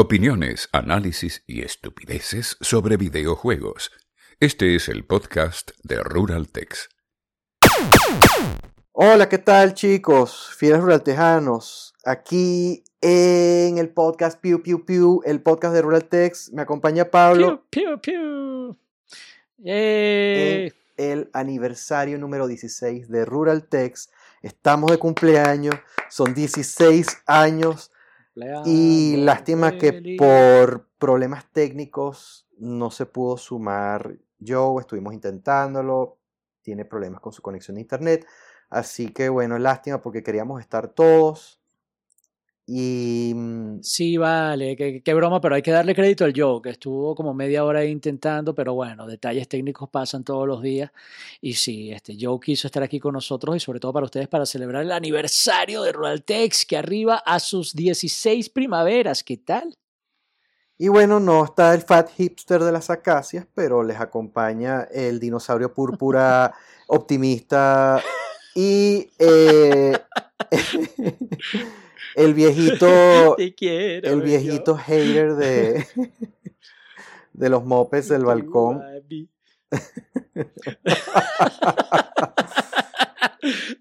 [0.00, 3.90] Opiniones, análisis y estupideces sobre videojuegos.
[4.38, 6.88] Este es el podcast de Rural Tex.
[8.92, 10.50] Hola, ¿qué tal chicos?
[10.56, 11.94] Fieles ruraltejanos.
[12.04, 17.64] Aquí en el podcast Piu Piu Piu, el podcast de Rural Tex, me acompaña Pablo.
[17.68, 18.78] Piu, piu, piu.
[19.64, 24.10] en el aniversario número 16 de Rural Tex.
[24.42, 25.74] Estamos de cumpleaños,
[26.08, 27.90] son 16 años
[28.64, 36.18] y lástima que por problemas técnicos no se pudo sumar Joe, estuvimos intentándolo,
[36.62, 38.26] tiene problemas con su conexión a internet,
[38.70, 41.60] así que bueno, lástima porque queríamos estar todos
[42.70, 47.14] y mm, Sí, vale, qué, broma, pero hay que darle crédito al Joe, que estuvo
[47.14, 50.90] como media hora intentando, pero bueno, detalles técnicos pasan todos los días.
[51.40, 54.44] Y sí, este Joe quiso estar aquí con nosotros y sobre todo para ustedes para
[54.44, 59.24] celebrar el aniversario de Ruraltex, que arriba a sus 16 primaveras.
[59.24, 59.74] ¿Qué tal?
[60.76, 65.72] Y bueno, no está el fat hipster de las acacias, pero les acompaña el dinosaurio
[65.72, 66.52] púrpura
[66.88, 68.02] optimista
[68.54, 69.08] y...
[69.18, 69.98] Eh,
[72.14, 73.36] el viejito.
[73.38, 75.86] el viejito hater de.
[77.38, 78.82] de los mopes del balcón.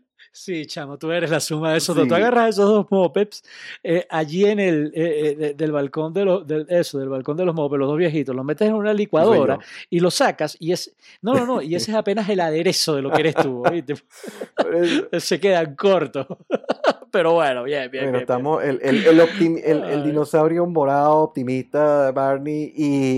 [0.48, 2.08] Sí, chamo, tú eres la suma de esos dos.
[2.08, 3.44] Tú agarras esos dos mopeds
[3.84, 7.44] eh, allí en el eh, eh, del balcón de los del, eso, del balcón de
[7.44, 9.60] los mopeds, los dos viejitos, los metes en una licuadora
[9.90, 13.02] y los sacas y es no, no, no, y ese es apenas el aderezo de
[13.02, 13.96] lo que eres tú, ¿viste?
[15.20, 16.28] Se quedan cortos.
[17.12, 18.06] Pero bueno, bien, bien.
[18.06, 23.18] Bueno, estamos El, el, el, el, dinosaurio morado optimista Barney y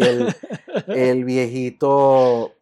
[0.87, 2.53] el, viejito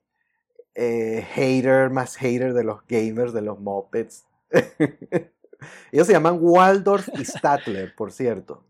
[0.76, 4.26] hater, más hater de los gamers, de los mopeds
[5.92, 8.64] Ellos se llaman Waldorf y Statler, por cierto.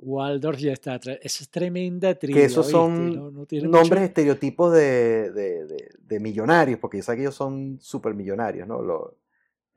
[0.00, 1.18] Waldorf y Statler.
[1.22, 2.42] Esa es tremenda trivia.
[2.42, 8.14] Que esos son nombres estereotipos de, de, millonarios, porque yo sé que ellos son súper
[8.14, 9.14] millonarios, ¿no?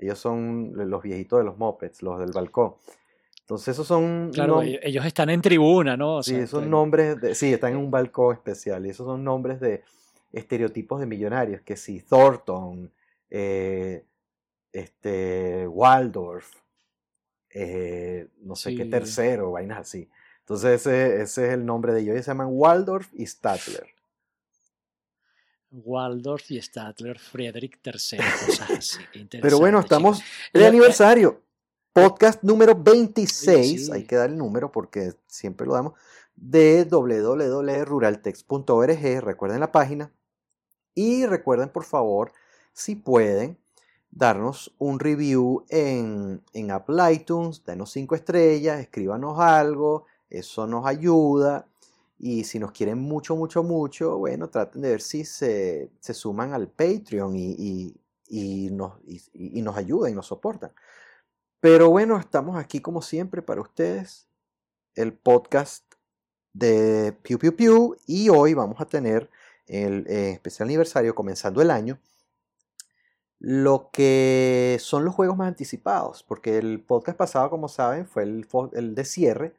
[0.06, 2.76] Ellos son los viejitos de los mopeds, los del balcón.
[3.42, 4.32] Entonces esos son...
[4.34, 6.24] Claro, ellos están en tribuna, ¿no?
[6.24, 7.20] sí, esos nombres...
[7.20, 8.86] De, sí, están en un balcón especial.
[8.86, 9.84] Y esos son nombres de
[10.32, 12.92] estereotipos de millonarios, que sí, Thornton,
[13.30, 14.06] eh,
[14.72, 16.50] este, Waldorf,
[17.54, 20.10] eh, no sé qué tercero, vainas así.
[20.40, 22.14] Entonces ese, es el nombre de ellos.
[22.14, 23.88] Ellos se llaman Waldorf y Statler.
[25.72, 28.20] Waldorf y Statler, Friedrich III,
[29.42, 30.22] Pero bueno, estamos
[30.54, 31.42] de aniversario.
[31.94, 35.94] Podcast número 26, hay que dar el número porque siempre lo damos,
[36.36, 39.22] de www.ruraltext.org.
[39.22, 40.12] Recuerden la página.
[40.94, 42.34] Y recuerden, por favor,
[42.74, 43.58] si pueden,
[44.10, 51.68] darnos un review en, en Apple iTunes, denos cinco estrellas, escríbanos algo, eso nos ayuda.
[52.24, 56.68] Y si nos quieren mucho, mucho, mucho, bueno, traten de ver si se, suman al
[56.68, 57.96] Patreon y,
[58.28, 59.00] y, nos,
[59.34, 60.72] y, nos ayudan y nos soportan.
[61.60, 64.28] Pero bueno, estamos aquí como siempre para ustedes,
[64.94, 65.84] el podcast
[66.54, 69.28] de Piu Piu Piu, y hoy vamos a tener
[69.66, 72.00] el eh, especial aniversario comenzando el año
[73.40, 78.48] lo que son los juegos más anticipados, porque el podcast pasado, como saben, fue el,
[78.74, 79.56] el de cierre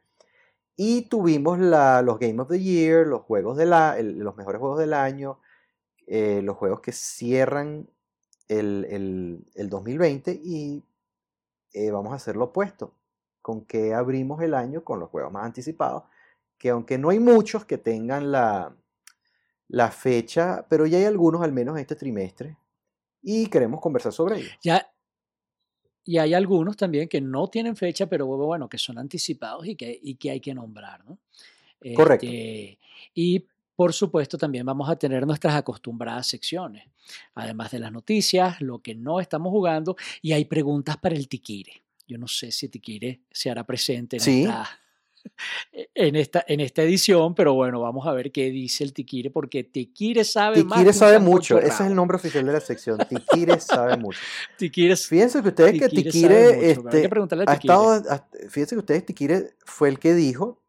[0.75, 4.93] y tuvimos los Game of the Year, los, juegos de la, los mejores juegos del
[4.93, 5.39] año,
[6.07, 7.89] eh, los juegos que cierran
[8.47, 10.83] el, 2020 y
[11.73, 12.93] eh, vamos a hacer lo opuesto,
[13.41, 16.03] con que abrimos el año con los juegos más anticipados,
[16.57, 18.75] que aunque no hay muchos que tengan la,
[19.67, 22.57] la fecha, pero ya hay algunos al menos este trimestre
[23.21, 24.49] y queremos conversar sobre ello.
[24.61, 24.92] Ya,
[26.05, 29.99] y hay algunos también que no tienen fecha, pero bueno, que son anticipados y que,
[30.01, 31.19] y que hay que nombrar, ¿no?
[31.95, 32.25] Correcto.
[32.25, 32.79] Este,
[33.13, 36.87] y por supuesto, también vamos a tener nuestras acostumbradas secciones,
[37.33, 41.83] además de las noticias, lo que no estamos jugando, y hay preguntas para el Tiquire.
[42.07, 44.47] Yo no sé si Tiquire se hará presente en ¿Sí?
[45.95, 49.63] En esta, en esta edición, pero bueno, vamos a ver qué dice el Tiquire, porque
[49.63, 50.77] Tiquire sabe más.
[50.77, 52.99] Tiquire sabe mucho, ese es el nombre oficial de la sección.
[53.09, 54.19] Tiquire sabe mucho.
[54.57, 57.09] Tiquire, fíjense que ustedes que Tiquire, este,
[57.47, 58.03] ha estado,
[58.49, 60.59] fíjense que ustedes Tiquire fue el que dijo,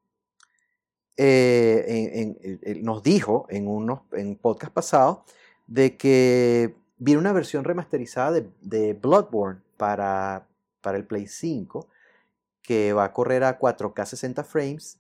[1.17, 5.19] eh, en, nos dijo en unos en podcast pasados
[5.67, 10.49] de que viene una versión remasterizada de, de Bloodborne para,
[10.81, 11.89] para el Play 5
[12.65, 14.99] que va a correr a 4K 60 frames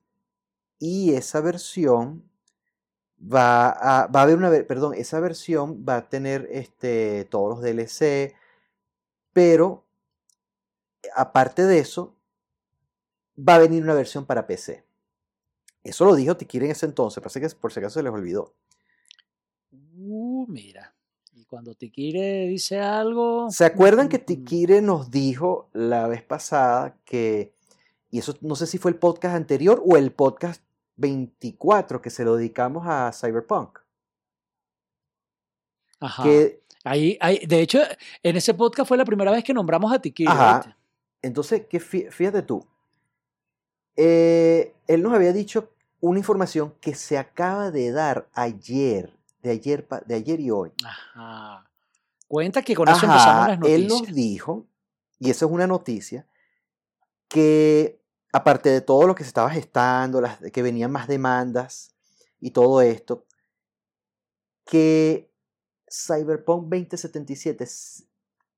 [0.78, 2.30] y esa versión
[3.20, 7.62] va a, va a haber una, perdón, esa versión va a tener este, todos los
[7.62, 8.36] DLC,
[9.32, 9.86] pero
[11.14, 12.14] aparte de eso,
[13.36, 14.84] va a venir una versión para PC.
[15.82, 18.54] Eso lo dijo Tikiri en ese entonces, parece que por si acaso se les olvidó.
[19.96, 20.94] Uh, mira.
[21.32, 23.50] Y cuando Tikire dice algo.
[23.50, 27.53] ¿Se acuerdan que mm, Tikire nos dijo la vez pasada que,
[28.14, 30.62] y eso no sé si fue el podcast anterior o el podcast
[30.96, 33.80] 24 que se lo dedicamos a Cyberpunk?
[36.00, 36.22] Ajá.
[36.22, 37.80] Que, Ahí, ahí, de hecho,
[38.22, 40.30] en ese podcast fue la primera vez que nombramos a Tikiri.
[40.30, 40.76] Ajá.
[41.22, 42.64] entonces, fí- fíjate tú,
[43.96, 45.70] eh, él nos había dicho
[46.00, 50.72] una información que se acaba de dar ayer, de ayer, de ayer y hoy.
[50.84, 51.68] Ajá.
[52.28, 53.80] Cuenta que con eso empezamos las noticias.
[53.80, 54.66] él nos dijo,
[55.18, 56.26] y eso es una noticia,
[57.28, 57.98] que
[58.34, 61.94] aparte de todo lo que se estaba gestando, las, que venían más demandas
[62.40, 63.24] y todo esto,
[64.64, 65.30] que
[65.88, 68.04] Cyberpunk 2077, s-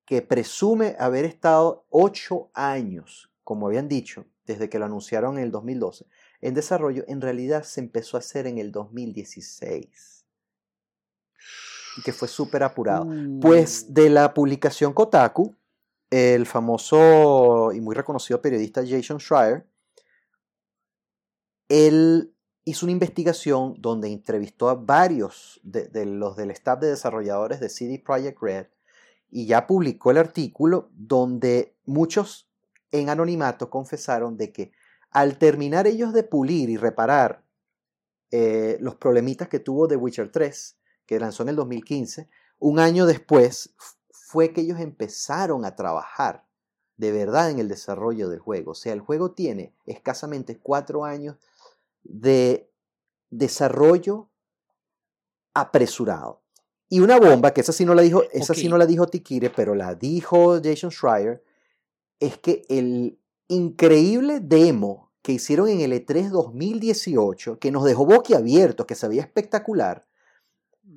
[0.06, 5.50] que presume haber estado ocho años, como habían dicho, desde que lo anunciaron en el
[5.50, 6.06] 2012,
[6.40, 10.24] en desarrollo, en realidad se empezó a hacer en el 2016.
[11.98, 13.06] Y que fue súper apurado.
[13.40, 15.54] Pues Uh, de la publicación Kotaku,
[16.10, 19.66] el famoso y muy reconocido periodista Jason Schreier,
[21.68, 22.32] él
[22.64, 28.02] hizo una investigación donde entrevistó a varios de, los del staff de desarrolladores de CD
[28.04, 28.66] Projekt Red
[29.30, 32.48] y ya publicó el artículo donde muchos
[32.92, 34.72] en anonimato confesaron de que
[35.10, 37.44] al terminar ellos de pulir y reparar
[38.30, 43.06] eh, los problemitas que tuvo The Witcher 3, que lanzó en el 2015, un año
[43.06, 43.74] después
[44.28, 46.44] fue que ellos empezaron a trabajar
[46.96, 48.72] de verdad en el desarrollo del juego.
[48.72, 51.36] O sea, el juego tiene escasamente cuatro años
[52.02, 52.68] de
[53.30, 54.28] desarrollo
[55.54, 56.42] apresurado.
[56.88, 59.50] Y una bomba, que esa sí no la dijo, esa sí no la dijo Tikire,
[59.50, 61.44] pero la dijo Jason Schreier,
[62.18, 68.06] es que el increíble demo que hicieron en el E E3 2018, que nos dejó
[68.06, 70.04] boquiabiertos, que se veía espectacular,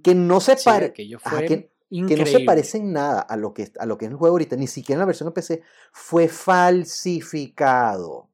[0.04, 2.31] que no se sí, pare- aquello ajá, fue que, que increíble.
[2.31, 4.56] no se parece en nada a lo que, a lo que es el juego ahorita,
[4.56, 8.30] ni siquiera en la versión de PC, fue falsificado.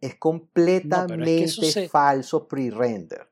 [0.00, 3.28] Es completamente se- falso pre-render.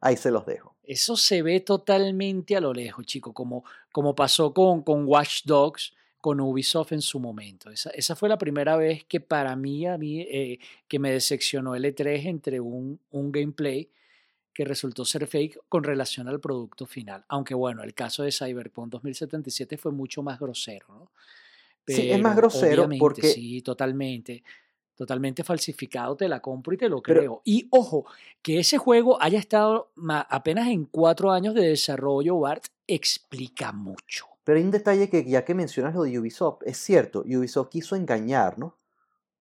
[0.00, 0.76] Ahí se los dejo.
[0.82, 5.92] Eso se ve totalmente a lo lejos, chico, como, como pasó con, con Watch Dogs,
[6.18, 7.70] con Ubisoft en su momento.
[7.70, 11.74] Esa, esa fue la primera vez que para mí, a mí eh, que me decepcionó
[11.74, 13.90] el E3 entre un, un gameplay
[14.56, 17.22] que resultó ser fake con relación al producto final.
[17.28, 21.10] Aunque bueno, el caso de Cyberpunk 2077 fue mucho más grosero, ¿no?
[21.86, 24.42] Sí, es más Pero, grosero porque- Sí, totalmente.
[24.94, 27.42] Totalmente falsificado, te la compro y te lo Pero- creo.
[27.44, 28.06] Y ojo,
[28.40, 29.92] que ese juego haya estado
[30.30, 34.24] apenas en cuatro años de desarrollo, Bart, explica mucho.
[34.42, 37.94] Pero hay un detalle que ya que mencionas lo de Ubisoft, es cierto, Ubisoft quiso
[37.94, 38.72] engañarnos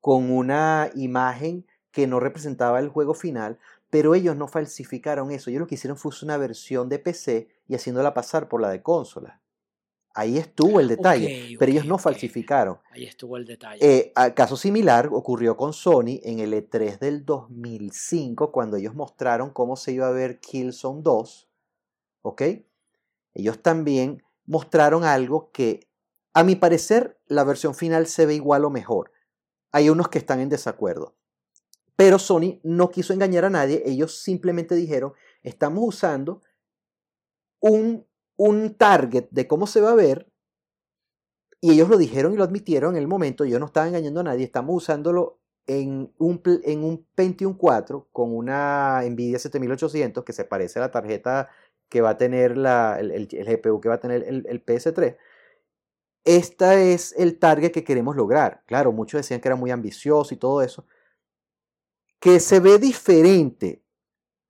[0.01, 3.57] con una imagen que no representaba el juego final,
[3.95, 5.49] pero ellos no falsificaron eso.
[5.49, 8.83] Ellos lo que hicieron fue una versión de PC y haciéndola pasar por la de
[8.83, 9.41] consola.
[10.13, 12.77] Ahí estuvo el detalle, pero ellos no falsificaron.
[12.91, 13.79] Ahí estuvo el detalle.
[13.79, 19.77] Eh, caso similar ocurrió con Sony en el E3 del 2005, cuando ellos mostraron cómo
[19.77, 21.47] se iba a ver Killzone 2.
[22.23, 22.41] ¿Ok?
[23.33, 25.87] Ellos también mostraron algo que,
[26.33, 29.13] a mi parecer, la versión final se ve igual o mejor.
[29.71, 31.15] Hay unos que están en desacuerdo.
[31.97, 36.41] Pero Sony no quiso engañar a nadie, ellos simplemente dijeron, estamos usando
[37.59, 38.05] un,
[38.37, 40.27] un target de cómo se va a ver
[41.61, 44.23] y ellos lo dijeron y lo admitieron en el momento, yo no estaba engañando a
[44.23, 50.45] nadie, estamos usándolo en un, en un Pentium 4 con una Nvidia 7800 que se
[50.45, 51.49] parece a la tarjeta
[51.89, 54.61] que va a tener la, el, el- el GPU que va a tener el, el
[54.61, 55.17] PS3.
[56.25, 58.63] Este es el target que queremos lograr.
[58.67, 60.85] Claro, muchos decían que era muy ambicioso y todo eso.
[62.19, 63.83] Que se ve diferente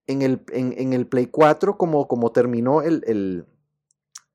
[0.08, 3.46] en el, en, el Play 4 como, como terminó el- el-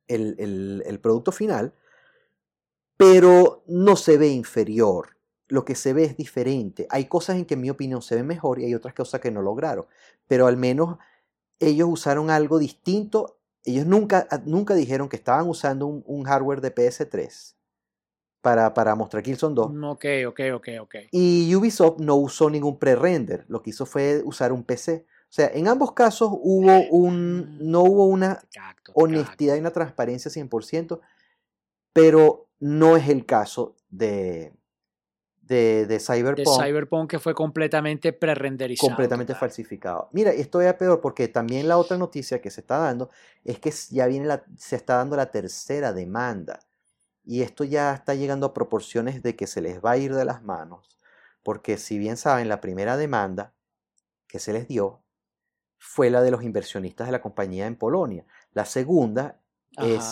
[0.09, 1.75] el producto final,
[2.97, 5.17] pero no se ve inferior.
[5.49, 6.87] Lo que se ve es diferente.
[6.91, 9.31] Hay cosas en que en mi opinión se ven mejor y hay otras cosas que
[9.31, 9.87] no lograron.
[10.29, 10.99] Pero al menos
[11.59, 13.39] ellos usaron algo distinto.
[13.65, 17.57] Ellos nunca, nunca dijeron que estaban usando un, un hardware de PS3
[18.41, 19.73] para, para mostrar Killzone 2.
[19.73, 20.95] Mm, Ok, ok, ok, ok.
[21.11, 25.05] Y Ubisoft no usó ningún pre-render, lo que hizo fue usar un PC.
[25.09, 28.43] O sea, en ambos casos hubo un, no hubo una
[28.95, 31.01] honestidad y una transparencia 100%,
[31.93, 34.53] pero no es el caso de,
[35.43, 38.89] de, de De Cyberpunk Cyberpunk que fue completamente pre-renderizado.
[38.89, 40.09] completamente falsificado.
[40.13, 43.11] Mira, esto es peor porque también la otra noticia que se está dando
[43.45, 46.61] es que ya viene la, se está dando la tercera demanda.
[47.31, 50.25] Y esto ya está llegando a proporciones de que se les va a ir de
[50.25, 50.99] las manos.
[51.45, 53.55] Porque si bien saben, la primera demanda
[54.27, 55.05] que se les dio
[55.79, 58.27] fue la de los inversionistas de la compañía en Polonia.
[58.53, 59.41] La segunda
[59.79, 60.05] es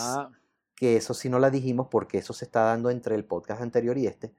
[0.77, 3.97] que eso sí no la dijimos porque eso se está dando entre el podcast anterior
[3.97, 4.33] y este,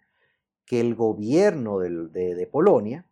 [0.64, 3.04] que el gobierno de, Polonia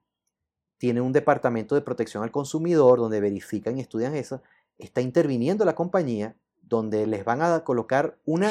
[0.79, 4.41] tiene un departamento de protección al consumidor donde verifican y estudian eso,
[4.79, 8.51] está interviniendo la compañía donde les van a colocar una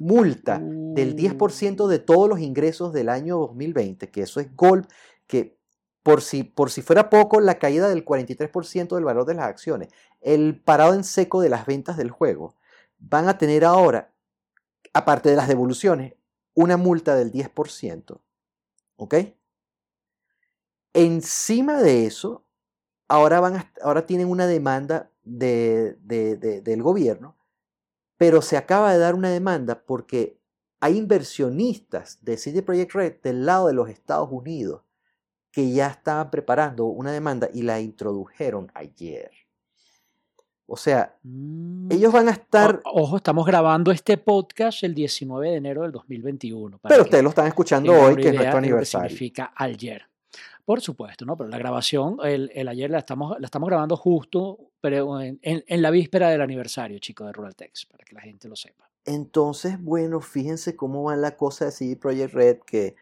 [0.00, 4.88] multa del 10% de todos los ingresos del año 2020, que eso es golpe,
[5.26, 5.60] que
[6.02, 9.90] por si, por si fuera poco, la caída del 43% del valor de las acciones,
[10.22, 12.56] el parado en seco de las ventas del juego,
[12.98, 14.12] van a tener ahora,
[14.94, 16.14] aparte de las devoluciones,
[16.54, 18.20] una multa del 10%.
[18.96, 19.14] ¿Ok?
[20.94, 22.44] Encima de eso,
[23.06, 27.36] ahora, van ahora tienen una demanda de, del gobierno,
[28.20, 30.38] pero se acaba de dar una demanda porque
[30.78, 34.82] hay inversionistas de CD Projekt Red del lado de los Estados Unidos
[35.50, 39.30] que ya estaban preparando una demanda y la introdujeron ayer.
[40.66, 41.92] O sea, mm.
[41.92, 42.82] ellos van a estar...
[42.84, 46.78] ojo, estamos grabando este podcast el 19 de enero del 2021.
[46.82, 49.08] Pero ustedes lo están escuchando hoy, que es nuestro aniversario.
[49.08, 50.02] significa ayer.
[50.66, 51.38] Por supuesto, ¿no?
[51.38, 56.30] Pero la grabación, el, ayer la estamos, la estamos grabando justo pero en, la víspera
[56.30, 58.90] del aniversario, chicos, de Rural Text, para que la gente lo sepa.
[59.04, 62.96] Entonces, bueno, fíjense cómo va la cosa de CD Projekt Red, que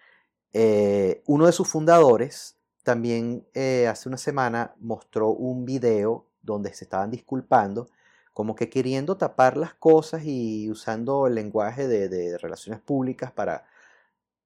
[0.53, 6.85] eh, uno de sus fundadores también eh, hace una semana mostró un video donde se
[6.85, 7.89] estaban disculpando,
[8.33, 13.67] como que queriendo tapar las cosas y usando el lenguaje de, relaciones públicas para,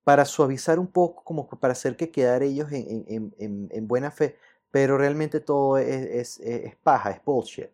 [0.05, 4.37] para suavizar un poco, como para hacer que quedar ellos en, buena fe,
[4.73, 7.71] pero realmente todo es, es, paja, es bullshit.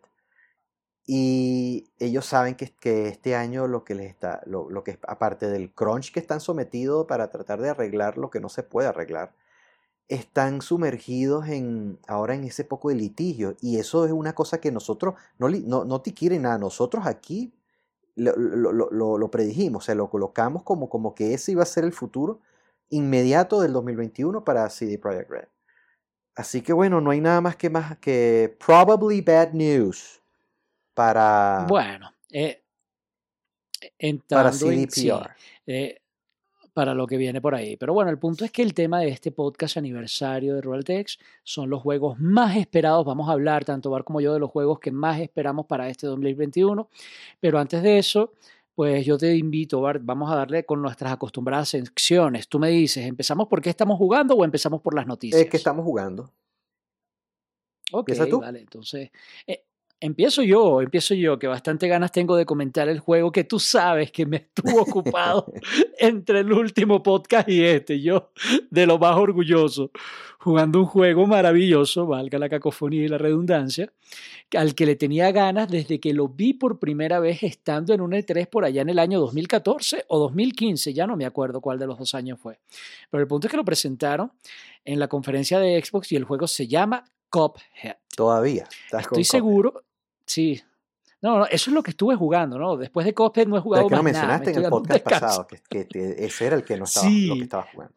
[1.07, 5.73] Y ellos saben que, este año lo que les está, lo, lo, que aparte del
[5.73, 9.33] crunch que están sometidos para tratar de arreglar lo que no se puede arreglar,
[10.09, 13.55] están sumergidos en ahora en ese poco de litigio.
[13.61, 16.57] Y eso es una cosa que nosotros no, no, no te quieren nada.
[16.57, 17.53] Nosotros aquí
[18.15, 21.85] lo, lo, lo, predijimos, o sea, lo colocamos como, como que ese iba a ser
[21.85, 22.41] el futuro
[22.89, 25.47] inmediato del 2021 para CD Projekt Red.
[26.35, 30.21] Así que bueno, no hay nada más que más que probably bad news
[30.93, 32.61] para bueno eh,
[34.27, 35.31] para CDPR.
[35.65, 35.99] Eh,
[36.73, 37.75] para lo que viene por ahí.
[37.75, 41.69] Pero bueno, el punto es que el tema de este podcast aniversario de Royaltex son
[41.69, 43.05] los juegos más esperados.
[43.05, 46.07] Vamos a hablar, tanto Bar como yo, de los juegos que más esperamos para este
[46.07, 46.87] 2021.
[47.41, 48.31] Pero antes de eso,
[48.79, 52.47] pues yo te invito, Bart, vamos a darle con nuestras acostumbradas secciones.
[52.47, 55.41] Tú me dices, ¿empezamos por qué estamos jugando o empezamos por las noticias?
[55.41, 56.31] Es que estamos jugando.
[57.91, 58.09] Ok,
[58.39, 59.11] vale, entonces,
[59.45, 59.65] eh,
[60.01, 64.11] Empiezo yo, empiezo yo, que bastante ganas tengo de comentar el juego que tú sabes
[64.11, 65.51] que me estuvo ocupado
[65.97, 67.99] entre el último podcast y este.
[67.99, 68.31] Yo,
[68.69, 69.91] de lo más orgulloso,
[70.39, 73.91] jugando un juego maravilloso, valga la cacofonía y la redundancia,
[74.55, 78.11] al que le tenía ganas desde que lo vi por primera vez estando en un
[78.11, 81.87] E3 por allá en el año 2014 o 2015, ya no me acuerdo cuál de
[81.87, 82.59] los dos años fue.
[83.09, 84.31] Pero el punto es que lo presentaron
[84.85, 87.97] en la conferencia de Xbox y el juego se llama Cuphead.
[88.15, 88.67] Todavía.
[88.91, 89.83] Estoy seguro,
[90.29, 90.61] Sí.
[91.21, 92.77] No, no, eso es lo que estuve jugando, ¿no?
[92.77, 95.87] Después de Cuphead no he jugado que más no mencionaste en el podcast pasado que,
[96.17, 97.95] ese era el que no estaba, lo que estaba jugando.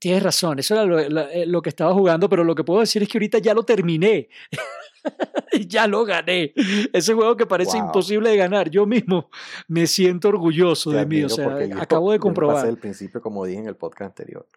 [0.00, 3.08] Tienes razón, eso era eh, lo, que estaba jugando, pero lo que puedo decir es
[3.08, 4.28] que ahorita ya lo terminé.
[5.68, 6.52] ya lo gané.
[6.92, 8.70] Ese juego que parece imposible de ganar.
[8.70, 9.28] Yo mismo
[9.68, 11.22] me siento orgulloso de mí.
[11.24, 12.64] O sea, acabo de comprobar.
[12.64, 14.48] Yo el principio, como dije en el podcast anterior.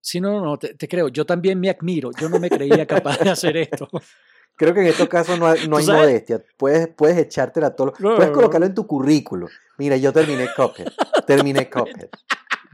[0.00, 1.08] Sí, no, no, te, te creo.
[1.08, 2.10] Yo también me admiro.
[2.18, 3.88] Yo no me creía capaz de hacer esto.
[4.56, 6.42] Creo que en estos casos no hay, no hay modestia.
[6.56, 7.92] Puedes, puedes echártela todo.
[7.92, 9.48] puedes colocarlo en tu currículo.
[9.76, 10.88] Mira, yo terminé Cuphead.
[11.26, 12.08] Terminé Cuphead.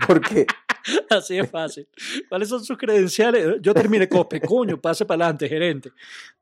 [0.07, 0.47] ¿Por qué?
[1.11, 1.89] Así es fácil.
[2.29, 3.57] ¿Cuáles son sus credenciales?
[3.61, 4.43] Yo terminé Cuphead.
[4.43, 5.91] Coño, pase para adelante, gerente.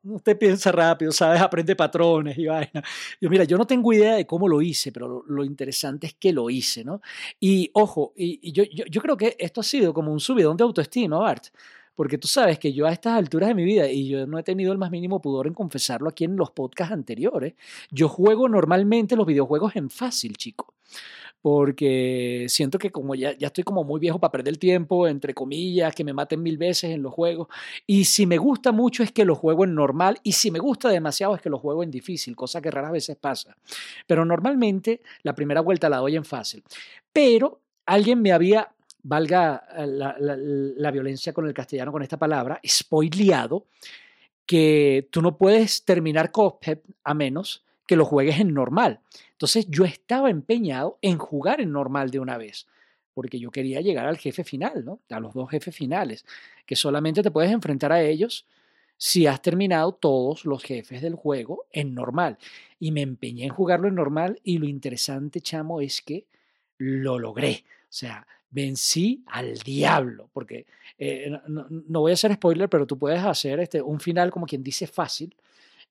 [0.03, 2.83] Usted piensa rápido, sabes, aprende patrones y vaina.
[3.19, 6.33] Yo, mira, yo no tengo idea de cómo lo hice, pero lo, interesante es que
[6.33, 7.01] lo hice, ¿no?
[7.39, 10.63] Y ojo, y, yo, yo, yo, creo que esto ha sido como un subidón de
[10.63, 11.47] autoestima, Bart
[11.95, 14.43] porque tú sabes que yo a estas alturas de mi vida, y yo no he
[14.43, 17.53] tenido el más mínimo pudor en confesarlo aquí en los podcasts anteriores,
[17.89, 20.73] yo juego normalmente los videojuegos en fácil, chico.
[21.41, 25.33] Porque siento que como ya, ya estoy como muy viejo para perder el tiempo, entre
[25.33, 27.47] comillas, que me maten mil veces en los juegos.
[27.87, 30.89] Y si me gusta mucho es que lo juego en normal y si me gusta
[30.89, 33.57] demasiado es que lo juego en difícil, cosa que raras veces pasa.
[34.05, 36.63] Pero normalmente la primera vuelta la doy en fácil.
[37.11, 38.71] Pero alguien me había
[39.03, 43.65] valga eh, la, violencia con el castellano con esta palabra, spoileado,
[44.45, 48.99] que tú no puedes terminar Cuphead a menos que lo juegues en normal.
[49.31, 52.67] Entonces yo estaba empeñado en jugar en normal de una vez.
[53.13, 55.01] porque yo quería llegar al jefe final, ¿no?
[55.09, 56.25] A los dos jefes finales,
[56.65, 58.45] que solamente te puedes enfrentar a ellos
[58.95, 62.37] si has terminado todos los jefes del juego en normal.
[62.79, 66.25] Y me empeñé en jugarlo en normal y lo interesante, chamo, es que
[66.77, 67.65] lo logré.
[67.65, 70.65] O sea, vencí al diablo, porque
[70.99, 74.45] eh, no, no, voy a hacer spoiler, pero tú puedes hacer este, un final como
[74.45, 75.35] quien dice fácil,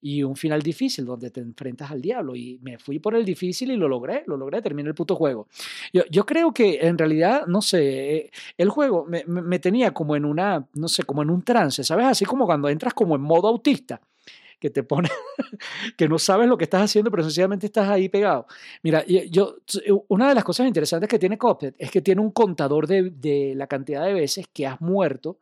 [0.03, 2.35] y un final difícil donde te enfrentas al diablo.
[2.35, 5.49] Y me fui por el difícil y lo logré, lo logré, terminé el puto juego.
[5.93, 10.17] Yo, yo creo que en realidad, no sé, eh, el juego me, me, tenía como
[10.17, 12.07] en una, no sé, como en un trance, ¿sabes?
[12.07, 14.01] Así como cuando entras como en modo autista
[14.61, 15.09] que te pone,
[15.97, 18.47] que no sabes lo que estás haciendo, pero sencillamente estás ahí pegado.
[18.83, 19.57] Mira, yo,
[20.09, 23.55] una de las cosas interesantes que tiene Cuphead es que tiene un contador de, de
[23.57, 25.39] la cantidad de veces que has muerto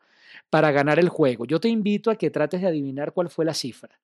[0.49, 1.45] para ganar el juego.
[1.45, 4.01] Yo te invito a que trates de adivinar cuál fue la cifra.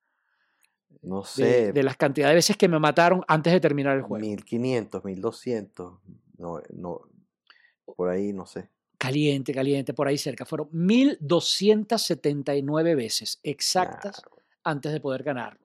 [1.03, 1.73] No sé.
[1.73, 4.27] De, las cantidades de veces que me mataron antes de terminar el juego.
[4.27, 5.95] 1500, 1200.
[6.39, 7.03] No, no,
[7.97, 8.71] por ahí no sé.
[8.99, 10.47] Caliente, caliente, por ahí cerca.
[10.47, 14.23] Fueron 1279 veces exactas
[14.65, 15.59] antes de poder ganar.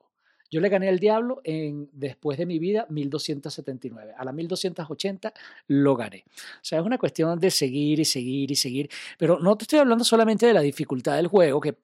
[0.50, 4.14] Yo le gané al diablo en, después de mi vida 1279.
[4.16, 5.32] A la 1280
[5.68, 6.24] lo gané.
[6.26, 8.90] O sea, es una cuestión de seguir y seguir y seguir.
[9.16, 11.76] Pero no te estoy hablando solamente de la dificultad del juego, que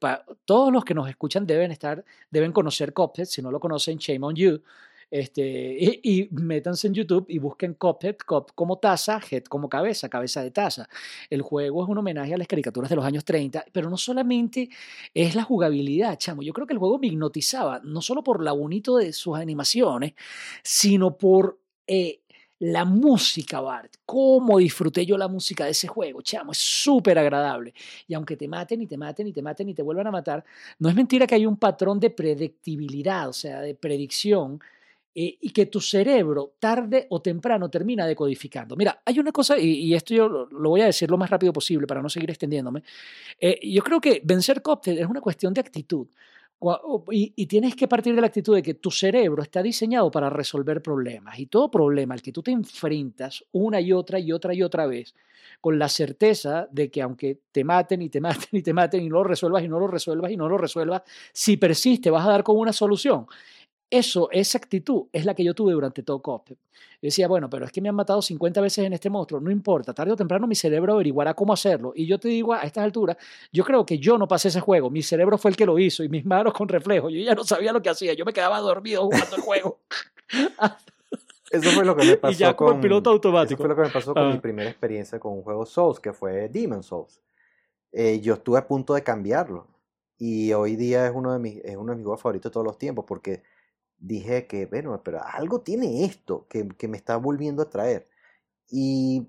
[0.45, 3.27] todos los que nos escuchan deben estar, deben conocer Cuphead.
[3.27, 4.61] Si no lo conocen, shame on you.
[5.11, 10.43] Este, y, métanse en YouTube y busquen Cuphead, Cop como taza, Head como cabeza, cabeza
[10.43, 10.89] de taza.
[11.31, 14.69] El juego es un homenaje a las caricaturas de los años 30, pero no solamente
[15.15, 16.43] es la jugabilidad, chamo.
[16.43, 20.15] Yo creo que el juego me hipnotizaba, no solo por lo bonito de sus animaciones,
[20.63, 22.21] sino por eh,
[22.59, 23.95] la música, Bart.
[24.05, 26.53] Cómo disfruté yo la música de ese juego, chamo.
[26.53, 27.75] Es súper agradable.
[28.09, 30.45] Y aunque te maten y te maten y te maten y te vuelvan a matar,
[30.79, 34.61] no es mentira que hay un patrón de predictibilidad, o sea, de predicción
[35.19, 38.77] eh, y que tu cerebro tarde o temprano termina decodificando.
[38.77, 41.87] Mira, hay una cosa, y, esto yo lo, voy a decir lo más rápido posible
[41.87, 42.83] para no seguir extendiéndome.
[43.41, 46.07] Eh, yo creo que vencer Copter es una cuestión de actitud.
[47.11, 50.29] Y, y, tienes que partir de la actitud de que tu cerebro está diseñado para
[50.29, 51.39] resolver problemas.
[51.39, 54.87] Y todo problema al que tú te enfrentas una y otra y otra y otra
[54.87, 55.15] vez,
[55.63, 59.09] con la certeza de que aunque te maten y te maten y te maten y
[59.09, 62.33] no lo resuelvas y no lo resuelvas y no lo resuelvas, si persiste vas a
[62.33, 63.27] dar con una solución.
[63.89, 66.51] Eso, esa actitud es la que yo tuve durante todo COP.
[66.51, 66.57] Yo
[67.03, 69.95] decía, bueno, pero es que me han matado 50 veces en este monstruo, no importa,
[69.95, 71.93] tarde o temprano mi cerebro averiguará cómo hacerlo.
[71.95, 73.17] Y yo te digo, a estas alturas,
[73.53, 76.03] yo creo que yo no pasé ese juego, mi cerebro fue el que lo hizo
[76.03, 78.59] y mis manos con reflejo, yo ya no sabía lo que hacía, yo me quedaba
[78.59, 79.79] dormido jugando el juego.
[81.51, 82.33] Eso fue lo que me pasó.
[82.33, 83.55] Y ya con, piloto automático.
[83.55, 86.13] Eso fue lo que me pasó con mi primera experiencia con un juego Souls, que
[86.13, 87.21] fue Demon Souls.
[87.93, 89.69] Eh, yo estuve a punto de cambiarlo.
[90.19, 92.67] Y hoy día es uno de mis, es uno de mis juegos favoritos de todos
[92.67, 93.43] los tiempos, porque
[93.99, 98.09] dije que, bueno, pero algo tiene esto que, que me está volviendo a traer.
[98.71, 99.29] Y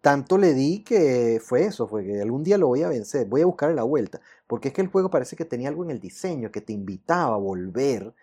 [0.00, 3.42] tanto le di que fue eso, fue que algún día lo voy a vencer, voy
[3.42, 6.00] a buscar la vuelta, porque es que el juego parece que tenía algo en el
[6.00, 8.14] diseño que te invitaba a volver,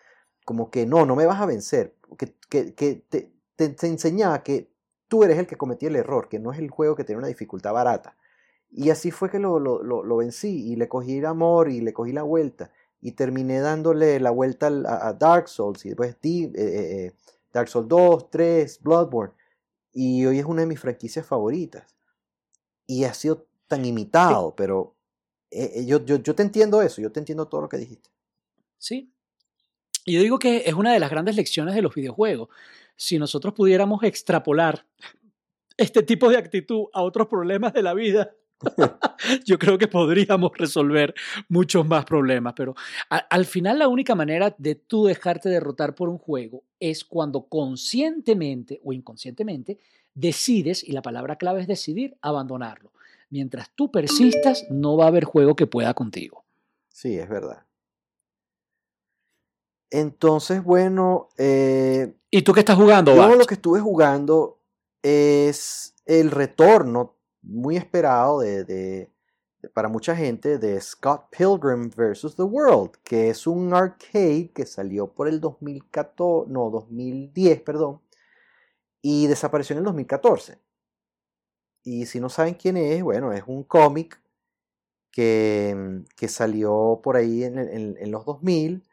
[0.44, 4.70] como que no, no me vas a vencer, que, que, que te, te, enseñaba que
[5.08, 7.28] tú eres el que cometió el error, que no es el juego que tiene una
[7.28, 8.18] dificultad barata.
[8.72, 11.82] Y así fue que lo, lo, lo, lo vencí y le cogí el amor y
[11.82, 12.72] le cogí la vuelta
[13.06, 17.14] y terminé dándole la vuelta a, Dark Souls y después eh, eh, eh,
[17.54, 19.32] Dark Souls 2, 3, Bloodborne.
[19.94, 21.96] Y hoy es una de mis franquicias favoritas.
[22.88, 24.96] Y ha sido tan imitado, pero
[25.52, 28.10] yo, yo, yo te entiendo eso, yo te entiendo todo lo que dijiste.
[28.80, 29.14] Sí.
[30.04, 32.50] Y yo digo que es una de las grandes lecciones de los videojuegos.
[32.96, 34.84] Si nosotros pudiéramos extrapolar
[35.78, 38.32] este tipo de actitud a otros problemas de la vida,
[39.46, 41.14] yo creo que podríamos resolver
[41.50, 42.76] muchos más problemas, pero
[43.10, 48.82] al final la única manera de tú dejarte derrotar por un juego es cuando conscientemente
[48.84, 49.80] o inconscientemente
[50.14, 52.92] decides, y la palabra clave es decidir, abandonarlo.
[53.30, 56.46] Mientras tú persistas, no va a haber juego que pueda contigo.
[56.88, 57.66] Sí, es verdad.
[59.90, 61.30] Entonces, bueno...
[61.38, 63.16] Eh, ¿Y tú qué estás jugando?
[63.16, 64.60] Yo lo que estuve jugando
[65.02, 67.15] es el retorno
[67.46, 69.12] muy esperado de,
[69.74, 72.36] para mucha gente de Scott Pilgrim vs.
[72.36, 78.02] The World, que es un arcade que salió por el 2014, no, 2010, perdón,
[79.02, 80.60] y desapareció en el 2014.
[81.84, 84.20] Y si no saben quién es, bueno, es un cómic
[85.12, 88.84] que, que, salió por ahí en, en, los 2000,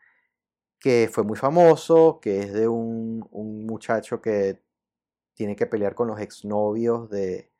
[0.78, 4.62] que fue muy famoso, que es de un, un muchacho que
[5.34, 7.51] tiene que pelear con los exnovios de,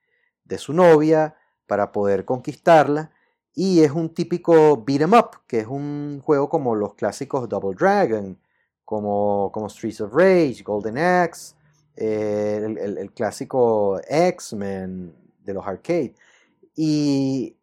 [0.45, 3.11] de su novia para poder conquistarla.
[3.55, 7.77] Y es un típico beat 'em up, que es un juego como los clásicos Double
[7.79, 8.39] Dragon,
[8.85, 11.55] como, como Streets of Rage, Golden Axe,
[11.97, 16.15] eh, el, clásico X-Men, de los arcade.
[16.75, 17.57] Y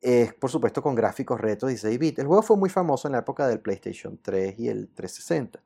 [0.00, 2.18] es, por supuesto, con gráficos retro 16 bits.
[2.18, 5.62] El juego fue muy famoso en la época del PlayStation 3 y el 360.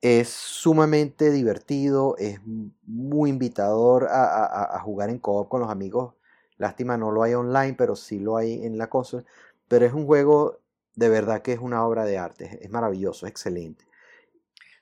[0.00, 2.40] Es sumamente divertido, es
[2.84, 6.14] muy invitador a, jugar en co-op con los amigos.
[6.58, 9.24] Lástima, no lo hay online, pero sí lo hay en la consola.
[9.68, 10.60] Pero es un juego
[10.94, 13.86] de verdad que es una obra de arte, es maravilloso, es excelente.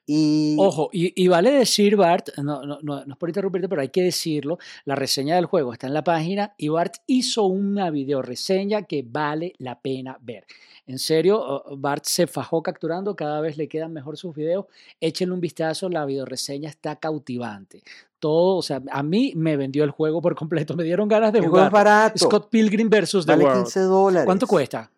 [0.06, 0.56] Y...
[0.58, 4.58] Ojo, y, vale decir, Bart, no, no, no, es por interrumpirte, pero hay que decirlo,
[4.84, 9.04] la reseña del juego está en la página y Bart hizo una video reseña que
[9.06, 10.44] vale la pena ver.
[10.86, 14.66] En serio, Bart se fajó capturando, cada vez le quedan mejor sus videos.
[15.00, 17.82] Échenle un vistazo, la video reseña está cautivante.
[18.18, 21.38] Todo, o sea, a mí me vendió el juego por completo, me dieron ganas de
[21.38, 21.70] el jugar.
[21.70, 22.18] Juego es barato.
[22.18, 23.62] Scott Pilgrim versus The vale World.
[23.64, 24.26] 15 dólares.
[24.26, 24.90] ¿Cuánto cuesta?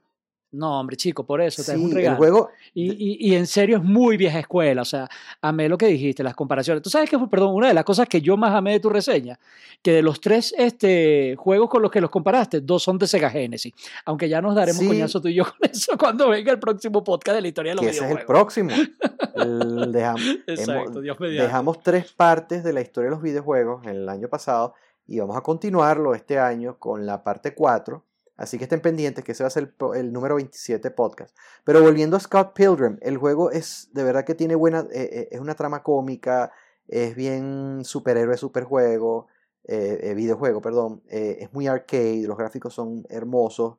[0.57, 2.14] No, hombre, chico, por eso te es un regalo.
[2.14, 2.51] El juego...
[2.73, 4.83] Y, y, en serio es muy vieja escuela.
[4.83, 5.09] O sea,
[5.40, 6.83] amé lo que dijiste, las comparaciones.
[6.83, 8.88] Tú sabes que fue, perdón, una de las cosas que yo más amé de tu
[8.88, 9.38] reseña,
[9.83, 13.31] que de los tres este, juegos con los que los comparaste, dos son de Sega
[13.31, 13.73] Genesis.
[14.05, 17.37] Aunque ya nos daremos coñazo tú y yo con eso cuando venga el próximo podcast
[17.37, 18.14] de la historia de los que videojuegos.
[18.14, 19.90] Ese es el próximo.
[19.92, 24.75] dejamos, Exacto, Dios dejamos tres partes de la historia de los videojuegos el año pasado
[25.07, 28.03] y vamos a continuarlo este año con la parte 4
[28.37, 31.35] Así que estén pendientes que ese va a ser el, número 27 podcast.
[31.64, 35.29] Pero volviendo a Scott Pilgrim, el juego es de verdad que tiene buena, eh, eh,
[35.31, 36.53] es una trama cómica,
[36.87, 39.29] es bien superhéroe, superjuego,
[39.64, 41.03] eh, videojuego, perdón.
[41.09, 43.79] es muy arcade, los gráficos son hermosos,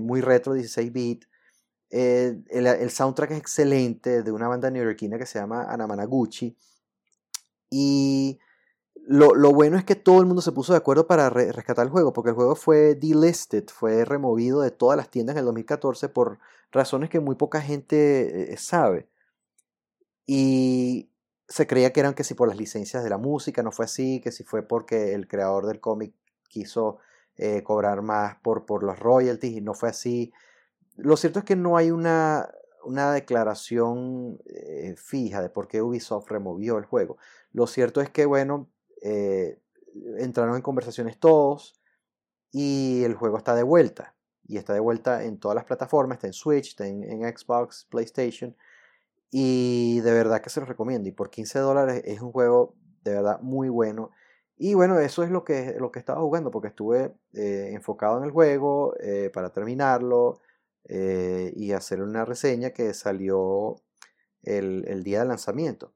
[0.00, 1.24] muy retro 16 bit.
[1.90, 6.56] El, el, soundtrack es excelente de una banda neoyorquina que se llama Anamanaguchi.
[7.70, 8.38] Y
[9.06, 12.12] lo, bueno es que todo el mundo se puso de acuerdo para rescatar el juego,
[12.12, 16.38] porque el juego fue delisted, fue removido de todas las tiendas en el 2014 por
[16.70, 19.08] razones que muy poca gente eh, sabe.
[20.26, 21.10] Y
[21.48, 24.20] se creía que eran que si por las licencias de la música, no fue así,
[24.20, 26.14] que si fue porque el creador del cómic
[26.48, 26.98] quiso
[27.36, 30.32] eh, cobrar más por, por los royalties y no fue así.
[30.96, 32.48] Lo cierto es que no hay una,
[32.84, 37.18] una declaración eh, fija de por qué Ubisoft removió el juego.
[37.52, 38.68] Lo cierto es que, bueno,
[39.02, 39.58] eh,
[40.18, 41.74] entraron en conversaciones todos
[42.50, 44.14] y el juego está de vuelta.
[44.44, 48.56] Y está de vuelta en todas las plataformas, está en Switch, está en, Xbox, PlayStation.
[49.30, 51.08] Y de verdad que se los recomiendo.
[51.08, 54.10] Y por 15 dólares es un juego de verdad muy bueno.
[54.56, 58.24] Y bueno, eso es lo que, lo que estaba jugando, porque estuve eh, enfocado en
[58.24, 60.40] el juego eh, para terminarlo
[60.84, 63.76] y hacer una reseña que salió
[64.42, 65.94] el, el, día del lanzamiento.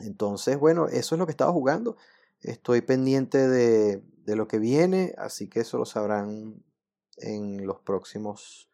[0.00, 1.96] Entonces, bueno, eso es lo que estaba jugando.
[2.42, 6.62] Estoy pendiente de, lo que viene, así que eso lo sabrán
[7.16, 8.68] en los próximos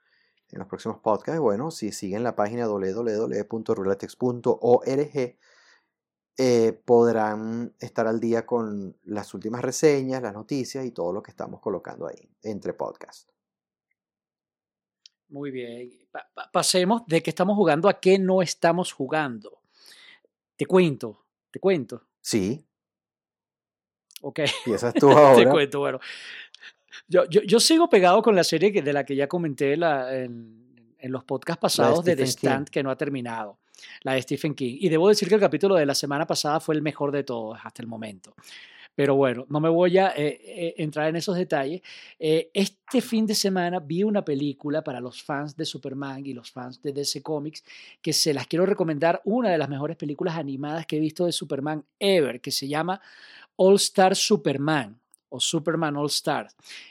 [0.52, 1.40] en los próximos podcasts.
[1.40, 5.36] Bueno, si siguen la página www.rulatex.org,
[6.38, 11.30] eh, podrán estar al día con las últimas reseñas, las noticias y todo lo que
[11.30, 13.26] estamos colocando ahí entre podcasts.
[15.28, 15.90] Muy bien.
[16.52, 19.62] pasemos de que estamos jugando a qué no estamos jugando.
[20.56, 22.02] Te cuento, te cuento.
[22.20, 22.66] Sí.
[24.26, 24.40] Ok.
[24.40, 25.36] Empiezas tú ahora.
[25.36, 26.00] Te cuento, bueno.
[27.06, 30.12] Yo, yo, yo, sigo pegado con la serie que, de la que ya comenté la,
[30.16, 33.60] en, en, los podcasts pasados de, The Stand, que no ha terminado,
[34.02, 34.78] la de Stephen King.
[34.80, 37.56] Y debo decir que el capítulo de la semana pasada fue el mejor de todos
[37.62, 38.34] hasta el momento.
[38.96, 41.82] Pero bueno, no me voy a eh, eh, entrar en esos detalles.
[42.18, 46.50] Eh, este fin de semana vi una película para los fans de Superman y los
[46.50, 47.62] fans de DC Comics
[48.00, 49.20] que se las quiero recomendar.
[49.24, 53.00] Una de las mejores películas animadas que he visto de Superman ever, que se llama
[53.56, 56.48] All Star Superman o Superman All Star.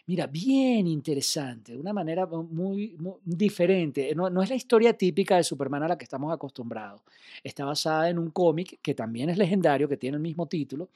[0.08, 4.13] Mira, bien interesante, de una manera muy, diferente.
[4.15, 7.01] No, es la historia típica de Superman a la que estamos acostumbrados.
[7.43, 10.89] Está basada en un cómic que también es legendario, que tiene el mismo título.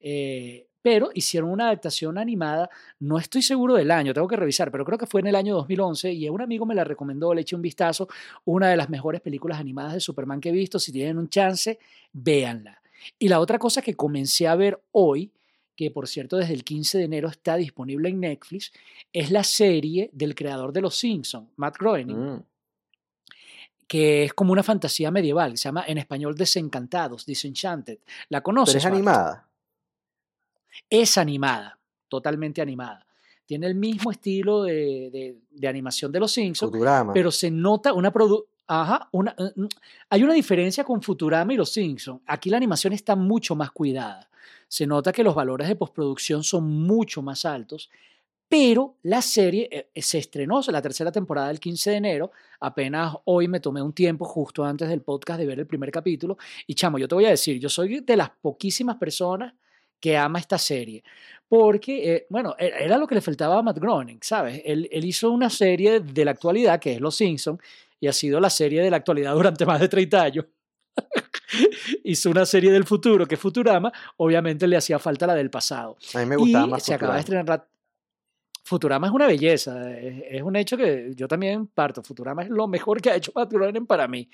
[0.00, 2.68] Eh, pero hicieron una adaptación animada,
[3.00, 5.54] no estoy seguro del año, tengo que revisar, pero creo que fue en el año
[5.54, 8.06] 2011 y un amigo me la recomendó, le eché un vistazo,
[8.44, 11.78] una de las mejores películas animadas de Superman que he visto, si tienen un chance,
[12.12, 12.82] véanla.
[13.18, 15.32] Y la otra cosa que comencé a ver hoy,
[15.76, 18.72] que por cierto desde el 15 de enero está disponible en Netflix,
[19.12, 22.16] es la serie del creador de Los Simpsons, Matt Groening.
[22.16, 22.44] Mm.
[23.86, 27.98] que es como una fantasía medieval, se llama en español Desencantados, Disenchanted.
[28.30, 28.76] ¿La conoces?
[28.76, 29.46] es animada.
[30.88, 33.06] Es animada, totalmente animada.
[33.44, 36.72] Tiene el mismo estilo de, de, animación de Los Simpsons,
[37.12, 39.66] pero se nota una producción Ajá, eh, mm,
[40.10, 42.22] hay una diferencia con Futurama y Los Simpsons.
[42.26, 44.28] Aquí la animación está mucho más cuidada.
[44.68, 47.90] Se nota que los valores de postproducción son mucho más altos,
[48.48, 52.30] pero la serie eh, eh, se estrenó la tercera temporada el 15 de enero.
[52.60, 56.38] Apenas hoy me tomé un tiempo justo antes del podcast de ver el primer capítulo.
[56.66, 59.54] Y chamo, yo te voy a decir, yo soy de las poquísimas personas
[60.00, 61.02] que ama esta serie.
[61.48, 64.62] Porque, bueno, e, era lo que le faltaba a Matt Groening, ¿sabes?
[64.64, 67.60] Él, él hizo una serie de la actualidad, que es Los Simpsons,
[68.04, 70.44] y ha sido la serie de la actualidad durante más de 30 años.
[72.04, 75.96] hizo una serie del futuro, que es Futurama, obviamente le hacía falta la del pasado.
[76.14, 77.66] A mí me gustaba y más se acaba de estrenar
[78.66, 82.02] Futurama es una belleza, es, un hecho que yo también parto.
[82.02, 84.28] Futurama es lo mejor que ha hecho Matt Groening para mí.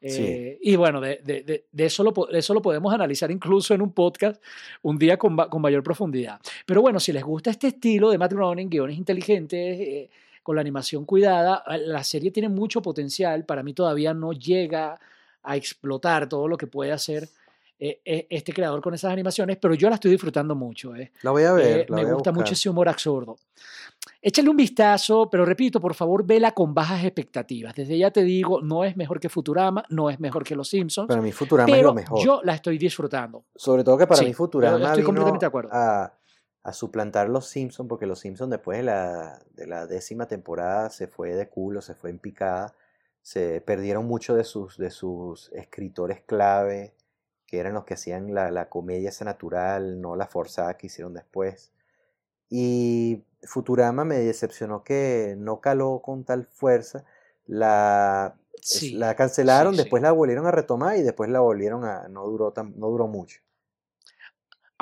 [0.00, 0.22] Sí.
[0.22, 3.82] Eh, y bueno, de, de- de- eso lo, de eso lo podemos analizar incluso en
[3.82, 4.40] un podcast
[4.82, 6.40] un día con, con mayor profundidad.
[6.64, 10.10] Pero bueno, si les gusta este estilo de Matt Groening, guiones inteligentes, eh,
[10.42, 13.44] con la animación cuidada, eh, la serie tiene mucho potencial.
[13.44, 14.98] Para mí todavía no llega
[15.42, 17.28] a explotar todo lo que puede hacer
[17.78, 20.94] eh, eh, este creador con esas animaciones, pero yo la estoy disfrutando mucho.
[20.94, 21.10] eh.
[21.22, 21.66] La voy a ver.
[21.80, 23.36] Eh, la me voy a gusta mucho ese humor absurdo.
[24.20, 27.74] Échale un vistazo, pero repito, por favor, vela con bajas expectativas.
[27.74, 31.08] Desde ya te digo, no es mejor que Futurama, no es mejor que Los Simpsons,
[31.08, 32.24] Para mí Futurama es lo mejor.
[32.24, 33.44] yo la estoy disfrutando.
[33.54, 35.70] Sobre todo que para Sí, mí Futurama estoy vino completamente de acuerdo.
[35.72, 36.12] a,
[36.62, 41.08] a suplantar los Simpsons, porque los Simpsons después de la, de la décima temporada se
[41.08, 42.74] fue de culo, se fue en picada,
[43.20, 46.94] se perdieron mucho de sus, de sus escritores clave,
[47.46, 51.14] que eran los que hacían la, la comedia esa natural, no la forzada que hicieron
[51.14, 51.72] después.
[52.48, 57.04] Y Futurama me decepcionó que no caló con tal fuerza.
[57.46, 59.82] La, Sí, la cancelaron, sí, sí.
[59.82, 62.06] después la volvieron a retomar y después la volvieron a...
[62.08, 63.40] No duró, tan, no duró mucho.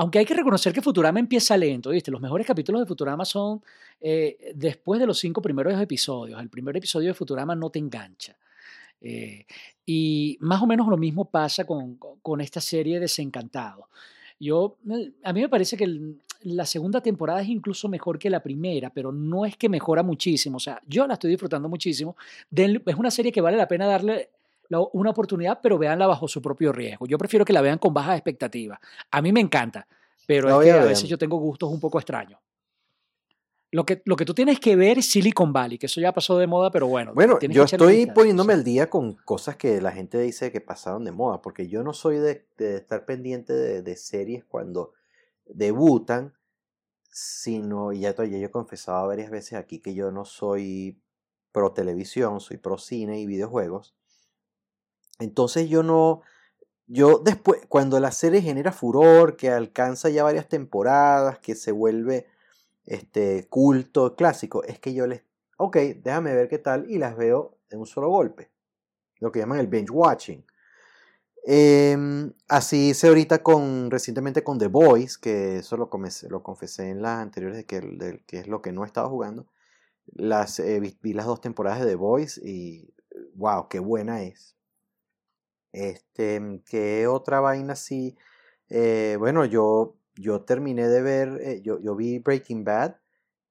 [0.01, 2.11] Aunque hay que reconocer que Futurama empieza lento, ¿viste?
[2.11, 3.63] Los mejores capítulos de Futurama son
[4.01, 6.41] eh, después de los cinco primeros episodios.
[6.41, 8.35] El primer episodio de Futurama no te engancha.
[9.03, 9.45] Eh,
[9.85, 13.89] y más o menos lo mismo pasa con, con- esta serie Desencantado.
[14.39, 18.43] Yo, eh, a mí me parece que la segunda temporada es incluso mejor que la
[18.43, 20.57] primera, pero no es que mejora muchísimo.
[20.57, 22.17] O sea, yo la estoy disfrutando muchísimo.
[22.57, 24.31] Es una serie que vale la pena darle
[24.71, 27.07] la- una oportunidad, pero véanla bajo su propio riesgo.
[27.07, 28.79] Yo prefiero que la vean con bajas expectativas.
[29.11, 29.87] A mí me encanta,
[30.27, 32.41] pero es que a veces yo tengo gustos un poco extraños.
[33.73, 36.37] Lo que, lo que tú tienes que ver es Silicon Valley, que eso ya pasó
[36.39, 37.13] de moda, pero bueno.
[37.15, 41.13] Bueno, yo estoy poniéndome al día con cosas que la gente dice que pasaron de
[41.13, 44.93] moda, porque yo no soy de, de estar pendiente de, de series cuando
[45.47, 46.35] debutan,
[47.11, 51.01] sino, y ya, ya yo he confesado varias veces aquí que yo no soy
[51.53, 53.95] pro televisión, soy pro cine y videojuegos.
[55.21, 56.23] Entonces yo no,
[56.87, 62.27] yo después, cuando la serie genera furor, que alcanza ya varias temporadas, que se vuelve
[62.87, 65.23] este culto, clásico, es que yo les,
[65.59, 68.51] ok, déjame ver qué tal y las veo en un solo golpe.
[69.21, 70.45] Lo que llaman el binge watching.
[71.47, 76.91] Em, así hice ahorita con, recientemente con The Boys, que eso lo, comencé- lo confesé
[76.91, 79.47] en las anteriores, de que, es lo que no he estado jugando.
[80.07, 82.95] Las, eh, vi, vi las dos temporadas de The Boys y
[83.35, 84.57] wow, qué buena es.
[85.73, 88.17] Este, ¿qué otra vaina así?
[88.69, 92.97] Eh, bueno, yo, yo terminé de ver, eh, yo, yo vi Breaking Bad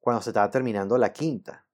[0.00, 1.66] cuando se estaba terminando la quinta.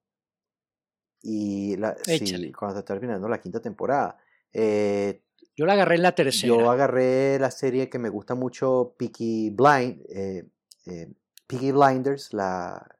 [1.22, 4.16] Y la, sí, cuando se estaba terminando la quinta temporada.
[4.52, 5.22] Eh,
[5.56, 6.48] Yo la agarré en la tercera.
[6.48, 10.48] yo agarré la serie que me gusta mucho, Peaky, Blind, eh,
[10.87, 11.12] eh,
[11.46, 12.96] Peaky Blinders, la,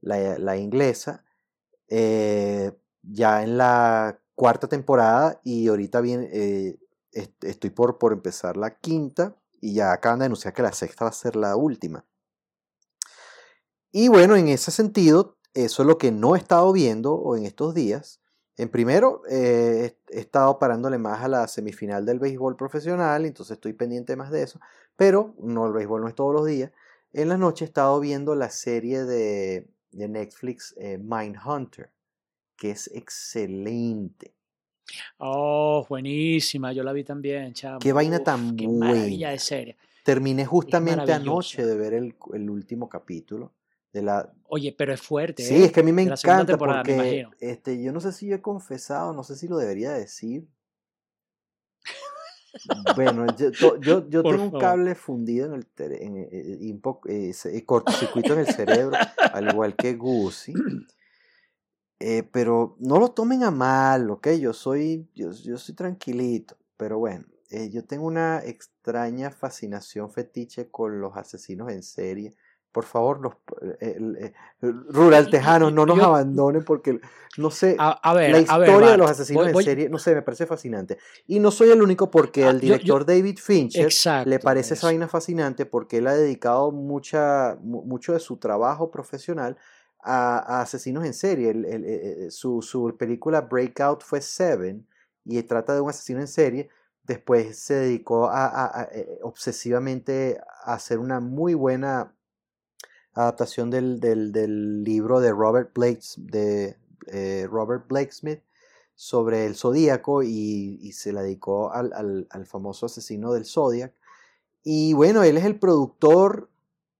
[0.00, 1.24] la, la inglesa,
[1.88, 6.78] eh, ya en la cuarta temporada y ahorita bien, eh,
[7.12, 11.04] est- estoy por, por empezar la quinta y ya acaban de anunciar que la sexta
[11.04, 12.04] va a ser la última.
[13.92, 17.74] Y bueno, en ese sentido, eso es lo que no he estado viendo en estos
[17.74, 18.20] días.
[18.56, 23.72] En primero, eh, he estado parándole más a la semifinal del béisbol profesional, entonces estoy
[23.72, 24.60] pendiente más de eso,
[24.96, 26.70] pero no, el béisbol no es todos los días.
[27.12, 31.90] En la noche he estado viendo la serie de, de Netflix eh, Mindhunter,
[32.64, 34.32] que es excelente.
[35.18, 37.78] Oh, buenísima, yo la vi también, chamo.
[37.78, 39.30] Qué vaina Uf, tan qué maravilla buena.
[39.32, 39.76] de serie.
[40.02, 43.52] Terminé justamente anoche de ver el, el último capítulo
[43.92, 45.64] de la, Oye, pero es fuerte, Sí, ¿eh?
[45.66, 48.40] es que a mí me encanta me porque este, yo no sé si yo he
[48.40, 50.48] confesado, no sé si lo debería decir.
[52.96, 58.38] Bueno, yo, yo, tengo un cable fundido en el en, eh, eh, eh, cortocircuito en
[58.38, 58.96] el cerebro,
[59.34, 60.54] al igual que Guzzi.
[62.06, 64.28] Eh, pero no lo tomen a mal, ¿ok?
[64.38, 70.68] Yo soy, yo, yo soy tranquilito, pero bueno, eh, yo tengo una extraña fascinación fetiche
[70.70, 72.34] con los asesinos en serie.
[72.72, 73.32] Por favor, los
[73.80, 77.00] eh, rural tejanos, no nos yo- abandonen porque,
[77.38, 79.64] no sé, A, a ver, la a ver, historia de los asesinos voy- en voy-
[79.64, 80.98] serie, no sé, me parece fascinante.
[81.26, 84.40] Y no soy el único porque Ah, al yo- yo- director David Fincher Exacto, le
[84.40, 84.86] parece esa eso.
[84.88, 89.56] vaina fascinante porque él ha dedicado mucha, mu- mucho de su trabajo profesional
[90.04, 91.50] a, asesinos en serie.
[91.50, 94.86] Eh, eh, su, su película Breakout fue Seven
[95.24, 96.68] y trata de un asesino en serie
[97.04, 102.14] Después se dedicó a, eh, obsesivamente a hacer una muy buena
[103.12, 106.78] adaptación del, del, libro de Robert Blake, de
[107.46, 108.40] Robert Blake Smith
[108.94, 113.92] sobre el Zodíaco y, se la dedicó al, al, famoso asesino del Zodiac.
[114.62, 116.48] Y bueno, él es el productor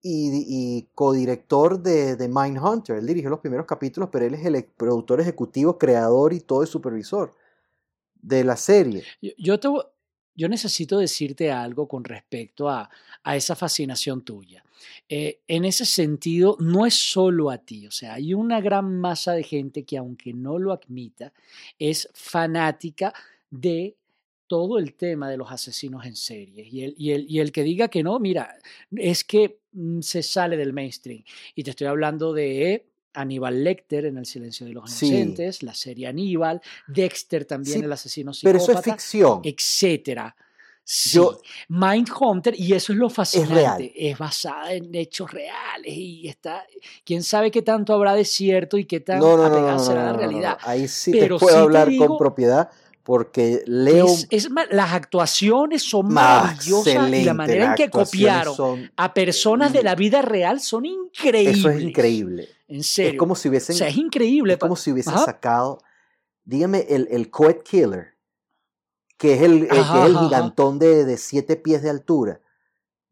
[0.06, 2.96] y, y codirector de, de Mindhunter.
[2.96, 6.68] Él dirigió los primeros capítulos, pero él es el productor ejecutivo, creador y todo el
[6.68, 7.34] supervisor
[8.14, 9.02] de la serie.
[9.38, 9.68] Yo, te,
[10.34, 12.90] yo necesito decirte algo con respecto a,
[13.22, 14.62] a esa fascinación tuya.
[15.08, 19.32] Eh, en ese sentido, no es solo a ti, o sea, hay una gran masa
[19.32, 21.32] de gente que aunque no lo admita,
[21.78, 23.14] es fanática
[23.50, 23.96] de
[24.46, 26.68] todo el tema de los asesinos en serie.
[26.70, 28.54] Y el, y el, y el que diga que no, mira,
[28.94, 29.58] es que
[30.00, 31.22] se sale del mainstream.
[31.54, 36.06] Y te estoy hablando de Aníbal Lecter en El silencio de los inocentes, la serie
[36.06, 39.40] Aníbal, Dexter también, el asesino psicópata, pero eso es ficción.
[39.44, 40.34] etcétera.
[40.86, 41.18] Sí.
[41.68, 46.62] Mindhunter, y eso es lo fascinante, es, basada en hechos reales y está,
[47.06, 50.58] quién sabe qué tanto habrá de cierto y qué tan no, apegada será la realidad.
[50.62, 52.70] Ahí sí te puedo hablar con propiedad
[53.04, 54.06] porque leo...
[54.30, 59.94] Es, las actuaciones son maravillosas y la manera en que copiaron a personas de la
[59.94, 61.58] vida real son increíbles.
[61.58, 62.48] Eso es increíble.
[62.66, 63.12] En serio.
[63.12, 63.74] Es como si hubiesen...
[63.74, 64.54] O sea, es increíble.
[64.54, 65.82] Es como si hubiesen sacado,
[66.44, 68.14] dígame, el, el Coed Killer,
[69.18, 72.40] que es el, que es el gigantón de, de, siete pies de altura.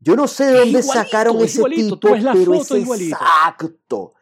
[0.01, 4.15] Yo no sé de dónde sacaron ese tipo, pero es exacto.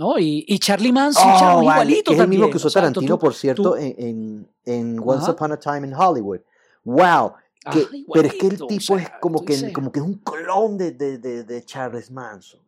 [0.00, 0.18] ¿No?
[0.18, 2.22] Y, y Charlie Manson, oh, igualito es también.
[2.22, 6.40] el mismo que usó Tarantino, por cierto, en, en, Once Upon a Time in Hollywood.
[6.84, 7.34] ¡Wow!
[7.70, 10.92] Que, pero es que el tipo es como que, como que es un clon de,
[10.92, 12.62] de, de, Charles Manson.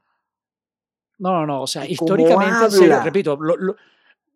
[1.20, 1.62] No, no, no.
[1.62, 3.76] O sea, históricamente, repito, lo, lo,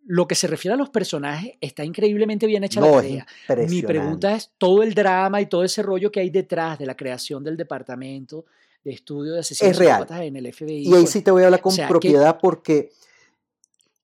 [0.06, 3.26] lo, que se refiere a los personajes está increíblemente bien hecha la tarea.
[3.68, 6.96] Mi pregunta es todo el drama y todo ese rollo que hay detrás de la
[6.96, 8.46] creación del departamento
[8.86, 10.84] de estudio de asesinos en el FBI.
[10.84, 12.92] Y ahí pues, sí te voy a hablar con propiedad porque...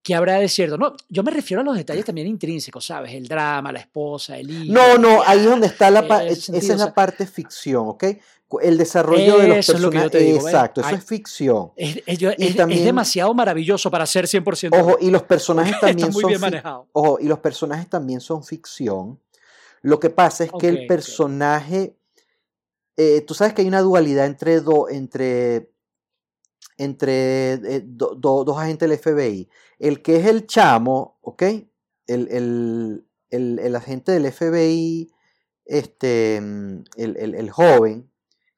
[0.03, 0.77] ¿Qué habrá de cierto?
[0.77, 3.15] No, yo me refiero a los detalles también intrínsecos, ¿sabes?
[3.15, 4.73] El drama, la esposa, el hijo.
[4.73, 8.05] No, no, ahí es donde está la parte, esa es la parte ficción, ¿ok?
[8.61, 10.15] El desarrollo de los personajes.
[10.15, 11.71] exacto, eso es ficción.
[11.77, 14.77] Es, demasiado maravilloso para ser 100%.
[14.81, 16.27] Ojo, y los personajes también son.
[16.27, 16.89] Bien manejado.
[16.91, 19.21] Ojo, y los personajes también son ficción.
[19.83, 21.95] Lo que pasa es que el personaje
[22.97, 25.71] eh, tú sabes que hay una dualidad entre, entre,
[26.77, 29.49] entre eh, dos agentes del FBI.
[29.79, 31.43] El que es el chamo, ¿ok?
[32.07, 35.11] El, el, el, agente del FBI,
[35.65, 38.11] este, mm, el, joven,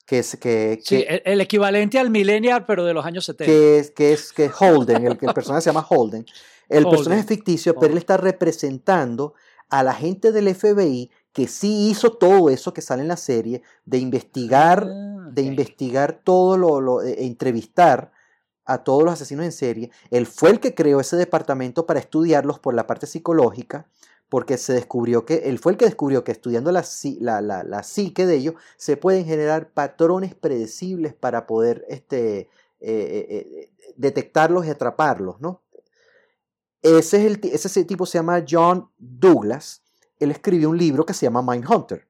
[0.06, 3.44] que es que, sí, el, equivalente al millennial, pero de los años 70.
[3.44, 6.26] Que es, que es que Holden, el, que el personaje se llama Holden.
[6.68, 9.34] El personaje es ficticio, pero él está representando
[9.68, 13.98] al agente del FBI que sí hizo todo eso que sale en la serie, de
[13.98, 18.12] investigar, ah, de investigar todo lo, lo e entrevistar
[18.64, 19.90] a todos los asesinos en serie.
[20.10, 23.88] Él fue el que creó ese departamento para estudiarlos por la parte psicológica,
[24.28, 26.84] porque se descubrió que, él fue el que descubrió que estudiando la,
[27.20, 32.48] la, la, la psique de ellos se pueden generar patrones predecibles para poder este, eh,
[32.80, 35.62] eh, eh, detectarlos y atraparlos, ¿no?
[36.80, 39.83] Ese, es el, ese tipo se llama John Douglas
[40.18, 42.08] él escribió un libro que se llama Mindhunter.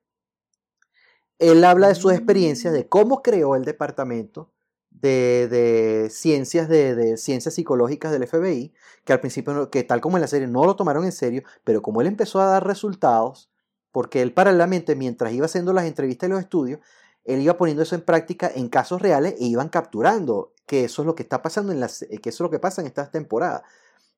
[1.39, 4.53] Él habla de sus experiencias, de cómo creó el departamento
[4.91, 8.73] de, ciencias, de, ciencias psicológicas del FBI,
[9.05, 11.83] que al principio, que tal como en la serie no lo tomaron en serio, pero
[11.83, 13.51] como él empezó a dar resultados,
[13.93, 16.81] porque él paralelamente, mientras iba haciendo las entrevistas y los estudios,
[17.25, 21.07] él iba poniendo eso en práctica en casos reales e iban capturando que eso es
[21.07, 23.63] lo que está pasando en las, que eso es lo que pasa en estas temporadas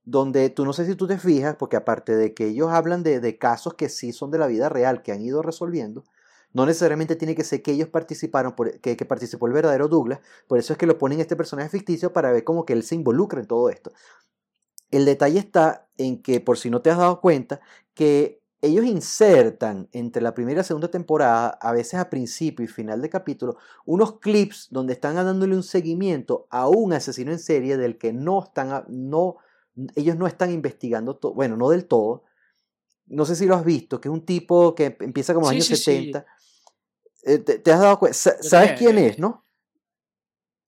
[0.07, 3.39] donde tú no sé si tú te fijas, porque aparte de que ellos hablan de,
[3.39, 6.05] casos que sí son de la vida real, que han ido resolviendo,
[6.55, 10.59] no necesariamente tiene que ser que ellos participaron, que, que, participó el verdadero Douglas, por
[10.59, 13.41] eso es que lo ponen este personaje ficticio para ver como que él se involucra
[13.41, 13.93] en todo esto.
[14.91, 17.61] El detalle está en que, por si no te has dado cuenta,
[17.93, 23.03] que ellos insertan entre la primera y segunda temporada, a veces a principio y final
[23.03, 27.99] de capítulo, unos clips donde están dándole un seguimiento a un asesino en serie del
[27.99, 29.37] que no están, no,
[29.95, 32.25] ellos no están investigando todo, bueno, no del todo.
[33.07, 35.67] No sé si lo has visto, que es un tipo que empieza como en los
[35.69, 36.27] años 70.
[37.25, 38.17] Eh, te, has dado cuenta?
[38.17, 39.45] ¿Sabes quién es, no?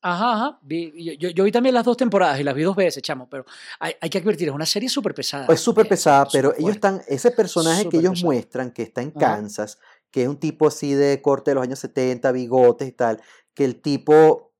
[0.01, 0.61] Ajá, ajá.
[0.63, 3.45] yo, vi también las dos temporadas y las vi dos veces, chamo, pero
[3.81, 5.53] hay, que advertir, es una serie súper pesada.
[5.53, 9.79] Es súper pesada, pero ellos están, ese personaje que ellos muestran, que está en Kansas,
[10.11, 13.21] que es un tipo así de corte de los años 70, bigotes y tal,
[13.55, 14.53] que el tipo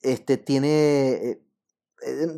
[0.00, 1.42] este, tiene, eh,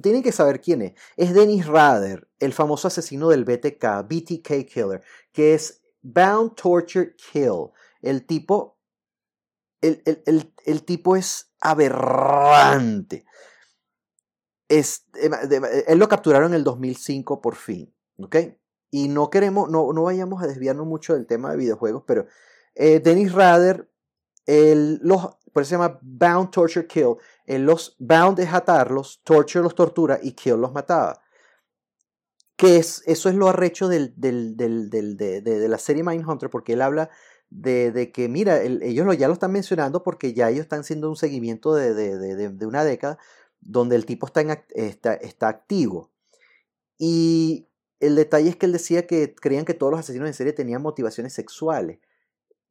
[0.03, 0.93] tienen que saber quién es.
[1.17, 5.03] Es Dennis Rader, el famoso asesino del BTK, BTK Killer,
[5.33, 7.71] que es Bound, Torture, Kill.
[8.01, 8.79] El tipo,
[9.81, 13.25] el, el, el, tipo es aberrante.
[14.69, 15.07] Es,
[15.87, 18.37] él lo capturaron en el 2005 por fin, ¿ok?
[18.91, 22.27] Y no queremos, no, no vayamos a desviarnos mucho del tema de videojuegos, pero
[22.75, 23.91] eh, Dennis Rader,
[24.47, 27.17] los, por eso se llama Bound, Torture, Kill.
[27.47, 31.21] Él los Bound es atarlos, Torture los tortura y Kill los mataba.
[32.57, 37.11] Que es, eso es lo arrecho de, de, la serie Mindhunter, porque él habla
[37.49, 41.09] de, de que, mira, ellos lo, ya lo están mencionando porque ya ellos están haciendo
[41.09, 43.19] un seguimiento de, de una década
[43.61, 44.43] donde el tipo está,
[44.75, 46.11] está, está activo.
[46.99, 47.69] Y
[48.01, 50.83] el detalle es que él decía que creían que todos los asesinos en serie tenían
[50.83, 51.99] motivaciones sexuales.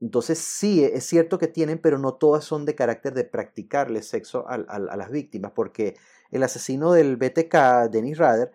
[0.01, 4.45] Entonces sí, es cierto que tienen, pero no todas son de carácter de practicarle sexo
[4.47, 5.97] a, las víctimas, porque
[6.31, 8.51] el asesino del BTK, Dennis Rader,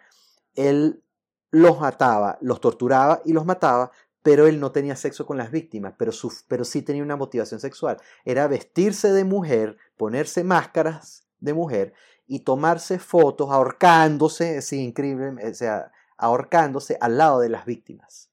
[0.54, 1.02] él
[1.50, 3.90] los mataba, los torturaba y los mataba,
[4.22, 6.12] pero él no tenía sexo con las víctimas, pero,
[6.48, 7.98] pero sí tenía una motivación sexual.
[8.24, 11.92] Era vestirse de mujer, ponerse máscaras de mujer
[12.26, 18.30] y tomarse fotos ahorcándose, sí, increíble, o sea, ahorcándose al lado de las víctimas.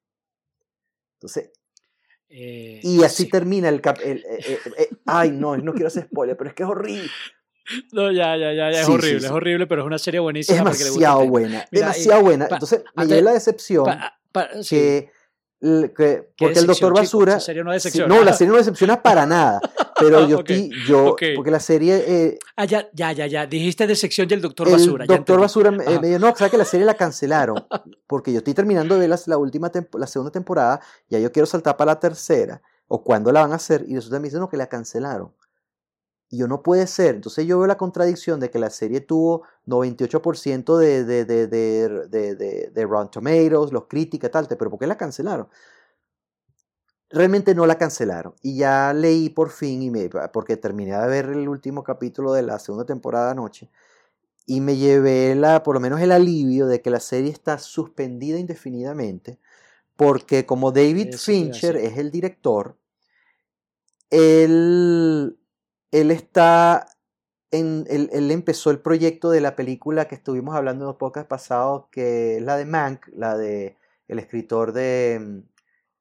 [1.15, 1.51] Entonces,
[2.33, 6.49] eh, y así termina el, cap eh, eh, ay, no, no quiero hacer spoiler, pero
[6.49, 7.09] es que es horrible.
[7.93, 10.71] No, ya, ya, ya, es horrible, es horrible, pero es una serie buenísima.
[10.71, 12.47] Es demasiado buena, demasiado buena.
[12.51, 13.85] Entonces me llevé la decepción
[14.67, 15.09] que
[15.61, 17.37] porque el Doctor Basura.
[18.07, 19.61] no, la serie no decepciona para nada.
[19.99, 20.43] Pero yo,
[20.87, 22.03] yo porque la serie.
[22.07, 23.45] Eh, ah, ya, ya, ya, ya.
[23.45, 25.03] Dijiste decepción y el Doctor Basura.
[25.03, 27.63] El Doctor Basura me, dijo, no, sabes que la serie la cancelaron.
[28.07, 31.77] Porque yo estoy terminando de ver la, última la segunda temporada, ya yo quiero saltar
[31.77, 32.61] para la tercera.
[32.87, 33.85] O cuándo la van a hacer.
[33.87, 35.31] Y resulta me dicen, no, que la cancelaron.
[36.31, 37.15] Y yo no puede ser.
[37.15, 42.71] Entonces yo veo la contradicción de que la serie tuvo 98% de, de, de, de,
[42.73, 45.49] de, Rotten Tomatoes, los críticas, tal, pero ¿por qué la cancelaron?
[47.09, 48.33] Realmente no la cancelaron.
[48.41, 52.43] Y ya leí por fin, y me, porque terminé de ver el último capítulo de
[52.43, 53.69] la segunda temporada anoche,
[54.45, 58.39] y me llevé la, por lo menos el alivio de que la serie está suspendida
[58.39, 59.37] indefinidamente,
[59.97, 62.77] porque como David Fincher es el director,
[64.09, 65.37] él
[65.91, 66.87] él está
[67.51, 71.85] en, él, empezó el proyecto de la película que estuvimos hablando en los podcasts pasados,
[71.91, 73.77] que es la de Mank, la de
[74.07, 75.43] el escritor de,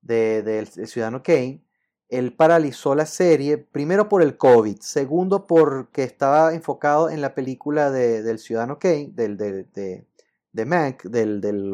[0.02, 1.64] de, Ciudadano Kane.
[2.08, 7.90] Él paralizó la serie, primero por el COVID, segundo porque estaba enfocado en la película
[7.90, 10.06] de, del Ciudadano Kane, del, de,
[10.52, 11.72] de Mank, del, del,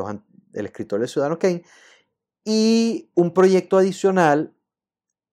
[0.52, 1.62] escritor del Ciudadano Kane,
[2.44, 4.54] y un proyecto adicional,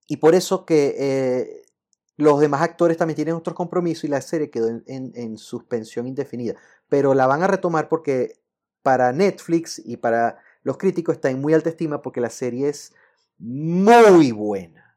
[0.06, 1.63] y por eso que eh,
[2.16, 6.54] los demás actores también tienen otros compromisos y la serie quedó en, suspensión indefinida.
[6.88, 8.38] Pero la van a retomar porque
[8.82, 12.92] para Netflix y para los críticos está en muy alta estima porque la serie es
[13.38, 14.96] muy buena.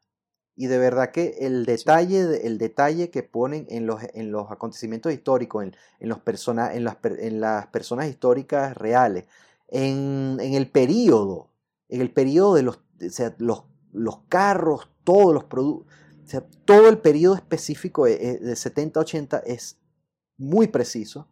[0.54, 5.12] Y de verdad que el detalle, el detalle que ponen en los, en los acontecimientos
[5.12, 9.26] históricos, en, en los en, las, en las personas históricas reales,
[9.68, 11.50] en, el periodo,
[11.88, 12.80] en el periodo de los,
[13.38, 15.92] los, los carros, todos los productos
[16.28, 19.78] sea, todo el periodo específico de, de 70-80 es
[20.36, 21.28] muy preciso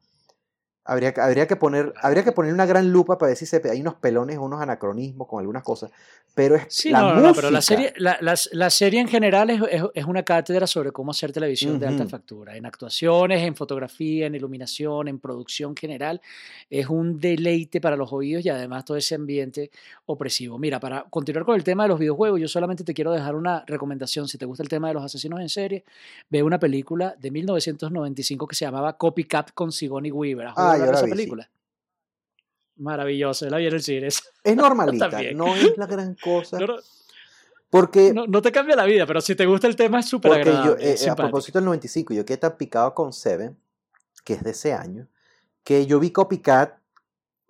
[0.86, 3.94] Habría, habría, que poner, habría que poner una gran lupa para ver si hay unos
[3.94, 5.90] pelones unos anacronismos con algunas cosas.
[6.34, 9.60] Pero es sí, la no, pero la serie, la, la, serie en general es,
[9.94, 12.56] es, una cátedra sobre cómo hacer televisión de alta factura.
[12.56, 16.20] En actuaciones, en fotografía, en iluminación, en producción general.
[16.68, 19.70] Es un deleite para los oídos y además todo ese ambiente
[20.04, 20.58] opresivo.
[20.58, 23.64] Mira, para continuar con el tema de los videojuegos, yo solamente te quiero dejar una
[23.66, 24.28] recomendación.
[24.28, 25.84] Si te gusta el tema de los asesinos en serie,
[26.28, 30.48] ve una película de 1995 que se llamaba Copycat con Sigourney Weaver.
[30.54, 31.48] Ah, esa película.
[32.76, 34.06] Maravillosa, la vi en el cine.
[34.08, 34.22] Es
[34.56, 36.58] normalita, no es la gran cosa.
[37.70, 40.94] porque no, te cambia la vida, pero si te gusta el tema es súper agradable.
[40.94, 43.56] Eh, a propósito del 95, yo quedé tan picado con Seven,
[44.24, 45.08] que es de ese año,
[45.64, 46.78] que yo vi Copycat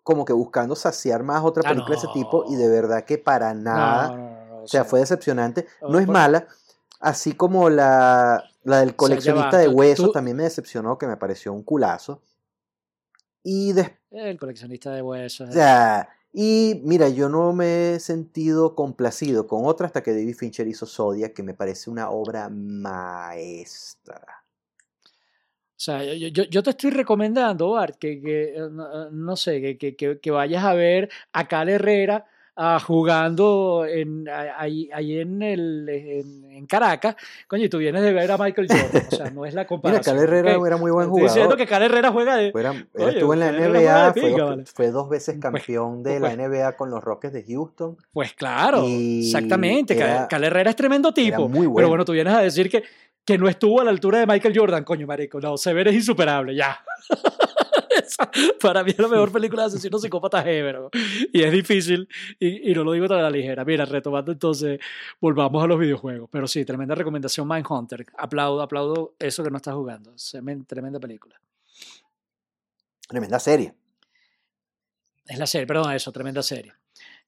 [0.06, 3.18] como que buscando saciar más otra ah, película de ese tipo y de verdad que
[3.18, 4.12] para nada,
[4.62, 5.66] o sea, fue decepcionante.
[5.82, 6.46] No es mala,
[7.00, 11.64] así como la, la del coleccionista de huesos también me decepcionó, que me pareció un
[11.64, 12.22] culazo.
[13.48, 13.72] Y
[14.10, 15.54] El coleccionista de huesos.
[15.54, 16.08] Ya.
[16.32, 20.84] Y mira, yo no me he sentido complacido con otra hasta que David Fincher hizo
[20.84, 24.20] Zodiac, que me parece una obra maestra.
[25.04, 28.68] O sea, yo, yo, te estoy recomendando, Bart, que, que eh,
[29.12, 32.26] no, sé, que, que, que, vayas a ver a Cal Herrera
[32.56, 37.14] ah, jugando en, ahí, ahí en, el, en, Caracas,
[37.46, 40.16] coño, y tú vienes de ver a Michael Jordan, o sea, no es la comparación.
[40.16, 41.28] Mira, Cal Herrera era muy buen jugador.
[41.28, 42.46] Estoy diciendo que Cal Herrera juega de...
[42.46, 44.14] estuvo en la NBA,
[44.74, 47.96] fue, dos, veces pues, campeón de la NBA pues con los Rockets de Houston.
[48.12, 51.76] Pues claro, exactamente, Cal Herrera es tremendo tipo, muy bueno.
[51.76, 52.82] pero bueno, tú vienes a decir que
[53.26, 56.54] que no estuvo a la altura de Michael Jordan, coño, marico, no, Sever es insuperable,
[56.54, 56.78] ya.
[58.60, 60.88] para mí es la mejor película de asesinos psicópatas ever.
[61.32, 63.64] Y es difícil y, no lo digo tan a la ligera.
[63.64, 64.80] Mira, retomando entonces,
[65.20, 66.28] volvamos a los videojuegos.
[66.30, 68.06] Pero sí, tremenda recomendación Mindhunter.
[68.18, 70.14] Aplaudo, aplaudo eso que no estás jugando.
[70.66, 71.40] Tremenda película.
[73.08, 73.74] Tremenda serie.
[75.26, 76.72] Es la serie, perdón, eso, tremenda serie.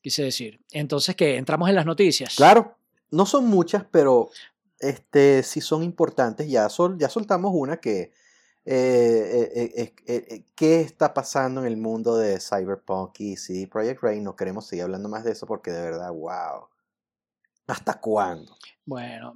[0.01, 0.61] Quise decir.
[0.73, 1.37] Entonces, ¿qué?
[1.37, 2.37] Entramos en las noticias.
[2.37, 2.77] Claro.
[3.11, 4.31] No son muchas, pero
[4.79, 6.49] este, sí son importantes.
[6.49, 8.13] Ya, sol, ya soltamos una que
[8.71, 14.23] eh, eh, eh, qué está pasando en el mundo de Cyberpunk y CD Project Rain.
[14.23, 16.69] No queremos seguir hablando más de eso porque de verdad, wow.
[17.67, 18.55] ¿Hasta cuándo?
[18.85, 19.35] Bueno,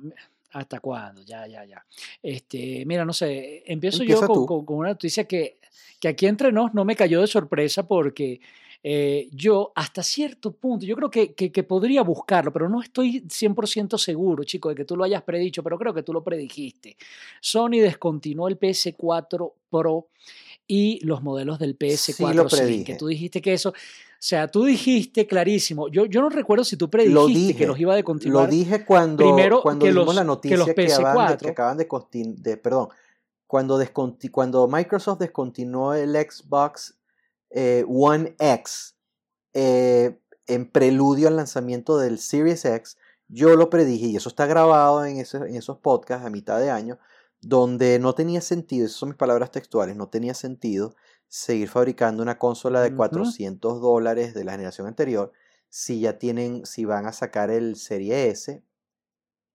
[0.52, 1.22] ¿hasta cuándo?
[1.22, 1.82] Ya, ya, ya.
[2.22, 5.58] Este, mira, no sé, empiezo yo con, con, una noticia que,
[5.98, 8.40] que aquí entre nos no me cayó de sorpresa porque
[8.84, 13.96] eh, yo hasta cierto punto, yo creo que, que, podría buscarlo, pero no estoy 100%
[13.96, 16.96] seguro, chico, de que tú lo hayas predicho, pero creo que tú lo predijiste.
[17.40, 20.08] Sony descontinuó el PS4 Pro
[20.66, 23.70] y los modelos del PS4 Slim, que tú dijiste que eso...
[23.70, 27.92] O sea, tú dijiste clarísimo, yo, yo no recuerdo si tú predijiste que los iba
[27.92, 28.44] a descontinuar.
[28.44, 31.88] Lo dije cuando, primero cuando que los, la noticia que, los PS4, que, acaban de,
[32.36, 32.88] de, perdón,
[33.48, 33.80] cuando,
[34.30, 36.94] cuando Microsoft descontinuó el Xbox
[37.54, 38.96] eh, One X
[39.54, 42.98] eh, en preludio al lanzamiento del Series X,
[43.28, 46.98] yo lo predije, y eso está grabado en, en esos podcasts a mitad de año,
[47.40, 50.94] donde no tenía sentido, esas son mis palabras textuales, no tenía sentido
[51.28, 55.32] seguir fabricando una consola de 400 dólares de la generación anterior
[55.68, 58.62] si ya tienen, si van a sacar el Serie S,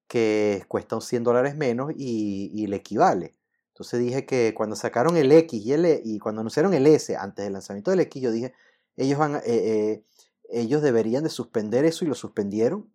[0.08, 3.37] que cuesta 100 dólares menos y, y le equivale.
[3.78, 7.16] Entonces dije que cuando sacaron el X y, el, e, y cuando anunciaron el S
[7.16, 8.56] antes del lanzamiento del X, yo dije,
[8.96, 10.04] ellos, van, eh, eh,
[10.50, 12.92] ellos deberían de suspender eso y lo suspendieron.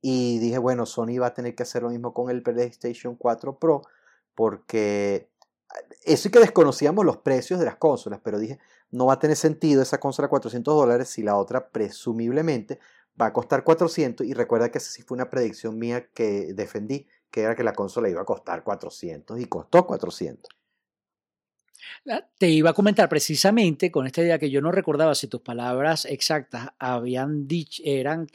[0.00, 3.60] Y dije, bueno, Sony va a tener que hacer lo mismo con el PlayStation 4
[3.60, 3.82] Pro,
[4.34, 5.28] porque
[6.04, 8.58] eso y que desconocíamos los precios de las consolas, pero dije,
[8.90, 12.80] no va a tener sentido esa consola 400 dólares si la otra presumiblemente
[13.20, 14.26] va a costar 400.
[14.26, 17.72] Y recuerda que esa sí fue una predicción mía que defendí que era que la
[17.72, 20.50] consola iba a costar 400 y costó 400.
[22.10, 25.40] Ah, te iba a comentar precisamente con esta idea que yo no recordaba si tus
[25.40, 28.26] palabras exactas habían dicho, eran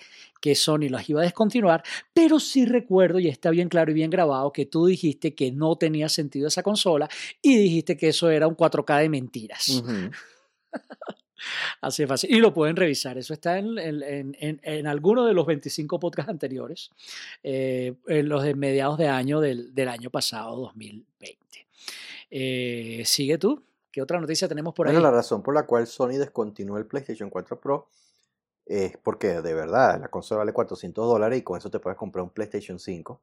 [0.41, 1.83] que Sony las iba a descontinuar,
[2.13, 5.75] pero sí recuerdo y está bien claro y bien grabado que tú dijiste que no
[5.77, 7.09] tenía sentido esa consola
[7.41, 9.83] y dijiste que eso era un 4K de mentiras.
[11.81, 12.31] Así es fácil.
[12.31, 13.17] Y lo pueden revisar.
[13.17, 16.89] Eso está en, en, en, en alguno de los 25 podcasts anteriores,
[17.43, 21.39] eh, en los de mediados de año del, del año pasado, 2020.
[22.31, 23.63] Eh, Sigue tú.
[23.91, 24.93] ¿Qué otra noticia tenemos por ahí?
[24.93, 27.89] Bueno, la razón por la cual Sony descontinuó el PlayStation 4 Pro
[28.65, 32.23] es porque de verdad la consola vale 400 dólares y con eso te puedes comprar
[32.23, 33.21] un PlayStation 5.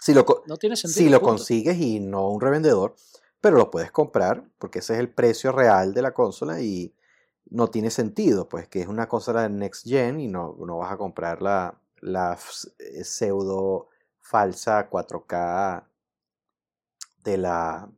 [0.00, 2.96] Si lo, no tiene sentido, si lo consigues y no un revendedor,
[3.40, 6.92] pero lo puedes comprar porque ese es el precio real de la consola y
[7.50, 10.92] no tiene sentido, pues que es una cosa de Next Gen y no, no vas
[10.92, 12.38] a comprar la, la
[12.78, 13.88] eh, pseudo
[14.20, 15.84] falsa 4K
[17.24, 17.88] de la...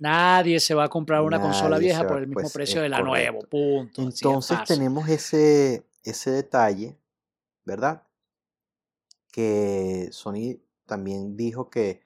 [0.00, 3.00] Nadie se va a comprar una consola vieja por el mismo pues, precio de la
[3.00, 4.02] nueva, punto.
[4.02, 6.98] Entonces tenemos ese, ese detalle,
[7.64, 8.02] ¿verdad?
[9.30, 12.02] Que Sony también dijo que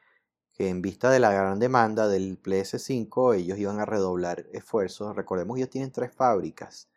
[0.61, 5.16] que en vista de la gran demanda del PS5 ellos iban a redoblar esfuerzos.
[5.16, 6.90] Recordemos que ellos tienen tres fábricas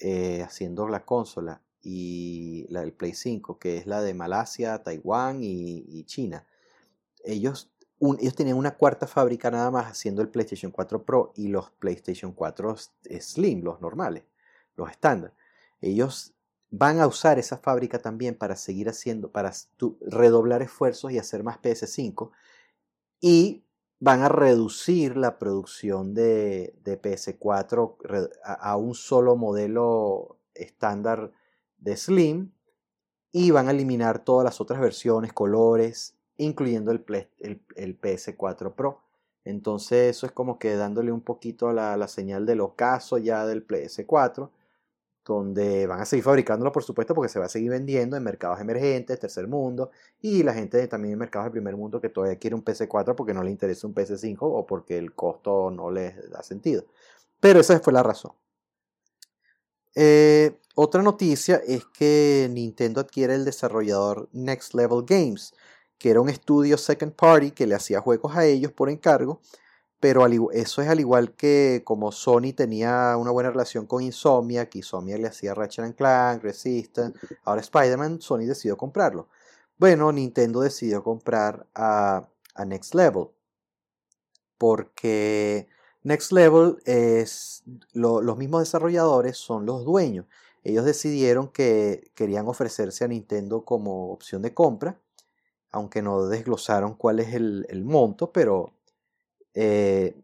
[0.00, 5.38] eh, haciendo la consola y la del Play 5, que es la de Malasia, Taiwán
[5.40, 6.44] y, China.
[7.22, 7.70] Ellos,
[8.18, 12.32] ellos tenían una cuarta fábrica nada más haciendo el PlayStation 4 Pro y los PlayStation
[12.32, 12.74] 4
[13.20, 14.24] Slim, los normales,
[14.74, 15.32] los estándar.
[15.80, 16.34] Ellos
[16.70, 19.52] van a usar esa fábrica también para seguir haciendo, para
[20.00, 22.32] redoblar esfuerzos y hacer más PS5
[23.20, 23.64] y
[23.98, 31.32] van a reducir la producción de, PS4 a, un solo modelo estándar
[31.78, 32.52] de Slim
[33.30, 37.04] y van a eliminar todas las otras versiones, colores, incluyendo el,
[37.38, 39.02] el, PS4 Pro.
[39.44, 43.66] Entonces eso es como que dándole un poquito la, la señal del ocaso ya del
[43.66, 44.50] PS4
[45.24, 48.60] donde van a seguir fabricándolo, por supuesto, porque se va a seguir vendiendo en mercados
[48.60, 49.90] emergentes, tercer mundo,
[50.20, 53.34] y la gente también en mercados de primer mundo que todavía quiere un PC4 porque
[53.34, 56.84] no le interesa un PC5 o porque el costo no les da sentido.
[57.40, 58.32] Pero esa fue la razón.
[59.94, 65.52] Eh, otra noticia es que Nintendo adquiere el desarrollador Next Level Games,
[65.98, 69.40] que era un estudio second party que le hacía juegos a ellos por encargo,
[70.00, 75.20] pero eso es al igual que como Sony tenía una buena relación con Insomniac, Insomniac
[75.20, 79.28] le hacía Ratchet Clank, Resistance, ahora Spider-Man, Sony decidió comprarlo.
[79.78, 83.28] Bueno, Nintendo decidió comprar a, a Next Level,
[84.58, 85.68] porque
[86.02, 90.26] Next Level es, los mismos desarrolladores son los dueños.
[90.64, 94.98] Ellos decidieron que querían ofrecerse a Nintendo como opción de compra,
[95.70, 98.74] aunque no desglosaron cuál es el, monto, pero
[99.54, 100.14] eh,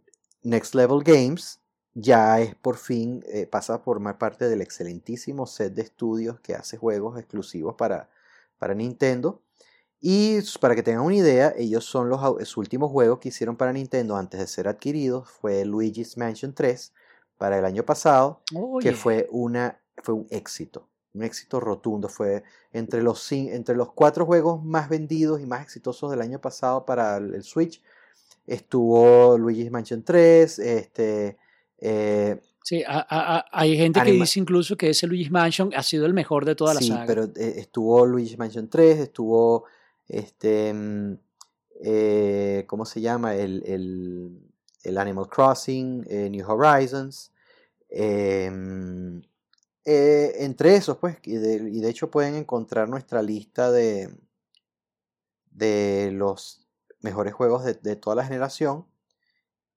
[0.43, 1.61] Next Level Games
[1.95, 6.55] ya es por fin, eh, pasa a formar parte del excelentísimo set de estudios que
[6.55, 8.11] hace juegos exclusivos para,
[8.59, 9.41] para Nintendo.
[10.01, 14.17] Y para que tengan una idea, ellos son los, últimos juegos que hicieron para Nintendo
[14.17, 15.29] antes de ser adquiridos.
[15.29, 16.93] Fue Luigi's Mansion 3
[17.39, 18.41] para el año pasado,
[18.81, 20.89] que fue, una, fue un éxito.
[21.15, 22.09] Un éxito rotundo.
[22.09, 26.85] Fue entre los, entre los cuatro juegos más vendidos y más exitosos del año pasado
[26.85, 27.83] para el, Switch.
[28.47, 31.37] Estuvo Luigi's Mansion 3, este,
[31.79, 36.45] eh, Sí, hay gente que dice incluso que ese Luigi's Mansion ha sido el mejor
[36.45, 37.03] de toda la saga.
[37.03, 39.67] Sí, pero eh, estuvo Luigi's Mansion 3, estuvo
[40.09, 41.13] este, mm,
[41.85, 43.37] eh, ¿cómo se llama?
[43.37, 43.63] El,
[44.83, 47.31] el, Animal Crossing, eh, New Horizons.
[47.89, 49.23] Em,
[49.85, 54.13] entre esos, pues, y de, hecho pueden encontrar nuestra lista de,
[55.53, 56.66] de los
[57.01, 58.87] mejores juegos de, toda la generación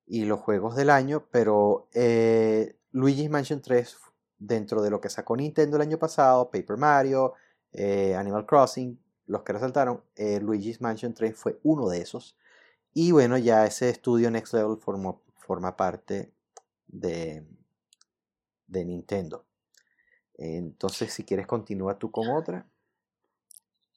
[0.06, 1.88] y los juegos del año, pero
[2.92, 3.98] Luigi's Mansion 3,
[4.40, 7.34] dentro de lo que sacó Nintendo el año pasado, Paper Mario,
[7.74, 9.00] Animal Crossing,
[9.30, 12.36] los que resaltaron, eh, Luigi's Mansion 3 fue uno de esos.
[12.94, 16.34] Y bueno, ya ese estudio Next Level formó, forma parte
[16.88, 17.46] de,
[18.66, 19.46] de Nintendo.
[20.34, 22.68] Entonces, si quieres, continúa tú con otra.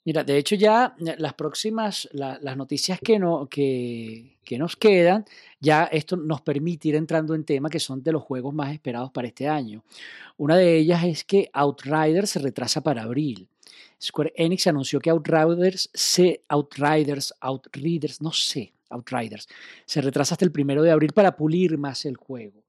[0.05, 5.25] Mira, de hecho ya eh, las próximas, las noticias que, no, que, que, nos quedan,
[5.61, 9.13] ya esto nos permite ir entrando en tema que son de los juegos más esperados
[9.13, 9.85] para este año.
[10.37, 13.49] Una de ellas es que Outriders se retrasa para abril.
[14.03, 19.47] Square Enix anunció que Outriders, se, Outriders, Outriders, no sé, Outriders,
[19.87, 22.65] se retrasa hasta el primero de abril para pulir más el juego.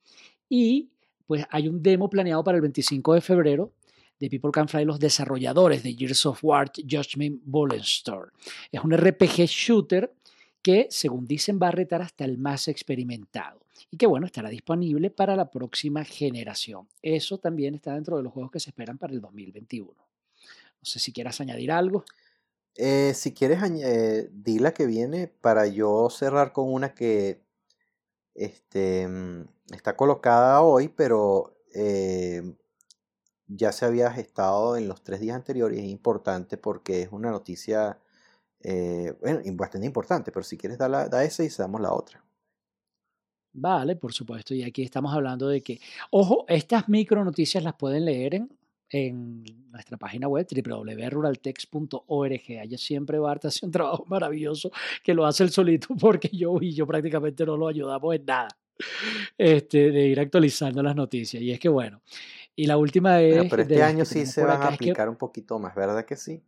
[0.47, 0.89] Y
[1.25, 3.71] pues hay un demo planeado para el 25 de febrero
[4.19, 8.29] de People Can Fly, los desarrolladores de Gears of War Judgment Bulletstorm.
[8.71, 10.13] Es un RPG shooter
[10.61, 13.59] que, según dicen, va a retar hasta el más experimentado
[13.91, 16.87] y que, bueno, estará disponible para la próxima generación.
[17.01, 19.93] Eso también está dentro de los juegos que se esperan para el 2021.
[19.93, 20.05] No
[20.81, 22.03] sé si quieras añadir algo.
[22.75, 27.41] Eh, si quieres, eh, di la que viene para yo cerrar con una que
[28.33, 32.41] este, mm, está colocada hoy, pero eh,
[33.55, 35.79] ya se había gestado en los tres días anteriores.
[35.79, 37.99] Es importante porque es una noticia
[39.21, 42.23] bueno, bastante importante, pero si quieres, da, la, da esa y damos la otra.
[43.51, 44.53] Vale, por supuesto.
[44.53, 45.79] Y aquí estamos hablando de que,
[46.11, 48.49] ojo, estas micro noticias las pueden leer en
[48.93, 52.59] en nuestra página web www.ruraltext.org.
[52.61, 54.71] Allá siempre Bart hace un trabajo maravilloso
[55.03, 58.47] que lo hace el solito porque yo y yo prácticamente no lo ayudamos en nada.
[59.37, 61.39] Este, de ir actualizando las noticias.
[61.41, 62.01] Y es que bueno.
[62.55, 63.49] Y la última es.
[63.49, 66.43] pero este año sí se van a aplicar un poquito más, ¿verdad que sí?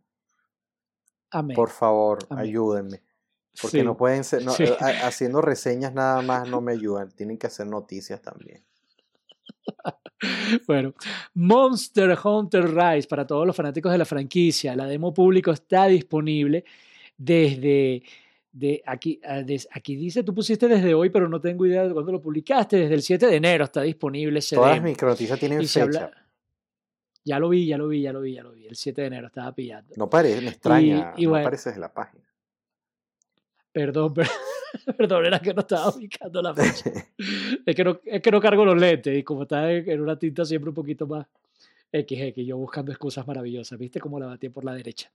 [1.30, 1.54] Amén.
[1.54, 3.02] Por favor, ayúdenme.
[3.60, 4.42] Porque no pueden ser.
[4.58, 7.10] Eh, haciendo reseñas nada más no me ayudan.
[7.10, 8.64] Tienen que hacer noticias también.
[10.66, 10.94] Bueno,
[11.34, 14.74] Monster Hunter Rise para todos los fanáticos de la franquicia.
[14.74, 16.64] La demo público está disponible
[17.18, 18.02] desde
[18.56, 19.42] de aquí, ah,
[19.72, 22.78] aquí dice, tú pusiste desde hoy, pero no tengo idea de cuándo lo publicaste.
[22.78, 26.10] Desde el 7 de enero está disponible Todas mis noticias tienen fecha.
[27.22, 28.66] ya lo vi, ya lo vi, ya lo vi, ya lo vi.
[28.66, 29.92] El 7 de enero estaba pillando.
[29.96, 31.12] No parece, me extraña.
[31.18, 32.24] no aparece en la página.
[33.72, 34.30] Perdón, pero
[34.96, 36.90] Perdón, era que no estaba ubicando la fecha.
[37.66, 40.46] es, que no, es que no cargo los lentes y como está en, una tinta
[40.46, 41.26] siempre un poquito más
[41.92, 45.10] XX, yo buscando excusas maravillosas, ¿viste cómo la batí por la derecha?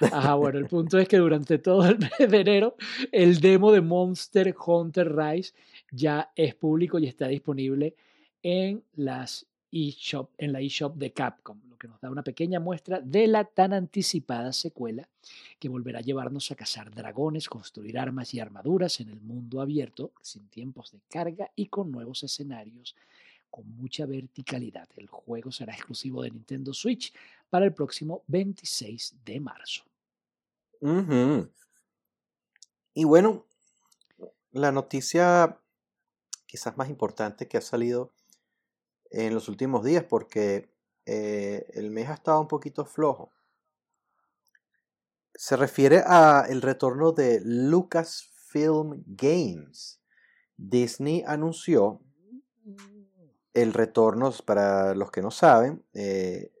[0.00, 2.76] Ajá, bueno, el punto es que durante todo el mes de enero
[3.12, 5.52] el demo de Monster Hunter Rise
[5.90, 7.94] ya es público y está disponible
[8.42, 13.00] en las eShop, en la eShop de Capcom, lo que nos da una pequeña muestra
[13.00, 15.08] de la tan anticipada secuela
[15.58, 20.12] que volverá a llevarnos a cazar dragones, construir armas y armaduras en el mundo abierto,
[20.20, 22.94] sin tiempos de carga y con nuevos escenarios
[23.54, 24.88] con mucha verticalidad.
[24.96, 27.14] El juego será exclusivo de Nintendo Switch
[27.48, 29.84] para el próximo 26 de marzo.
[32.94, 33.46] Y bueno,
[34.50, 35.60] la noticia
[36.46, 38.10] quizás más importante que ha salido
[39.12, 40.68] en los últimos días porque
[41.06, 43.30] eh, el mes ha estado un poquito flojo.
[45.32, 50.00] Se refiere a el retorno de Lucasfilm Games.
[50.56, 52.00] Disney anunció
[53.54, 56.52] el retorno, para los que no saben, eh,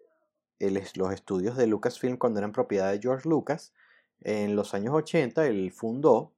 [0.94, 3.74] los estudios de Lucasfilm cuando eran propiedad de George Lucas,
[4.20, 6.32] en los años 80 él fundó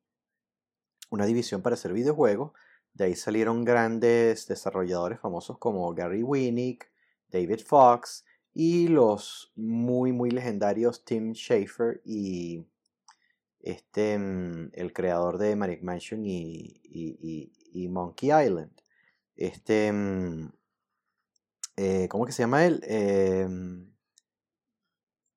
[1.11, 2.53] una división para hacer videojuegos.
[2.95, 6.91] De ahí salieron grandes desarrolladores famosos como Gary Winnick,
[7.29, 12.67] David Fox y los muy, muy legendarios Tim Schafer y
[13.61, 17.51] este, mm, el creador de Manic Mansion y,
[17.91, 18.73] Monkey Island.
[19.37, 20.49] Este, mm,
[21.77, 22.81] eh, ¿cómo que se llama él?
[22.85, 23.47] Eh,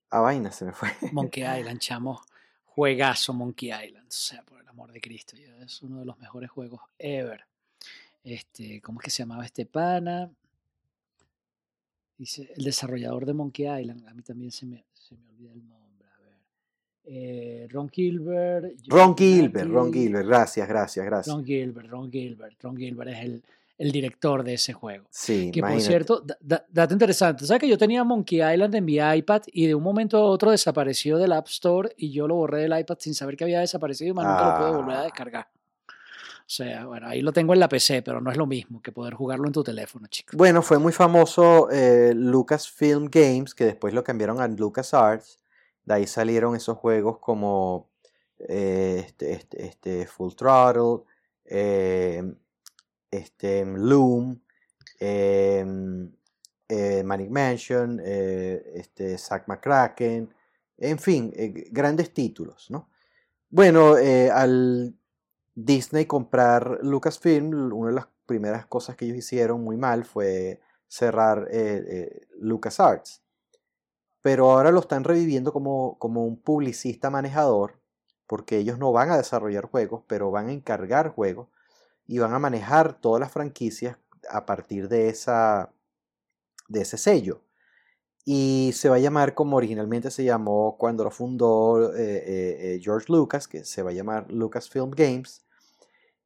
[0.10, 0.90] a vaina se me fue.
[1.12, 2.22] Monkey Island, chamo.
[2.66, 4.08] Juegazo Monkey Island.
[4.08, 5.36] O sea, por el amor de Cristo.
[5.62, 7.46] Es uno de los mejores juegos ever.
[8.24, 10.32] Este, ¿cómo es que se llamaba este pana?
[12.18, 14.08] Dice, el desarrollador de Monkey Island.
[14.08, 16.08] A mí también se me, se me olvida el nombre.
[16.08, 16.38] A ver.
[17.04, 18.76] Eh, Ron Gilbert.
[18.88, 20.28] Ron Gilbert, Ron Gilbert.
[20.28, 21.36] Gracias, gracias, gracias.
[21.36, 22.62] Ron Gilbert, Ron Gilbert.
[22.62, 23.44] Ron Gilbert es el,
[23.80, 25.08] el director de ese juego.
[25.10, 27.46] Sí, Que por cierto, dato interesante.
[27.46, 30.52] ¿Sabes que yo tenía Monkey Island en mi iPad y de un momento a otro
[30.52, 34.12] desapareció del App Store y yo lo borré del iPad sin saber que había desaparecido
[34.12, 35.04] y más nunca lo pude volver a ah.
[35.04, 35.48] descargar?
[36.50, 38.92] O sea, bueno, ahí lo tengo en la PC, pero no es lo mismo que
[38.92, 40.36] poder jugarlo en tu teléfono, chicos.
[40.36, 45.40] Bueno, fue muy famoso eh, Lucasfilm Games, que después lo cambiaron a LucasArts.
[45.86, 47.88] De ahí salieron esos juegos como
[48.40, 51.06] eh, este, este, este, Full Throttle,
[51.46, 52.24] eh,
[53.12, 54.40] este, Loom,
[55.00, 56.12] em,
[56.68, 60.34] eh, Manic Mansion, eh, este, Zack McCracken,
[60.78, 62.90] en fin, eh, grandes títulos, ¿no?
[63.50, 63.96] Bueno,
[64.34, 64.96] al
[65.56, 71.50] Disney comprar Lucasfilm, una de las primeras cosas que ellos hicieron muy mal fue cerrar
[72.40, 73.24] LucasArts.
[74.22, 77.80] Pero ahora lo están reviviendo como, como un publicista manejador,
[78.28, 81.48] porque ellos no van a desarrollar juegos, pero van a encargar juegos
[82.10, 83.96] y van a manejar todas las franquicias
[84.32, 85.72] a partir de, esa,
[86.68, 87.44] de ese sello.
[88.26, 92.80] Y se va a llamar como originalmente se llamó cuando lo fundó eh, eh, eh,
[92.82, 95.46] George Lucas, que se va a llamar Lucasfilm Games.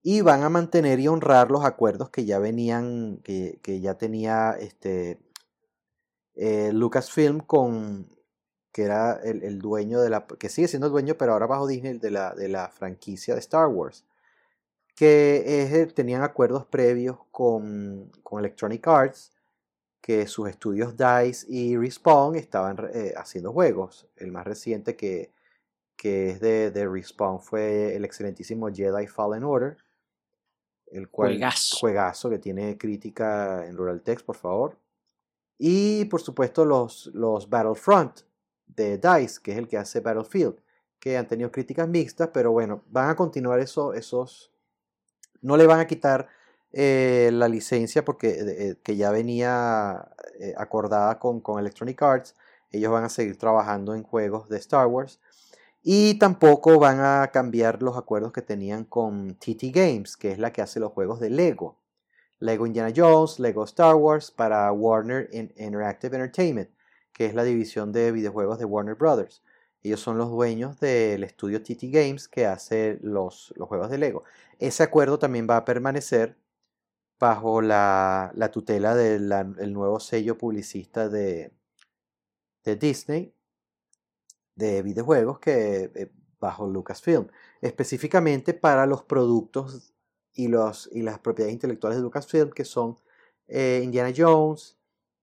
[0.02, 5.20] Y van a mantener y honrar los acuerdos que ya venían, que, ya tenía este,
[6.72, 8.08] Lucasfilm con,
[8.72, 11.98] que era el, dueño de la, que sigue siendo el dueño, pero ahora bajo Disney,
[11.98, 14.06] de la, de la franquicia de Star Wars
[14.96, 19.32] que tenían acuerdos previos con, Electronic Arts,
[20.02, 24.08] que sus estudios DICE y Respawn estaban eh, haciendo juegos.
[24.18, 25.32] El más reciente que,
[25.96, 29.78] que es de, de, Respawn fue el excelentísimo Jedi Fallen Order,
[30.88, 31.78] el cual juegazo.
[31.78, 34.78] juegazo que tiene crítica en Rural Text, por favor.
[35.58, 38.22] Y por supuesto los, los Battlefront
[38.68, 40.60] de DICE, que es el que hace Battlefield,
[41.00, 44.53] que han tenido críticas mixtas, pero bueno, van a continuar eso, esos
[45.44, 46.28] no le van a quitar
[46.72, 52.36] eh, la licencia porque eh, que ya venía eh, acordada con, con, Electronic Arts.
[52.72, 55.20] Ellos van a seguir trabajando en juegos de Star Wars.
[55.84, 60.52] Y tampoco van a cambiar los acuerdos que tenían con TT Games, que es la
[60.52, 61.78] que hace los juegos de Lego.
[62.40, 66.70] Lego Indiana Jones, Lego Star Wars para Warner Interactive Entertainment,
[67.14, 69.44] que es la división de videojuegos de Warner Brothers.
[69.84, 74.24] Ellos son los dueños del estudio TT Games que hace los, los juegos de Lego.
[74.58, 76.38] Ese acuerdo también va a permanecer
[77.20, 81.52] bajo la, tutela del nuevo sello publicista de,
[82.64, 83.34] de, Disney
[84.56, 87.28] de videojuegos que eh, bajo Lucasfilm,
[87.62, 89.94] específicamente para los productos
[90.34, 93.00] y, los, y las propiedades intelectuales de Lucasfilm que son
[93.48, 94.78] eh, Indiana Jones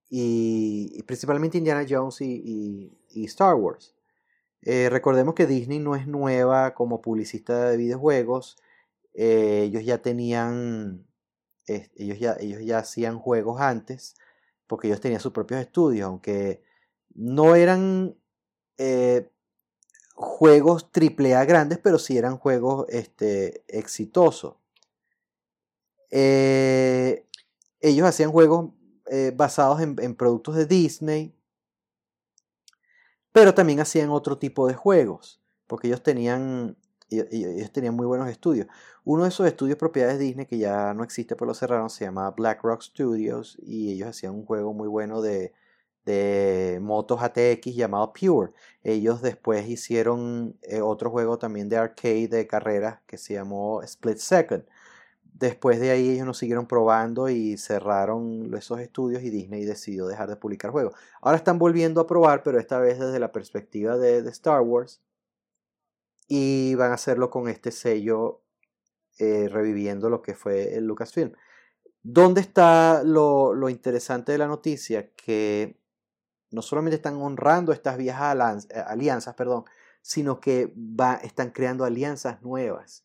[0.08, 2.90] y, principalmente Indiana Jones y
[3.24, 3.94] Star Wars.
[4.62, 8.58] Eh, recordemos que Disney no es nueva como publicista de videojuegos.
[9.14, 11.06] Eh, ellos ya tenían,
[11.66, 14.16] ellos, ya, ellos ya hacían juegos antes,
[14.66, 16.62] porque ellos tenían sus propios estudios, aunque
[17.14, 18.16] no eran
[18.78, 19.30] eh,
[20.14, 24.56] juegos AAA grandes, pero sí eran juegos este, exitosos.
[26.10, 28.70] ellos hacían juegos
[29.34, 31.34] basados en productos de Disney
[33.32, 36.76] pero también hacían otro tipo de juegos, porque ellos tenían,
[37.10, 38.66] ellos tenían muy buenos estudios.
[39.04, 42.04] Uno de esos estudios propiedades de Disney que ya no existe, por lo cerraron, se
[42.04, 45.52] llama Black Rock Studios y ellos hacían un juego muy bueno de,
[46.04, 48.52] de motos ATX llamado Pure.
[48.82, 54.18] Ellos después hicieron eh, otro juego también de arcade de carreras que se llamó Split
[54.18, 54.64] Second.
[55.34, 60.28] Después de ahí ellos no siguieron probando y cerraron esos estudios y Disney decidió dejar
[60.28, 60.94] de publicar juegos.
[61.20, 65.00] Ahora están volviendo a probar, pero esta vez desde la perspectiva de, Star Wars.
[66.28, 68.42] Y van a hacerlo con este sello
[69.18, 71.32] eh, reviviendo lo que fue el Lucasfilm.
[72.02, 75.10] ¿Dónde está lo, interesante de la noticia?
[75.14, 75.78] Que
[76.50, 79.64] no solamente están honrando estas viejas alianzas, perdón,
[80.02, 80.72] sino que
[81.22, 83.04] están creando alianzas nuevas.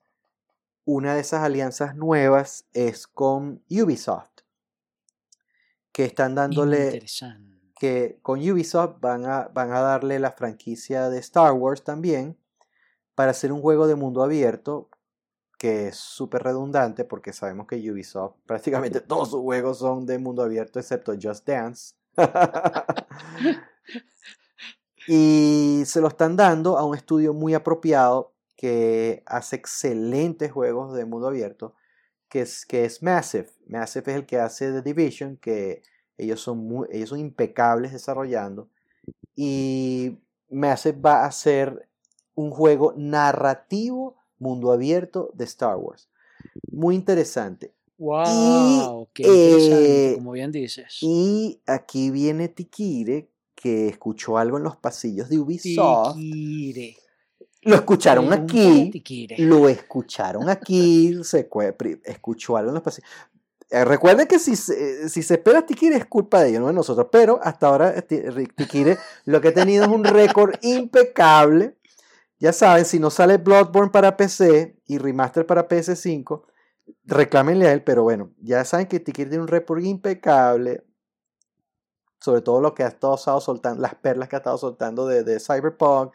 [0.86, 4.42] Una de esas alianzas nuevas es con Ubisoft,
[5.92, 7.04] que están dándole...
[7.78, 12.38] Que con Ubisoft van a, van a darle la franquicia de Star Wars también
[13.16, 14.90] para hacer un juego de mundo abierto
[15.58, 20.44] que es súper redundante porque sabemos que Ubisoft prácticamente todos sus juegos son de mundo
[20.44, 21.96] abierto excepto Just Dance.
[25.08, 31.06] y se lo están dando a un estudio muy apropiado que hace excelentes juegos de
[31.06, 31.76] mundo abierto,
[32.30, 33.50] que es, que es Massive.
[33.68, 35.84] Massive es el que hace The Division, que
[36.18, 38.70] ellos son, ellos son impecables desarrollando.
[39.36, 40.18] Y
[40.50, 41.88] Massive va a hacer
[42.34, 46.10] un juego narrativo, mundo abierto de Star Wars.
[46.72, 47.74] Muy interesante.
[47.98, 49.08] ¡Wow!
[49.14, 50.12] ¡Qué interesante!
[50.12, 50.98] Eh, como bien dices.
[51.02, 56.16] Y aquí viene Tikire, que escuchó algo en los pasillos de Ubisoft.
[56.16, 56.98] Tikire.
[57.66, 58.92] Lo escucharon aquí.
[59.40, 61.20] Lo escucharon aquí.
[61.24, 61.50] Se
[62.06, 63.10] escuchó algo en los pasillos.
[63.72, 67.08] Eh, recuerden que si, si se espera Tikire es culpa de ellos, no de nosotros.
[67.12, 71.76] Pero hasta ahora Tikire lo que ha tenido es un récord impecable.
[72.40, 76.44] Ya saben, si no sale Bloodborne para PC y Remaster para PS5,
[77.06, 80.84] reclámenle a él, pero bueno, ya saben que Tikir tiene un report impecable.
[82.20, 86.14] Sobre todo lo que ha estado soltando, las perlas que ha estado soltando de, Cyberpunk,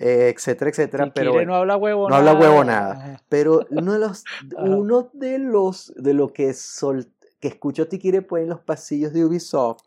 [0.00, 1.12] eh, etcétera, etcétera.
[1.14, 3.20] pero no habla huevo no habla huevo nada.
[3.28, 4.24] Pero uno de los,
[4.56, 9.26] uno de los, de lo que, sol, que escucho Tikire pues en los pasillos de
[9.26, 9.82] Ubisoft,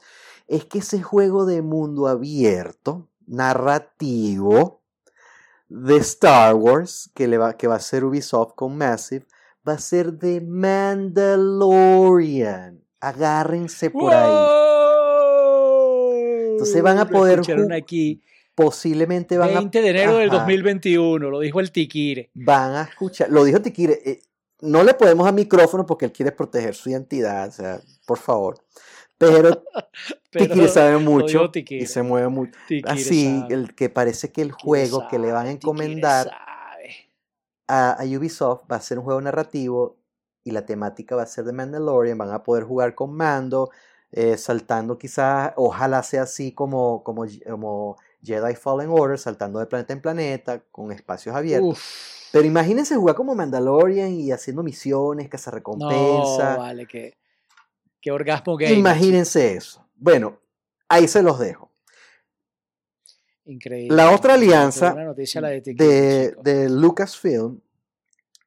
[0.48, 4.82] es que ese juego de mundo abierto, narrativo,
[5.68, 9.26] de Star Wars, que, le va, que va a ser Ubisoft con Massive,
[9.68, 11.24] va a ser de Mandalorian.
[13.00, 14.62] Agárrense por ahí.
[16.52, 17.42] Entonces van a poder
[17.74, 18.22] aquí.
[18.56, 22.30] Posiblemente van 20 de enero del 2021, lo dijo el Tikire.
[22.36, 24.00] Van a escuchar, lo dijo Tikire.
[24.06, 24.22] Eh,
[24.62, 28.64] no le podemos a micrófono porque él quiere proteger su identidad, o sea, por favor.
[29.18, 29.64] Pero,
[30.32, 32.52] Tikire sabe mucho y se mueve mucho.
[32.86, 36.32] Así, el que parece que el juego que le van a encomendar
[37.68, 39.98] a, Ubisoft va a ser un juego narrativo
[40.44, 43.72] y la temática va a ser de Mandalorian, van a poder jugar con mando,
[44.12, 49.94] eh, saltando quizás, ojalá sea así como, como, como Jedi Fallen Order, saltando de planeta
[49.94, 51.80] en planeta, con espacios abiertos.
[52.32, 56.54] Pero imagínense jugar como Mandalorian y haciendo misiones, cazar recompensa.
[56.54, 57.18] No, vale, que,
[58.02, 58.74] que orgasmo game.
[58.74, 59.86] Imagínense eso.
[59.96, 60.40] Bueno,
[60.88, 61.72] ahí se los dejo.
[63.46, 63.96] Increíble.
[63.96, 67.60] La otra alianza de, de, Lucasfilm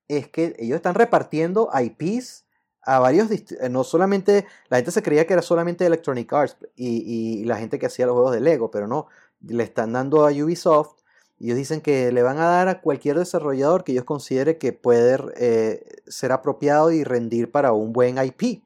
[0.09, 2.47] es que ellos están repartiendo IPs
[2.87, 7.45] a varios, eh, no solamente, la gente se creía que era solamente Electronic Arts y,
[7.45, 9.09] la gente que hacía los juegos de Lego, pero no,
[9.41, 10.97] le están dando a Ubisoft
[11.39, 14.73] y ellos dicen que le van a dar a cualquier desarrollador que ellos considere que
[14.73, 18.63] puede eh, ser apropiado y rendir para un buen IP.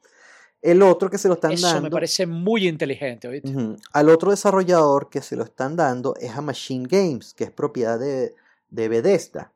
[0.62, 1.68] El otro que se lo están dando.
[1.68, 3.26] Eso me parece muy inteligente.
[3.26, 3.52] ¿oíste?
[3.92, 7.98] Al otro desarrollador que se lo están dando es a Machine Games, que es propiedad
[7.98, 8.34] de,
[8.68, 9.52] de Bethesda.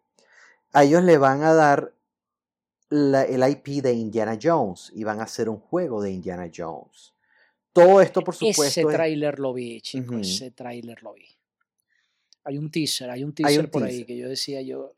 [0.73, 1.93] A ellos le van a dar
[2.91, 7.14] el IP de Indiana Jones y van a hacer un juego de Indiana Jones.
[7.75, 8.63] Todo esto, por supuesto.
[8.63, 10.21] Ese tráiler lo vi, chicos.
[10.21, 11.27] Ese tráiler lo vi.
[12.45, 14.95] Hay un teaser, hay un teaser por ahí que yo decía yo.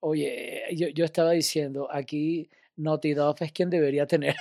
[0.00, 4.34] Oye, yo, yo estaba diciendo, aquí Naughty Dog es quien debería tener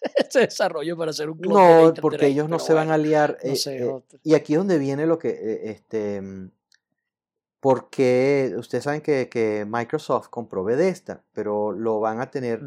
[0.16, 1.38] ese desarrollo para hacer un.
[1.40, 3.36] No, porque ellos no se van a liar.
[3.42, 6.50] Eh, eh, y aquí es donde viene lo que, eh, este, mm,
[7.60, 12.62] porque ustedes saben que, Microsoft compró Bethesda, pero lo van a tener,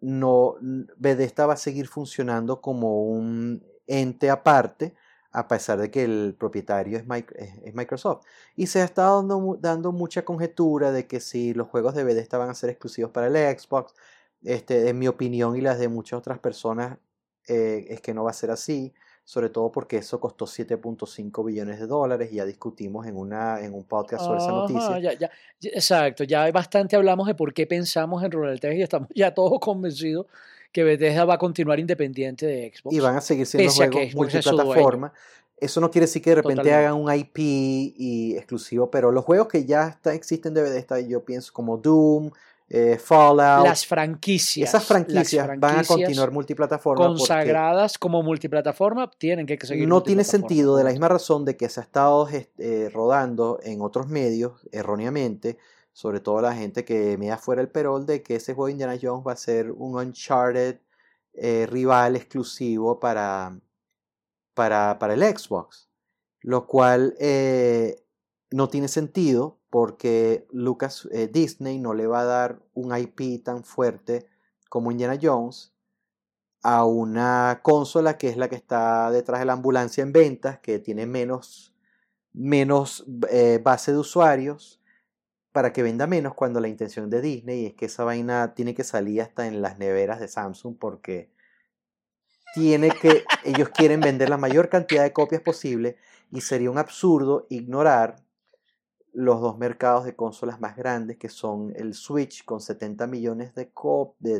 [0.00, 0.56] no,
[0.96, 4.94] Bethesda va a seguir funcionando como un ente aparte,
[5.32, 8.24] a pesar de que el propietario es, Microsoft.
[8.56, 12.38] Y se ha estado dando, dando, mucha conjetura de que si los juegos de Bethesda
[12.38, 13.94] van a ser exclusivos para el Xbox,
[14.42, 16.98] este, en mi opinión y las de muchas otras personas,
[17.48, 18.92] eh, es que no va a ser así,
[19.24, 23.74] sobre todo porque eso costó 7.5 billones de dólares y ya discutimos en, una, en
[23.74, 24.98] un podcast sobre esa noticia.
[24.98, 25.30] Ya, ya,
[25.62, 30.26] exacto, ya bastante hablamos de por qué pensamos en Rural y estamos ya todos convencidos
[30.72, 32.94] que Bethesda va a continuar independiente de Xbox.
[32.94, 35.12] Y van a seguir siendo juegos multiplataforma.
[35.56, 39.48] Eso no quiere decir que de repente hagan un IP y exclusivo, pero los juegos
[39.48, 42.30] que ya está, existen de Bethesda, yo pienso como Doom,
[42.72, 43.66] eh, Fallout.
[43.66, 44.68] Las franquicias.
[44.68, 47.04] Esas franquicias, van a continuar multiplataforma.
[47.04, 49.88] Consagradas como multiplataforma, tienen que seguir.
[49.88, 53.82] No tiene sentido, de la misma razón de que se ha estado eh, rodando en
[53.82, 55.58] otros medios erróneamente,
[55.92, 58.98] sobre todo la gente que me da fuera el perol, de que ese juego Indiana
[59.00, 60.80] Jones va a ser un Uncharted
[61.34, 63.58] eh, rival exclusivo para,
[64.54, 65.88] para, para, el Xbox.
[66.42, 67.14] Lo cual
[68.50, 73.64] no tiene sentido porque Lucas eh, Disney no le va a dar un IP tan
[73.64, 74.26] fuerte
[74.68, 75.72] como Indiana Jones
[76.62, 80.78] a una consola que es la que está detrás de la ambulancia en ventas, que
[80.78, 81.74] tiene menos,
[82.32, 84.79] menos eh, base de usuarios
[85.52, 88.84] para que venda menos cuando la intención de Disney es que esa vaina tiene que
[88.84, 91.30] salir hasta en las neveras de Samsung porque
[92.54, 95.96] tiene que ellos quieren vender la mayor cantidad de copias posible
[96.30, 98.16] y sería un absurdo ignorar
[99.12, 103.70] los dos mercados de consolas más grandes, que son el Switch con 70 millones de,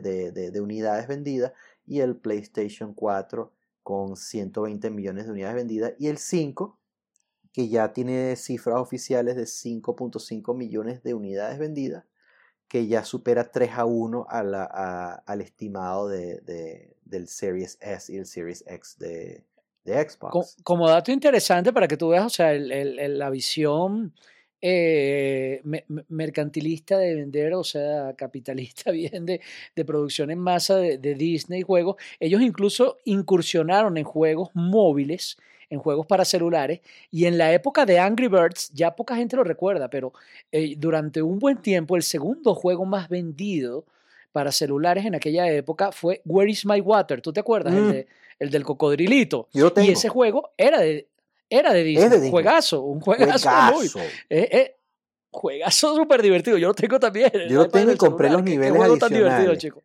[0.01, 1.53] de, unidades vendidas
[1.87, 3.53] y el PlayStation 4
[3.83, 6.79] con 120 millones de unidades vendidas y el 5
[7.53, 12.05] que ya tiene cifras oficiales de 5.5 millones de unidades vendidas
[12.71, 18.65] que ya supera 3 a 1 al estimado de, del Series S y el Series
[18.67, 19.45] X de,
[19.85, 20.57] Xbox.
[20.63, 24.15] Como, dato interesante para que tú veas, o sea, la visión
[24.63, 25.61] eh,
[26.09, 29.41] mercantilista de vender, o sea, capitalista bien de,
[29.75, 31.97] de producción en masa de, de, Disney juegos.
[32.21, 35.39] Ellos incluso incursionaron en juegos móviles,
[35.71, 39.45] en juegos para celulares, y en la época de Angry Birds, ya poca gente lo
[39.45, 40.13] recuerda, pero
[40.51, 43.85] eh, durante un buen tiempo el segundo juego más vendido
[44.33, 47.21] para celulares en aquella época fue Where is My Water?
[47.21, 47.75] ¿Tú te acuerdas?
[47.75, 48.05] El, mm.
[48.41, 49.49] el, del cocodrilito.
[49.53, 51.07] Y ese juego era de,
[51.49, 52.31] era de Disney.
[52.31, 53.51] Juegazo, un juegazo.
[53.51, 54.01] juegazo.
[54.29, 54.77] Eh, eh,
[55.31, 56.59] juegazo súper divertido.
[56.59, 57.31] Yo lo tengo también.
[57.49, 59.83] Yo lo tengo y compré los niveles juego tan divertido, chico.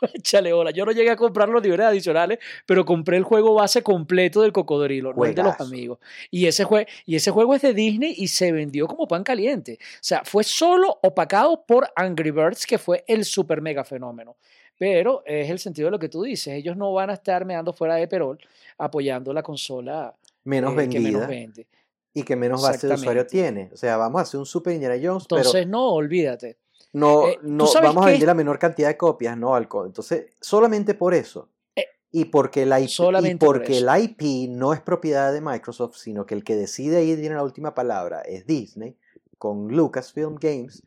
[0.14, 0.70] Échale hola.
[0.70, 4.52] Yo no llegué a comprar los niveles adicionales, pero compré el juego base completo del
[4.52, 5.98] cocodrilo, no el de los amigos.
[6.30, 6.66] Y ese,
[7.04, 9.78] y ese juego es de Disney y se vendió como pan caliente.
[9.80, 14.36] O sea, fue solo opacado por Angry Birds, que fue el super mega fenómeno.
[14.78, 16.54] Pero es el sentido de lo que tú dices.
[16.54, 18.38] Ellos no van a estar meando fuera de Perol
[18.78, 21.00] apoyando la consola menos eh, vendida.
[21.00, 21.66] Que menos vende.
[22.12, 23.70] Y que menos base de usuario tiene.
[23.72, 25.24] O sea, vamos a hacer un Super Indiana Jones.
[25.24, 26.56] Entonces, no, olvídate.
[26.96, 29.86] No, eh, no vamos a vender la menor cantidad de copias, no alcohol.
[29.86, 31.50] Entonces, solamente por eso.
[31.74, 32.88] Eh, y porque, la IP,
[33.22, 37.14] y porque el IP no es propiedad de Microsoft, sino que el que decide ahí
[37.16, 38.96] tiene la última palabra es Disney,
[39.36, 40.82] con Lucasfilm Games.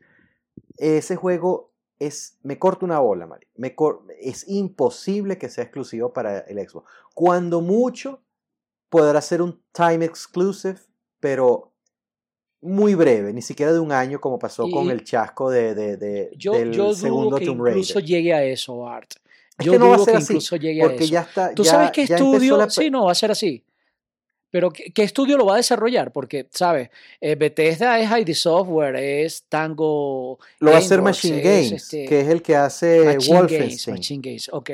[0.78, 3.46] Ese juego es, me corta una bola, Mari.
[3.54, 3.76] Me
[4.20, 6.90] es imposible que sea exclusivo para el Xbox.
[7.14, 8.20] Cuando mucho,
[8.88, 10.80] podrá ser un time exclusive,
[11.20, 11.69] pero
[12.62, 16.30] muy breve, ni siquiera de un año como pasó con el chasco de, de, de
[16.36, 19.14] yo, del yo segundo que incluso llegue a eso, Art.
[19.58, 21.04] Yo que no va a ser que incluso llegue a eso.
[21.04, 22.68] Ya está, ¿Tú sabes qué estudio?
[22.70, 23.64] Sí, no, va a ser así.
[24.50, 26.12] Pero ¿qué, estudio lo va a desarrollar?
[26.12, 26.90] Porque, ¿sabes?
[27.20, 30.40] Eh, Bethesda es ID Software, es Tango.
[30.58, 33.96] Lo va a hacer Machine Games, este que es el que hace Machine Wolfenstein.
[33.96, 34.70] Machine Games, ok.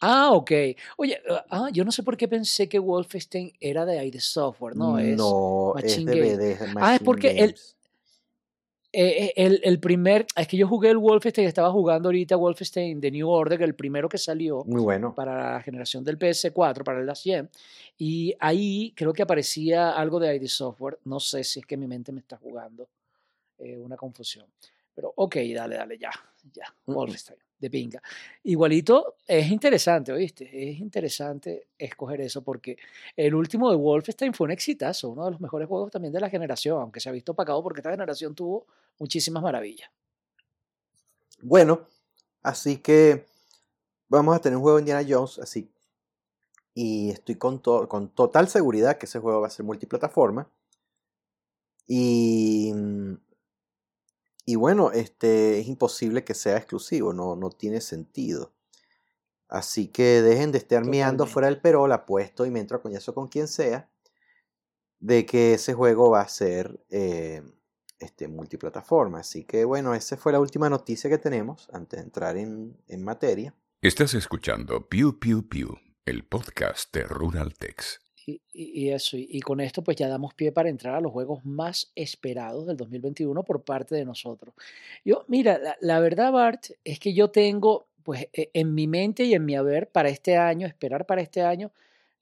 [0.00, 0.50] Ah, ok.
[0.98, 1.20] Oye,
[1.50, 4.98] ah, yo no sé por qué pensé que Wolfenstein era de ID Software, ¿no?
[4.98, 7.76] Es no, Machine es de ah, es porque Games.
[8.92, 12.98] Eh, eh, el, el, primer, es que yo jugué el Wolfenstein, estaba jugando ahorita Wolfenstein
[12.98, 15.14] The New Order, el primero que salió Muy bueno.
[15.14, 17.50] para la generación del PS4, para el 100,
[17.98, 21.86] y ahí creo que aparecía algo de ID Software, no sé si es que mi
[21.86, 22.88] mente me está jugando
[23.58, 24.46] eh, una confusión,
[24.94, 26.12] pero ok, dale, dale, ya,
[26.54, 28.02] ya, Wolfenstein de pinga.
[28.44, 30.44] Igualito, es interesante, ¿oíste?
[30.44, 32.76] Es interesante escoger eso porque
[33.16, 36.30] el último de Wolfenstein fue un exitazo, uno de los mejores juegos también de la
[36.30, 38.66] generación, aunque se ha visto opacado porque esta generación tuvo
[38.98, 39.90] muchísimas maravillas.
[41.42, 41.86] Bueno,
[42.42, 43.26] así que
[44.08, 45.70] vamos a tener un juego de Indiana Jones, así.
[46.74, 50.48] Y estoy con, con total seguridad que ese juego va a ser multiplataforma.
[51.86, 53.14] Y mm,
[54.46, 58.54] y bueno, este, es imposible que sea exclusivo, no, no tiene sentido.
[59.48, 63.12] Así que dejen de estar miando fuera del perol, apuesto y me entro a coñazo
[63.12, 63.90] con quien sea,
[65.00, 67.42] de que ese juego va a ser eh,
[67.98, 69.18] este, multiplataforma.
[69.18, 73.04] Así que bueno, esa fue la última noticia que tenemos antes de entrar en, en
[73.04, 73.52] materia.
[73.82, 79.82] Estás escuchando Pew Pew Pew, el podcast de Rural Tex y, eso, y, con esto
[79.82, 83.94] pues ya damos pie para entrar a los juegos más esperados del 2021 por parte
[83.94, 84.52] de nosotros.
[85.04, 89.34] Yo, mira, la, verdad, Bart, es que yo tengo pues e, en mi mente y
[89.34, 91.70] en mi haber para este año, esperar para este año,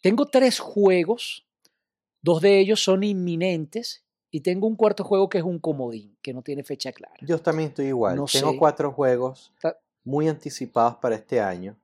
[0.03, 1.47] tengo tres juegos,
[2.21, 6.35] dos de ellos son inminentes y tengo un cuarto juego que es un comodín, que
[6.35, 7.17] no tiene fecha clara.
[7.23, 8.23] Yo también estoy igual.
[8.31, 9.55] tengo cuatro juegos
[10.05, 11.79] muy anticipados para este año.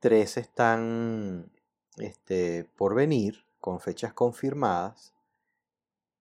[0.00, 1.50] Tres están
[2.00, 5.12] este, por venir, con fechas confirmadas.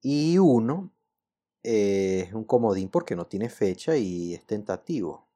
[0.02, 0.92] Y uno
[1.64, 5.28] eh, es un comodín porque no tiene fecha y es tentativo.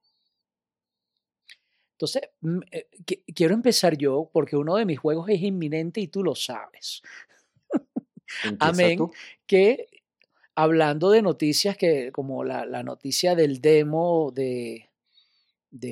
[1.93, 2.87] Entonces, mm, eh,
[3.35, 7.01] quiero empezar yo porque uno de mis juegos es inminente y tú lo sabes.
[8.59, 8.99] Amén.
[9.45, 9.87] Que
[10.55, 14.89] hablando de noticias que, como la, noticia del demo de,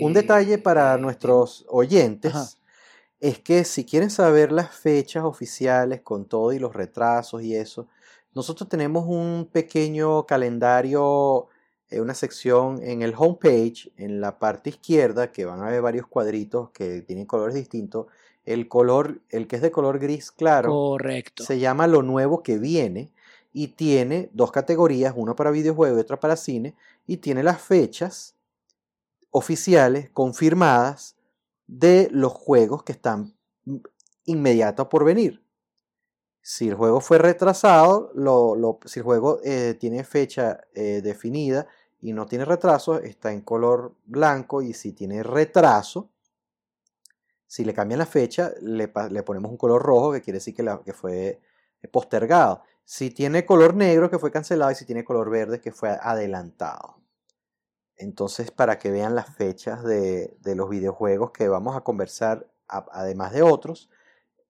[0.01, 2.58] Un detalle para nuestros oyentes
[3.19, 7.87] es que si quieren saber las fechas oficiales con todo y los retrasos y eso,
[8.33, 11.49] nosotros tenemos un pequeño calendario
[11.89, 16.05] eh, una sección en el homepage, en la parte izquierda, que van a ver varios
[16.05, 18.05] cuadritos que tienen colores distintos.
[18.45, 21.43] El color, el que es de color gris claro, Correcto.
[21.43, 23.11] se llama lo nuevo que viene
[23.53, 26.75] y tiene dos categorías, una para videojuegos y otra para cine,
[27.07, 28.35] y tiene las fechas
[29.31, 31.15] oficiales confirmadas
[31.69, 33.35] de los juegos que están
[34.25, 35.45] inmediatos por venir.
[36.41, 38.11] Si el juego fue retrasado,
[38.85, 41.67] si el juego eh, tiene fecha eh, definida,
[42.01, 46.09] y no tiene retraso, está en color blanco y si tiene retraso,
[47.45, 50.81] si le cambian la fecha, le, ponemos un color rojo que quiere decir que, la,
[50.83, 51.41] que fue
[51.91, 52.63] postergado.
[52.85, 56.98] Si tiene color negro, que fue cancelado, y si tiene color verde, que fue adelantado.
[57.99, 63.33] Entonces, para que vean las fechas de, de los videojuegos que vamos a conversar, además
[63.33, 63.89] de otros,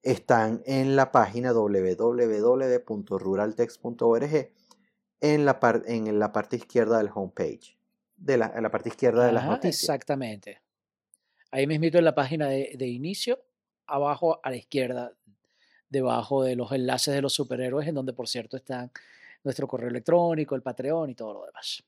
[0.03, 4.51] están en la página www.ruraltext.org
[5.21, 7.77] en la, en la parte izquierda del homepage,
[8.15, 9.83] de la, en la parte izquierda de las noticias.
[9.83, 10.61] Exactamente.
[11.51, 13.39] Ahí mismito en la página de, de, inicio,
[13.87, 15.13] abajo a la izquierda,
[15.89, 18.91] debajo de los enlaces de los superhéroes, en donde por cierto están
[19.43, 21.83] nuestro correo electrónico, el Patreon y todo lo demás.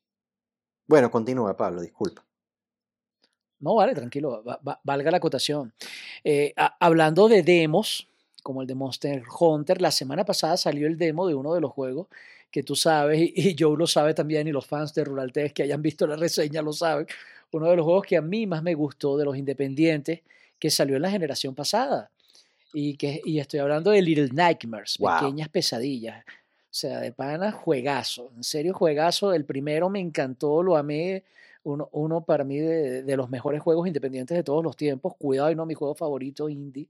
[0.88, 2.26] Bueno, continúa, Pablo, disculpa.
[3.60, 4.44] No, vale, tranquilo,
[4.84, 5.72] valga la acotación.
[6.24, 8.08] Eh, hablando de demos,
[8.42, 11.72] como el de Monster Hunter, la semana pasada salió el demo de uno de los
[11.72, 12.08] juegos
[12.52, 15.64] que tú sabes, y, Joe lo sabe también, y los fans de Rural Test que
[15.64, 17.08] hayan visto la reseña lo saben,
[17.52, 20.22] uno de los juegos que a mí más me gustó de los independientes,
[20.60, 22.12] que salió en la generación pasada.
[22.74, 26.24] Y, que, y estoy hablando de Little Nightmares, pequeñas pesadillas.
[26.72, 28.32] O sea, de pana, juegazo.
[28.34, 29.34] En serio, juegazo.
[29.34, 31.26] El primero me encantó, lo amé.
[31.64, 35.16] Uno, uno para mí de, de los mejores juegos independientes de todos los tiempos.
[35.18, 36.88] Cuidado, y no mi juego favorito indie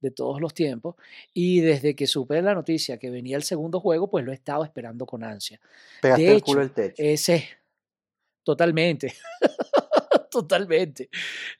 [0.00, 0.94] de todos los tiempos.
[1.34, 4.62] Y desde que supe la noticia que venía el segundo juego, pues lo he estado
[4.62, 5.60] esperando con ansia.
[6.00, 7.02] Pegaste de el culo el techo.
[7.02, 7.48] Ese,
[8.44, 9.14] totalmente.
[10.30, 11.08] totalmente.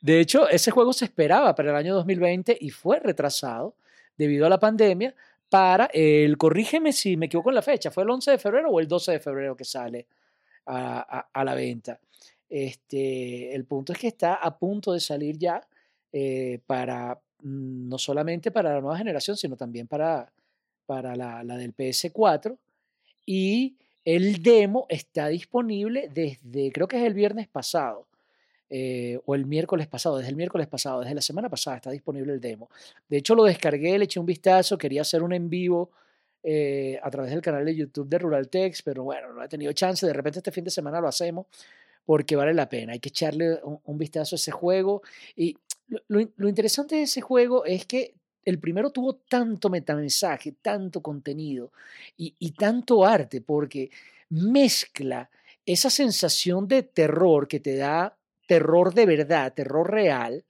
[0.01, 3.75] De hecho, ese juego se esperaba para el año 2020 y fue retrasado
[4.17, 5.15] debido a la pandemia
[5.49, 8.81] para el, corrígeme si me equivoco en la fecha, ¿fue el 11 de febrero o
[8.81, 10.07] el 12 de febrero que sale
[10.67, 11.99] a, la venta?
[12.49, 15.61] Este, el punto es que está a punto de salir ya
[16.13, 20.33] eh, para, Mm, no solamente para la nueva generación, sino también para,
[20.87, 22.59] para la, del PS4.
[23.27, 28.08] Y el demo está disponible desde, creo que es el viernes pasado,
[28.71, 32.33] eh, o el miércoles pasado, desde el miércoles pasado, desde la semana pasada está disponible
[32.33, 32.69] el demo.
[33.09, 35.91] De hecho, lo descargué, le eché un vistazo, quería hacer un en vivo
[36.43, 39.73] eh, a través del canal de YouTube de Rural Text, pero bueno, no he tenido
[39.73, 40.07] chance.
[40.07, 41.47] De repente este fin de semana lo hacemos
[42.05, 42.93] porque vale la pena.
[42.93, 45.03] Hay que echarle un vistazo a ese juego.
[45.35, 45.57] Y
[46.09, 48.15] lo, interesante de ese juego es que
[48.45, 51.73] el primero tuvo tanto metamensaje, tanto contenido
[52.17, 53.91] y, y, tanto arte, porque
[54.31, 55.29] mezcla
[55.67, 58.18] esa sensación de terror que te da
[58.49, 60.45] terror de verdad, terror real,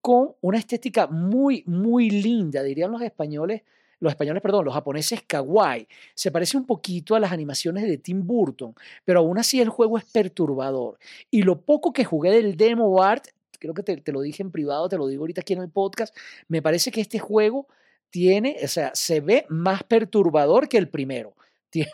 [0.00, 3.62] con una estética muy, muy linda, dirían los españoles,
[3.98, 5.88] los españoles, perdón, los japoneses kawaii.
[6.14, 8.74] Se parece un poquito a las animaciones de Tim Burton,
[9.04, 10.98] pero aún así el juego es perturbador.
[11.30, 13.26] Y lo poco que jugué del demo art
[13.58, 16.16] creo que te, lo dije en privado, te lo digo ahorita aquí en el podcast,
[16.48, 17.68] me parece que este juego
[18.08, 21.36] tiene, o sea, se ve más perturbador que el primero.
[21.70, 21.92] Tiene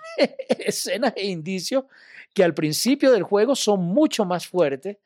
[0.59, 1.85] escenas e indicios
[2.33, 4.97] que al principio del juego son mucho más fuertes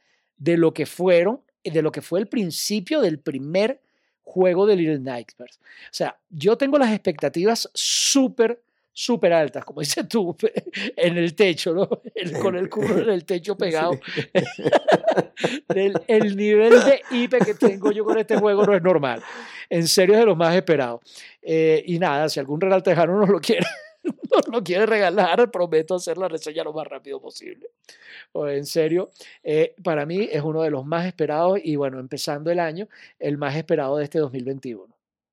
[0.40, 3.80] de lo que fueron, de lo que fue el principio del primer
[4.22, 5.60] juego de Little Nightmares.
[5.62, 8.60] O sea, yo tengo las expectativas súper
[8.92, 10.36] súper altas, como dices tú,
[10.96, 11.88] en el techo, ¿no?
[12.42, 13.98] con el culo en el techo pegado.
[15.68, 19.22] el, nivel de IP que tengo yo con este juego no es normal.
[19.68, 21.00] En serio es de los más esperados.
[21.42, 23.66] Eh, y nada, si algún Real Tejano nos lo quiere,
[24.30, 27.68] nos lo quiere regalar, prometo hacer la reseña lo más rápido posible.
[28.34, 29.10] en serio,
[29.42, 33.38] eh, para mí es uno de los más esperados y bueno, empezando el año, el
[33.38, 34.86] más esperado de este 2021.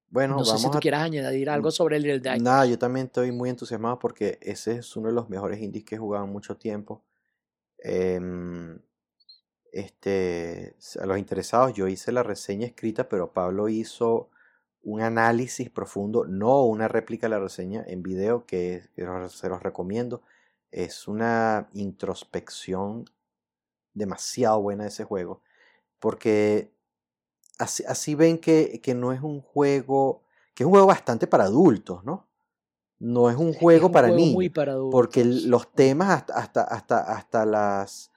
[0.10, 0.80] Bueno, no sé vamos si tú a...
[0.80, 2.42] quieras añadir algo sobre el Nightmares.
[2.42, 5.96] Nada, yo también estoy muy entusiasmado porque ese es uno de los mejores indies que
[5.96, 7.04] he jugado en mucho tiempo.
[7.80, 8.80] Em,
[9.72, 14.30] este, a los interesados, yo hice la reseña escrita, pero Pablo hizo
[14.84, 19.62] un análisis profundo, no una réplica de la reseña en video, que, que se los
[19.64, 20.22] recomiendo.
[20.72, 23.06] Es una introspección
[23.94, 25.42] demasiado buena de ese juego,
[26.00, 26.72] porque
[27.60, 30.24] así, así ven que, que no es un juego,
[30.54, 32.28] que es un juego bastante para adultos, ¿no?
[33.00, 35.24] No es un Es juego un para juego niños, muy para porque adultos.
[35.24, 38.12] los temas hasta, hasta, hasta, hasta las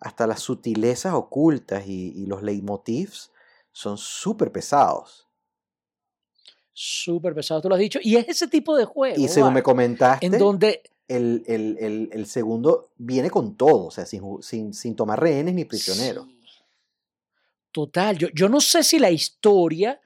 [0.00, 3.32] hasta las sutilezas ocultas y, y los leitmotivs
[3.72, 5.25] son súper pesados.
[6.78, 7.98] Súper pesado, tú lo has dicho.
[8.02, 12.10] Y es ese tipo de juego, Y según me comentaste, en donde el, el- el-
[12.12, 16.26] el segundo viene con todo, o sea, sin, sin, sin tomar rehenes ni prisioneros.
[16.26, 16.36] Sí.
[17.72, 20.00] Total, yo, yo no sé si la historia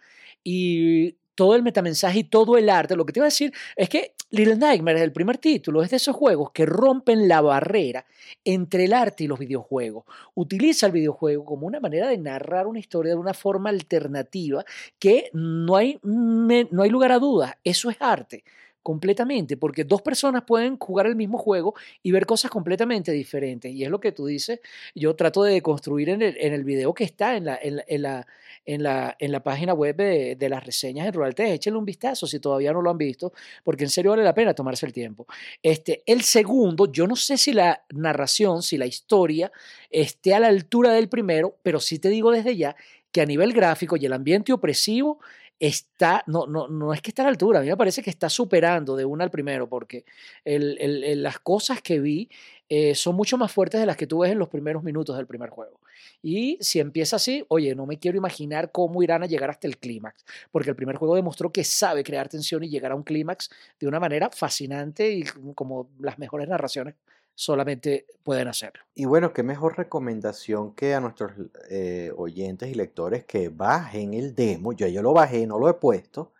[0.44, 3.88] y todo el metamensaje y todo el arte, lo que te iba a decir es
[3.88, 8.06] que Little Nightmares, el primer título, es de esos juegos que rompen la barrera
[8.44, 10.04] entre el arte y los videojuegos.
[10.34, 14.64] Utiliza el videojuego como una manera de narrar una historia de una forma alternativa
[15.00, 18.44] que no hay, no hay lugar a dudas, eso es arte
[18.82, 23.72] completamente, porque dos personas pueden jugar el mismo juego y ver cosas completamente diferentes.
[23.72, 24.60] Y es lo que tú dices,
[24.94, 27.84] yo trato de construir en el, en el video que está en la, en la,
[27.86, 28.26] en la,
[28.64, 31.50] en la, en la página web de, de las reseñas en Rural Tech.
[31.50, 33.32] Échenle un vistazo si todavía no lo han visto,
[33.64, 35.26] porque en serio vale la pena tomarse el tiempo.
[35.62, 39.52] Este, el segundo, yo no sé si la narración, si la historia
[39.90, 42.76] esté a la altura del primero, pero sí te digo desde ya
[43.12, 45.18] que a nivel gráfico y el ambiente opresivo
[45.60, 48.10] está, no, no, no es que está a la altura, a mí me parece que
[48.10, 50.04] está superando de una al primero, porque
[50.44, 52.28] el- el- las cosas que vi
[52.68, 55.26] eh, son mucho más fuertes de las que tú ves en los primeros minutos del
[55.26, 55.80] primer juego.
[56.22, 59.76] Y si empieza así, oye, no me quiero imaginar cómo irán a llegar hasta el
[59.78, 63.50] clímax, porque el primer juego demostró que sabe crear tensión y llegar a un clímax
[63.80, 65.24] de una manera fascinante y
[65.54, 66.94] como las mejores narraciones
[67.40, 68.82] solamente pueden hacerlo.
[68.94, 71.32] Y bueno, qué mejor recomendación que a nuestros
[71.70, 74.72] eh, oyentes y lectores que bajen el demo.
[74.74, 76.32] Yo lo bajé, no lo he puesto.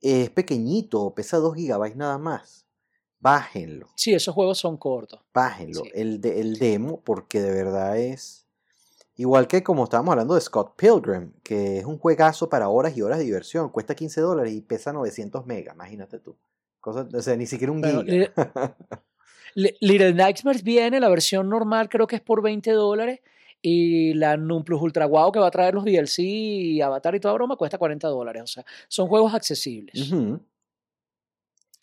[0.00, 2.66] Es pequeñito, pesa 2 gigabytes nada más.
[3.18, 5.20] Bájenlo, Sí, esos juegos son cortos.
[5.34, 5.82] bájenlo.
[5.84, 5.90] Sí.
[5.94, 8.46] El, de- el demo, porque de verdad es.
[9.16, 13.02] Igual que como estábamos hablando de Scott Pilgrim, que es un juegazo para horas y
[13.02, 13.68] horas de diversión.
[13.70, 16.36] Cuesta 15 dólares y pesa 900 megas, imagínate tú.
[16.80, 18.02] Cosa, o sea, ni siquiera un giga.
[18.02, 18.30] Li-
[19.54, 23.20] Little Nightmares viene, la versión normal creo que es por 20 dólares
[23.60, 27.20] y la Num Plus Ultra Wow que va a traer los DLC y Avatar y
[27.20, 28.42] toda broma cuesta 40 dólares.
[28.42, 30.12] O sea, son juegos accesibles.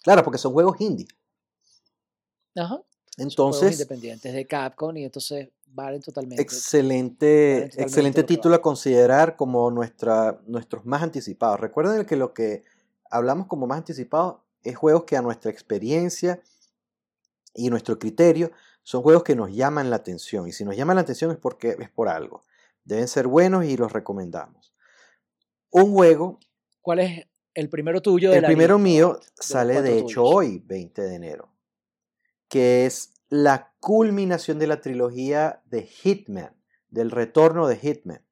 [0.03, 1.07] Claro, porque son juegos indie.
[2.55, 2.75] Ajá.
[2.75, 6.41] Son juegos Entonces, independientes de Capcom y entonces valen totalmente.
[6.41, 11.59] excelente, valen totalmente excelente título a considerar como nuestra, nuestros más anticipados.
[11.59, 12.63] Recuerden que lo que
[13.09, 16.41] hablamos como más anticipados es juegos que a nuestra experiencia
[17.53, 18.51] y nuestro criterio
[18.83, 20.47] son juegos que nos llaman la atención.
[20.47, 22.43] Y si nos llaman la atención es porque es por algo.
[22.83, 24.73] Deben ser buenos y los recomendamos.
[25.69, 26.39] Un juego,
[26.81, 29.19] ¿Cuál es el primero tuyo de el la primero mío?
[29.21, 30.35] De sale de hecho tuyos.
[30.35, 31.53] hoy, 20 de enero,
[32.47, 36.55] que es la culminación de la trilogía de Hitman,
[36.89, 38.25] del retorno de Hitman.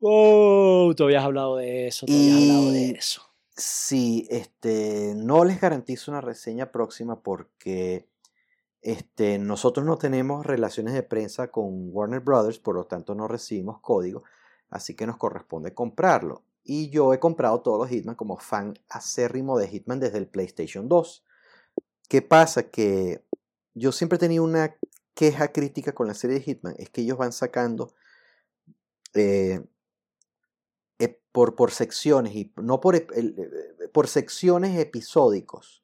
[0.00, 3.33] Oh, tú habías hablado de eso, tú habías hablado de eso.
[3.56, 8.08] Sí, este, no les garantizo una reseña próxima porque
[8.80, 13.80] este, nosotros no tenemos relaciones de prensa con Warner Brothers, por lo tanto no recibimos
[13.80, 14.24] código,
[14.70, 16.44] así que nos corresponde comprarlo.
[16.64, 20.88] Y yo he comprado todos los Hitman como fan acérrimo de Hitman desde el PlayStation
[20.88, 21.24] 2.
[22.08, 22.70] ¿Qué pasa?
[22.70, 23.24] Que
[23.74, 24.76] yo siempre he tenido una
[25.14, 27.94] queja crítica con la serie de Hitman, es que ellos van sacando
[29.14, 29.64] eh,
[31.34, 35.82] por, por secciones y no por, el- eh, por secciones episódicos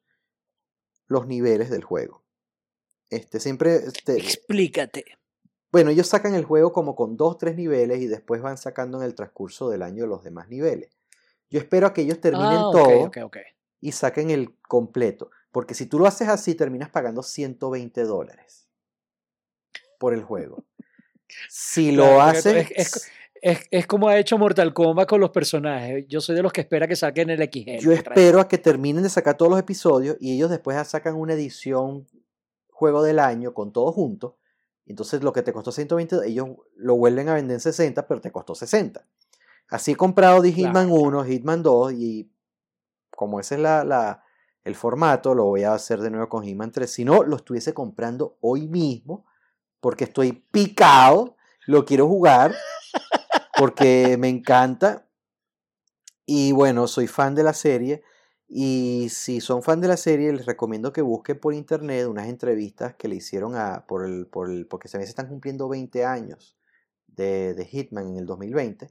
[1.07, 2.23] los niveles del juego.
[3.09, 5.03] Este, siempre, este, Explícate.
[5.69, 9.03] bueno, ellos sacan el juego como con dos, tres niveles y después van sacando en
[9.03, 10.97] el transcurso del año los demás niveles.
[11.49, 13.11] Yo espero a que ellos terminen Ah, todo
[13.81, 15.31] y saquen el completo.
[15.51, 18.69] Porque si tú lo haces así, terminas pagando 120 dólares
[19.99, 20.63] por el juego.
[21.49, 22.71] Si lo Claro, haces...
[22.71, 23.11] es- es-
[23.41, 26.05] Es, es como ha hecho Mortal Kombat con los personajes.
[26.07, 27.79] Yo soy de los que espera que saquen el XL.
[27.83, 31.33] Yo espero a que terminen de sacar todos los episodios y ellos después sacan una
[31.33, 32.07] edición
[32.69, 34.37] juego del año con todo junto.
[34.85, 38.31] Entonces lo que te costó 120, ellos lo vuelven a vender en 60, pero te
[38.31, 39.03] costó 60.
[39.69, 41.01] Así he comprado de Hitman Claro.
[41.01, 42.31] 1, Hitman 2 y
[43.09, 44.23] como ese es la, la-
[44.63, 46.91] el formato, lo voy a hacer de nuevo con Hitman 3.
[46.91, 49.25] Si no, lo estuviese comprando hoy mismo
[49.79, 51.35] porque estoy picado,
[51.65, 52.53] lo quiero jugar
[53.61, 55.07] porque me encanta.
[56.25, 58.01] Y bueno, soy fan de la serie.
[58.47, 62.95] Y si son fan de la serie, les recomiendo que busquen por internet unas entrevistas
[62.95, 63.85] que le hicieron a.
[63.85, 66.57] por el, por el, porque se están cumpliendo 20 años
[67.05, 68.89] de, de Hitman en el 2020.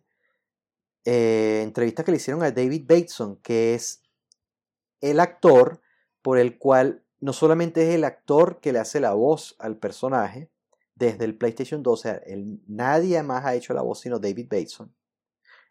[1.04, 4.04] Eh, entrevistas que le hicieron a David Bateson, que es
[5.00, 5.80] el actor
[6.22, 10.49] por el cual no solamente es el actor que le hace la voz al personaje
[11.00, 12.20] desde el PlayStation 2, o sea,
[12.68, 14.94] nadie más ha hecho la voz sino David Bateson.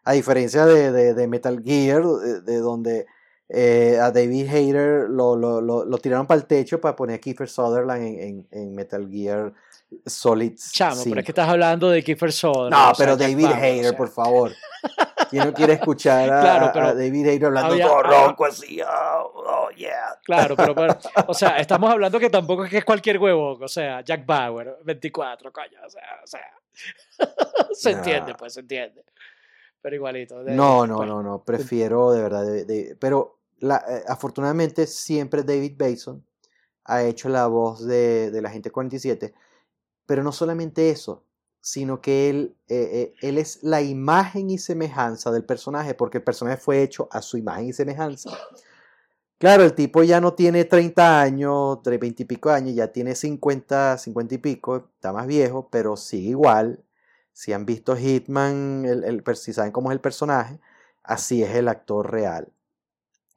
[0.02, 3.06] A diferencia de, Metal Gear, de, donde
[3.52, 8.02] eh, a David Hayter lo, lo, tiraron para el techo para poner a Kiefer Sutherland
[8.02, 9.52] en, en, Metal Gear
[10.06, 10.56] Solid.
[10.70, 12.70] Chamo, pero es que estás hablando de Kiefer Sutherland.
[12.70, 14.52] No, pero David Hayter, por favor.
[15.30, 18.80] ¿Quién no quiere escuchar a, David Hayter hablando todo ronco así?
[18.82, 20.16] Oh, oh, yeah.
[20.22, 20.74] Claro, pero,
[21.26, 24.78] o sea, estamos hablando que tampoco es que es cualquier huevo, o sea, Jack Bauer,
[24.84, 26.40] 24, coño, o sea, o sea.
[27.72, 29.04] se entiende, pues, se entiende.
[29.82, 30.44] Pero igualito.
[30.44, 32.46] no, no, no, no, prefiero de verdad,
[33.00, 36.24] pero eh, afortunadamente siempre David Bason
[36.84, 39.34] ha hecho la voz de, de la gente 47,
[40.06, 41.24] pero no solamente eso,
[41.60, 46.24] sino que él, eh, eh, él es la imagen y semejanza del personaje, porque el
[46.24, 48.30] personaje fue hecho a su imagen y semejanza.
[49.38, 53.98] Claro, el tipo ya no tiene 30 años, 20 y pico años, ya tiene 50,
[53.98, 56.84] 50 y pico, está más viejo, pero sigue igual.
[57.32, 60.60] Si han visto Hitman, el, el, si saben cómo es el personaje,
[61.02, 62.52] así es el actor real.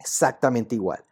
[0.03, 1.03] Exactamente igual.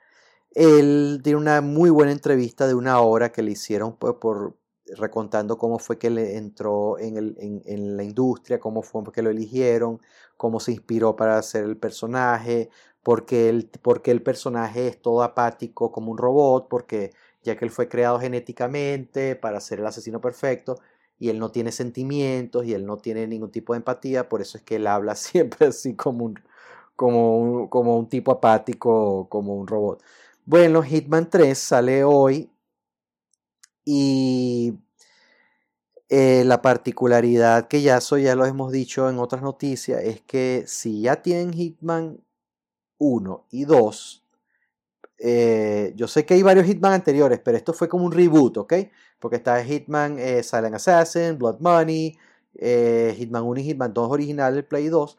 [0.51, 4.57] Él tiene una muy buena entrevista de una hora que le hicieron por, por,
[4.97, 9.29] recontando cómo fue que le entró en, el, en, la industria, cómo fue que lo
[9.29, 10.01] eligieron,
[10.35, 12.69] cómo se inspiró para hacer el personaje,
[13.01, 17.11] porque el, porque el personaje es todo apático como un robot, porque
[17.43, 20.79] ya que él fue creado genéticamente para ser el asesino perfecto,
[21.17, 24.57] y él no tiene sentimientos y él no tiene ningún tipo de empatía, por eso
[24.57, 26.35] es que él habla siempre así como un,
[27.01, 30.03] como como un tipo apático, como un robot.
[30.45, 32.51] Bueno, Hitman 3 sale hoy
[33.83, 34.75] y
[36.09, 40.63] eh, la particularidad que ya eso ya lo hemos dicho en otras noticias es que
[40.67, 42.19] si ya tienen Hitman
[42.99, 44.23] 1 y 2,
[45.17, 48.73] eh, yo sé que hay varios Hitman anteriores, pero esto fue como un reboot, ¿ok?
[49.19, 52.15] Porque está Hitman eh, Silent Assassin, Blood Money,
[52.53, 55.17] Hitman 1 y Hitman 2 original del Play 2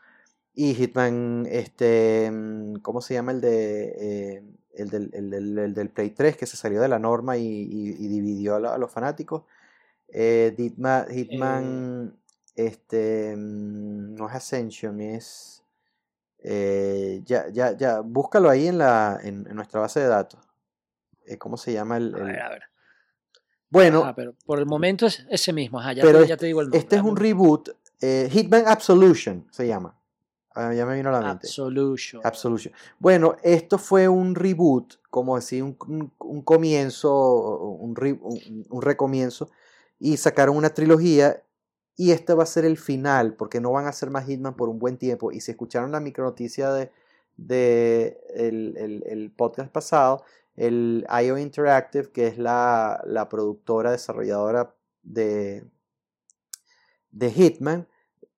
[0.54, 4.42] y Hitman, este, mm, ¿cómo se llama el de
[4.74, 7.64] el del, Play 3 que se salió de la norma y,
[8.08, 9.44] dividió a, los fanáticos.
[10.08, 12.14] Eh, Hitman,
[12.56, 12.66] eh.
[12.66, 15.62] este, mm, no es Ascension, es...
[16.44, 20.40] Eh, ya, ya, ya, búscalo ahí en, la, en, nuestra base de datos.
[21.38, 22.14] ¿Cómo se llama el...?
[22.14, 22.62] A ver, a ver.
[23.70, 24.12] Bueno...
[24.16, 26.80] pero por el momento es ese mismo, ya, pero ya te digo el nombre.
[26.80, 27.70] Este es un reboot,
[28.00, 29.96] Hitman Absolution se llama.
[30.54, 31.46] Ah, ya me vino a la mente.
[31.46, 32.20] Absolution.
[32.24, 32.74] Absolution.
[32.98, 35.74] Bueno, esto fue un reboot, como decir, un,
[36.42, 37.96] comienzo, un,
[38.70, 39.50] un, recomienzo,
[39.98, 41.42] y sacaron una trilogía,
[41.96, 44.68] y este va a ser el final, porque no van a hacer más Hitman por
[44.68, 45.32] un buen tiempo.
[45.32, 46.90] Y si escucharon la micronoticia de,
[47.36, 50.24] de el, podcast pasado,
[50.56, 55.64] el IO Interactive, que es la, la productora desarrolladora de,
[57.10, 57.86] de Hitman,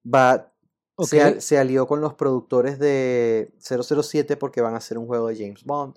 [0.04, 0.53] va
[0.98, 5.64] se, alió con los productores de 007 porque van a hacer un juego de James
[5.64, 5.96] Bond.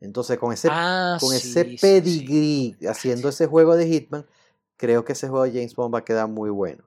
[0.00, 4.26] Entonces, con ese, ah, con ese pedigree haciendo ese juego de Hitman,
[4.76, 6.84] creo que ese juego de James Bond va a quedar muy bueno.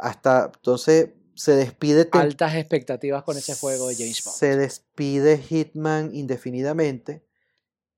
[0.00, 2.08] Hasta entonces se despide.
[2.12, 4.36] Altas expectativas con ese juego de James Bond.
[4.36, 7.24] Se despide Hitman indefinidamente.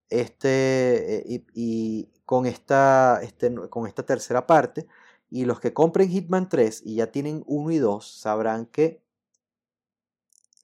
[0.09, 4.87] Este, eh, y, con, esta, este, con esta tercera parte.
[5.29, 9.03] Y los que compren Hitman 3 y ya tienen 1 y 2 sabrán que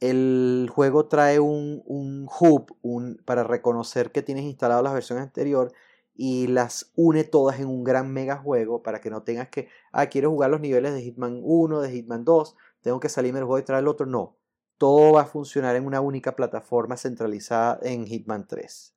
[0.01, 5.73] el juego trae un, un hub un, para reconocer que tienes instalado las versiones anteriores
[6.15, 10.07] y las une todas en un gran mega juego para que no tengas que, ah,
[10.07, 13.61] quiero jugar los niveles de Hitman 1, de Hitman 2, tengo que salirme del juego
[13.61, 14.07] y traer el otro.
[14.07, 14.37] No,
[14.77, 18.95] todo va a funcionar en una única plataforma centralizada en Hitman 3.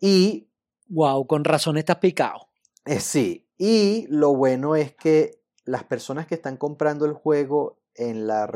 [0.00, 0.48] Y...
[0.88, 2.48] Wow, con razón estás picado.
[2.84, 8.26] Eh, sí, y lo bueno es que las personas que están comprando el juego en,
[8.26, 8.50] la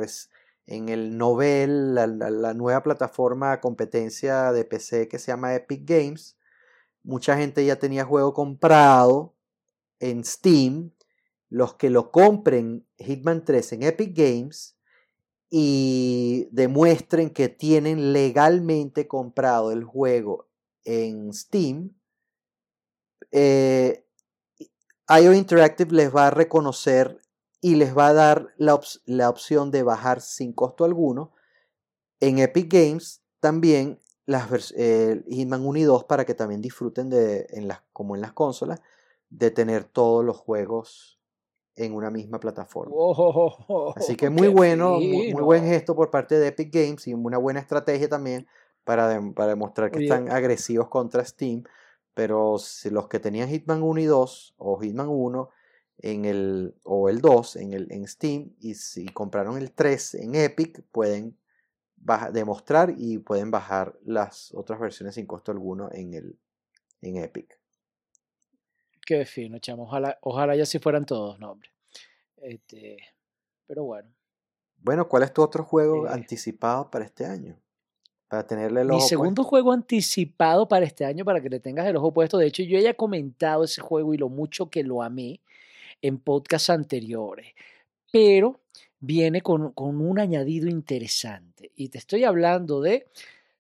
[0.67, 6.37] en el Novel, la, nueva plataforma competencia de PC que se llama Epic Games,
[7.03, 9.35] mucha gente ya tenía juego comprado
[10.01, 10.93] en Steam.
[11.49, 14.77] Los que lo compren Hitman 3 en Epic Games
[15.49, 20.49] y demuestren que tienen legalmente comprado el juego
[20.85, 21.95] en Steam,
[23.31, 24.06] eh,
[25.09, 27.19] IO Interactive les va a reconocer
[27.61, 28.75] y les va a dar la,
[29.29, 31.33] opción de bajar sin costo alguno
[32.21, 37.47] En Epic Games también las eh, Hitman 1 y 2 para que también disfruten de,
[37.51, 38.81] en las, como en las consolas,
[39.31, 41.21] de tener todos los juegos
[41.77, 42.95] en una misma plataforma.
[43.95, 47.61] Así que muy bueno, muy, buen gesto por parte de Epic Games y una buena
[47.61, 48.49] estrategia también
[48.83, 51.63] para, para demostrar que están agresivos contra Steam.
[52.17, 55.51] Pero si los que tenían Hitman 1 y 2 o Hitman 1
[55.99, 60.35] en el, o el 2 en, el, en Steam y si compraron el 3 en
[60.35, 61.37] Epic, pueden
[62.33, 66.39] demostrar y pueden bajar las otras versiones sin costo alguno en, el,
[67.03, 67.61] en Epic.
[69.05, 69.83] Qué fino, chamo.
[69.83, 71.69] Ojalá, ojalá ya si fueran todos, no, hombre.
[72.39, 72.97] Este,
[73.67, 74.11] pero bueno.
[74.79, 76.11] Bueno, ¿cuál es tu otro juego eh.
[76.13, 77.61] anticipado para este año?
[78.29, 81.87] Para tenerle el ojo Mi segundo juego anticipado para este año, para que le tengas
[81.87, 82.39] el ojo puesto.
[82.39, 85.41] De hecho, yo ya he comentado ese juego y lo mucho que lo amé
[86.03, 87.55] en podcasts anteriores.
[88.11, 88.61] Pero
[88.99, 91.71] viene con, con un añadido interesante.
[91.77, 93.07] Y te estoy hablando de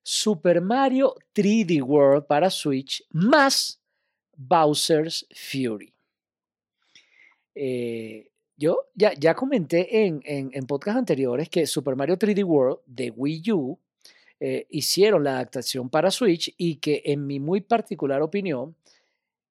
[0.02, 3.80] Super Mario 3D World para Switch más
[4.36, 5.92] Bowser's Fury.
[7.54, 12.78] Eh, yo ya, ya comenté en, en, en podcasts anteriores que Super Mario 3D World
[12.86, 13.78] de Wii U
[14.40, 18.76] eh, hicieron la adaptación para Switch y que en mi muy particular opinión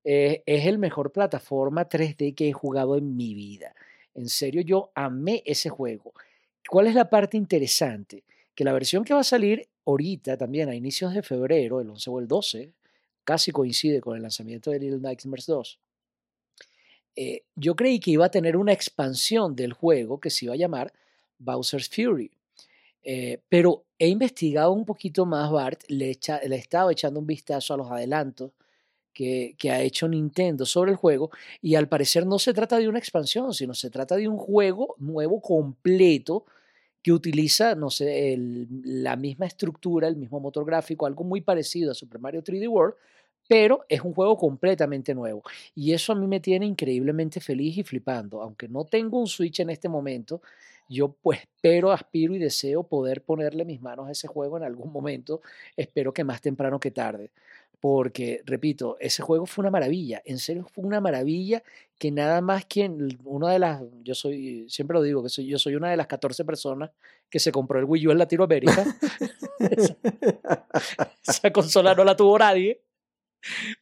[0.04, 3.74] eh, es el mejor plataforma 3D que he jugado en mi vida.
[4.14, 6.14] En serio, yo amé ese juego.
[6.70, 8.24] ¿Cuál es la parte interesante?
[8.54, 12.10] Que la versión que va a salir ahorita también a inicios de febrero, el 11
[12.10, 12.72] o el 12,
[13.24, 15.80] casi coincide con el lanzamiento de Little Nightmares 2.
[17.16, 20.58] Eh, yo creí que iba a tener una expansión del juego que se iba a
[20.58, 20.94] llamar
[21.40, 22.32] Bowser's Fury.
[23.06, 26.18] Eh, pero he investigado un poquito más, Bart, le,
[26.48, 28.52] le he estado echando un vistazo a los adelantos
[29.14, 31.30] que, que, ha hecho Nintendo sobre el juego
[31.62, 34.96] y al parecer no se trata de una expansión, sino se trata de un juego
[34.98, 36.46] nuevo completo
[37.06, 38.36] que utiliza, no sé,
[38.84, 42.96] la misma estructura, el mismo motor gráfico, algo muy parecido a Super Mario 3D World,
[43.48, 45.44] pero es un juego completamente nuevo.
[45.76, 48.42] Y eso a mí me tiene increíblemente feliz y flipando.
[48.42, 50.42] Aunque no tengo un Switch en este momento,
[50.88, 54.92] yo pues espero, aspiro y deseo poder ponerle mis manos a ese juego en algún
[54.92, 55.42] momento.
[55.76, 57.32] Espero que más temprano que tarde.
[57.80, 60.22] Porque, repito, ese juego fue una maravilla.
[60.26, 61.62] En serio, fue una maravilla
[62.00, 62.90] que nada más que
[63.26, 66.08] una de las, yo soy, siempre lo digo, que soy, yo soy una de las
[66.08, 66.90] 14 personas
[67.30, 68.86] que se compró el Wii U en Latinoamérica.
[69.60, 69.98] esa,
[71.28, 72.82] esa consola no la tuvo nadie.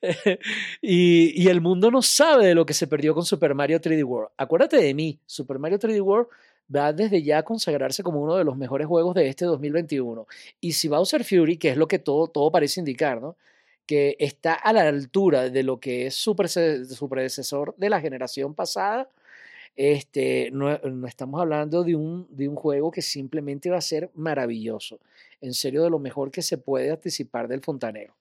[0.82, 4.32] y, el mundo no sabe de lo que se perdió con Super Mario 3D World.
[4.38, 6.28] Acuérdate de mí, Super Mario 3D World
[6.74, 10.28] va desde ya a consagrarse como uno de los mejores juegos de este 2021.
[10.62, 13.36] Y si Bowser Fury, que es lo que todo, todo parece indicar, ¿no?
[13.86, 19.10] que está a la altura de lo que es su, predecesor de la generación pasada,
[19.76, 24.10] este, no, no, estamos hablando de un, de un juego que simplemente va a ser
[24.14, 25.00] maravilloso.
[25.42, 28.16] En serio, de lo mejor que se puede anticipar del fontanero.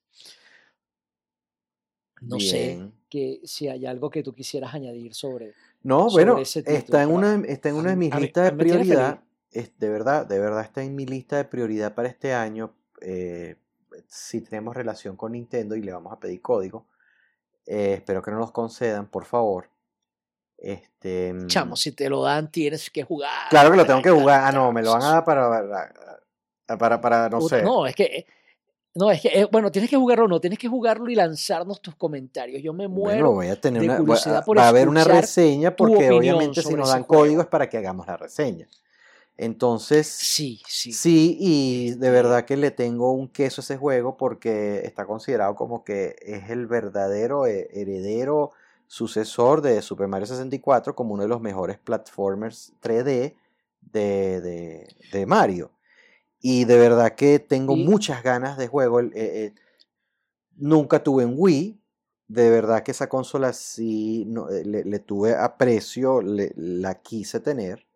[2.23, 2.79] No sé
[3.09, 5.53] que, si hay algo que tú quisieras añadir sobre.
[5.83, 9.21] No, bueno, está, en una, está en una de mis listas de prioridad.
[9.51, 12.73] Es, de verdad, de verdad está en mi lista de prioridad para este año.
[13.01, 13.57] Eh,
[14.09, 16.87] si tenemos relación con Nintendo y le vamos a pedir código.
[17.67, 19.69] Eh, espero que no nos concedan, por favor.
[20.57, 23.49] Este, Chamo, si te lo dan, tienes que jugar.
[23.51, 24.43] Claro que lo tengo que jugar.
[24.45, 25.93] Ah, no, me lo van a dar para,
[26.79, 27.63] para, para, no sé.
[27.63, 28.27] No, es que eh,
[28.95, 31.81] no, es que, eh, bueno, tienes que jugarlo o no, tienes que jugarlo y lanzarnos
[31.81, 32.63] tus comentarios.
[32.63, 33.33] Yo me muero.
[33.33, 37.05] voy a tener una, curiosidad va, a haber una reseña porque obviamente si nos dan
[37.05, 38.69] código es para que hagamos la reseña.
[39.39, 40.93] Entonces, sí, sí.
[40.93, 45.55] Sí, y de verdad que le tengo un queso a ese juego porque está considerado
[45.55, 48.53] como que es el verdadero eh, heredero
[48.87, 53.35] sucesor de Super Mario 64 como uno de los mejores platformers 3D
[53.81, 55.71] de, de, de Mario.
[56.43, 59.01] Y de verdad que tengo muchas ganas de juego.
[59.01, 59.55] Eh, eh,
[60.57, 61.81] nunca tuve un Wii.
[62.27, 67.87] De verdad que esa consola sí eh, le, tuve aprecio, le, la quise tener.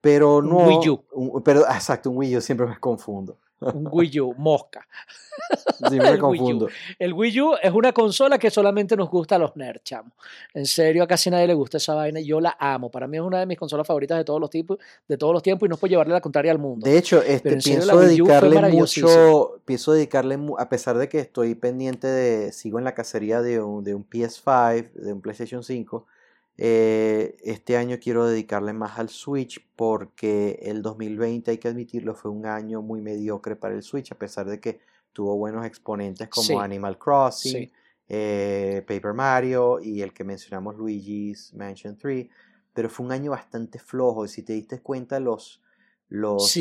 [0.00, 0.58] Pero no.
[0.58, 1.42] Un Wii U.
[1.42, 3.38] pero, exacto, un Wii U, siempre me confundo
[3.72, 4.86] un Wii U, mosca.
[5.90, 6.68] Sí, me confundo.
[6.98, 10.12] El Wii U es una consola que solamente nos gusta a los nerds, chamo.
[10.54, 12.20] En serio, a casi nadie le gusta esa vaina.
[12.20, 12.90] Yo la amo.
[12.90, 14.78] Para mí es una de mis consolas favoritas de todos los tipos,
[15.08, 16.88] de todos los tiempos y no puedo llevarle la contraria al mundo.
[16.88, 22.52] De hecho, este, pienso dedicarle mucho, pienso dedicarle, a pesar de que estoy pendiente de,
[22.52, 26.06] sigo en la cacería de un, de un PS5, de un PlayStation 5,
[26.56, 32.30] eh, este año quiero dedicarle más al Switch porque el 2020, hay que admitirlo, fue
[32.30, 34.80] un año muy mediocre para el Switch, a pesar de que
[35.12, 37.68] tuvo buenos exponentes como Animal Crossing,
[38.08, 42.28] eh, Paper Mario y el que mencionamos Luigi's Mansion 3,
[42.72, 45.60] pero fue un año bastante flojo y si te diste cuenta los,
[46.08, 46.52] Los,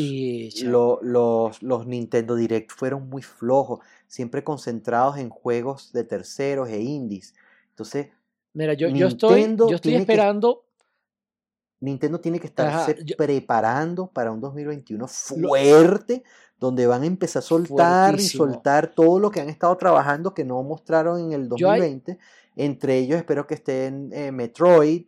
[0.47, 6.69] Sí, lo- los, los Nintendo Direct fueron muy flojos, siempre concentrados en juegos de terceros
[6.69, 7.35] e indies.
[7.69, 8.07] Entonces,
[8.53, 10.65] Mira, yo, yo estoy, Nintendo yo estoy tiene que- esperando.
[11.79, 16.23] Nintendo tiene que estarse Ajá, yo- preparando para un 2021 fuerte,
[16.57, 18.45] donde van a empezar a soltar Fuertísimo.
[18.45, 21.81] y soltar todo lo que han estado trabajando que no mostraron en el Yo hay-
[21.81, 22.19] 2020.
[22.55, 25.07] Entre ellos espero que estén eh, Metroid,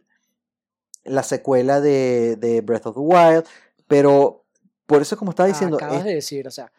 [1.06, 3.46] la secuela de, de Breath of the Wild,
[3.88, 4.44] pero
[4.88, 6.72] por eso como estaba diciendo, acabas es- de decir, o sea,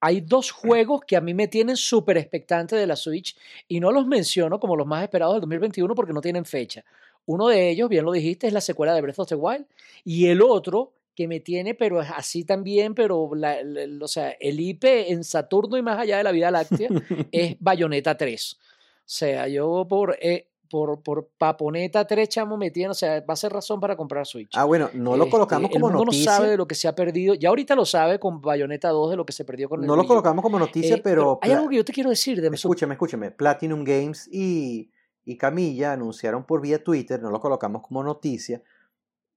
[0.00, 3.36] hay dos juegos que a mí me tienen súper expectante de la Switch
[3.68, 6.84] y no los menciono como los más esperados del 2021 porque no tienen fecha.
[7.26, 9.66] Uno de ellos, bien lo dijiste, es la secuela de Breath of the Wild
[10.04, 14.30] y el otro que me tiene, pero es así también, pero la- la- o sea,
[14.40, 16.88] el IP en Saturno y más allá de la Vía Láctea
[17.32, 18.56] es Bayonetta 3.
[18.60, 23.34] O sea, yo por, eh, por, por Paponeta 3, chamo, me tiene, o sea, va
[23.34, 24.52] a ser razón para comprar Switch.
[24.54, 26.74] ah bueno, no lo Este, colocamos como el mundo noticia, no sabe de lo que
[26.76, 27.34] se ha perdido.
[27.34, 29.96] Ya ahorita lo sabe con Bayonetta 2 de lo que se perdió con el no
[29.96, 32.94] lo colocamos como noticia, Eh, pero, hay algo que yo te quiero decir de Escúchame,
[32.94, 33.30] escúchame.
[33.32, 34.90] Platinum Games y,
[35.24, 38.62] y Camilla anunciaron por vía Twitter, no lo colocamos como noticia,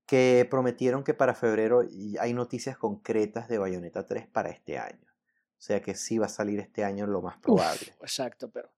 [0.05, 1.81] que prometieron que para febrero
[2.19, 5.07] hay noticias concretas de Bayonetta 3 para este año.
[5.57, 7.93] O sea que sí va a salir este año lo más probable.
[8.01, 8.69] Exacto, pero.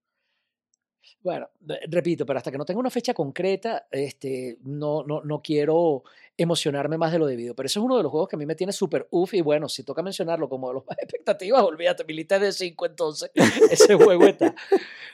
[1.22, 1.50] Bueno,
[1.88, 6.04] repito, pero hasta que no tenga una fecha concreta, este, no, no, no quiero
[6.38, 7.56] emocionarme más de lo debido.
[7.56, 9.34] Pero ese es uno de los juegos que a mí me tiene súper uff.
[9.34, 12.52] Y bueno, si toca mencionarlo como de los más expectativas, olvídate, mi lista es de
[12.52, 13.32] 5 entonces.
[13.72, 14.54] Ese juego está.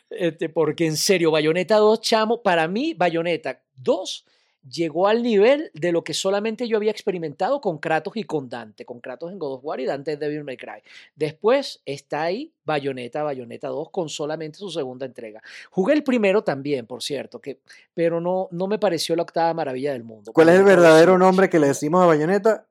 [0.09, 4.25] Este, porque en serio, Bayonetta 2, chamo, para mí, Bayonetta 2
[4.67, 8.85] llegó al nivel de lo que solamente yo había experimentado con Kratos y con Dante,
[8.85, 10.81] con Kratos en God of War y Dante en Devil May Cry.
[11.15, 15.41] Después está ahí Bayonetta, Bayonetta 2 con solamente su segunda entrega.
[15.69, 17.59] Jugué el primero también, por cierto, que,
[17.93, 20.31] pero no, no me pareció la octava maravilla del mundo.
[20.33, 22.67] ¿Cuál es el Bayonetta 2 verdadero nombre que le decimos a Bayonetta?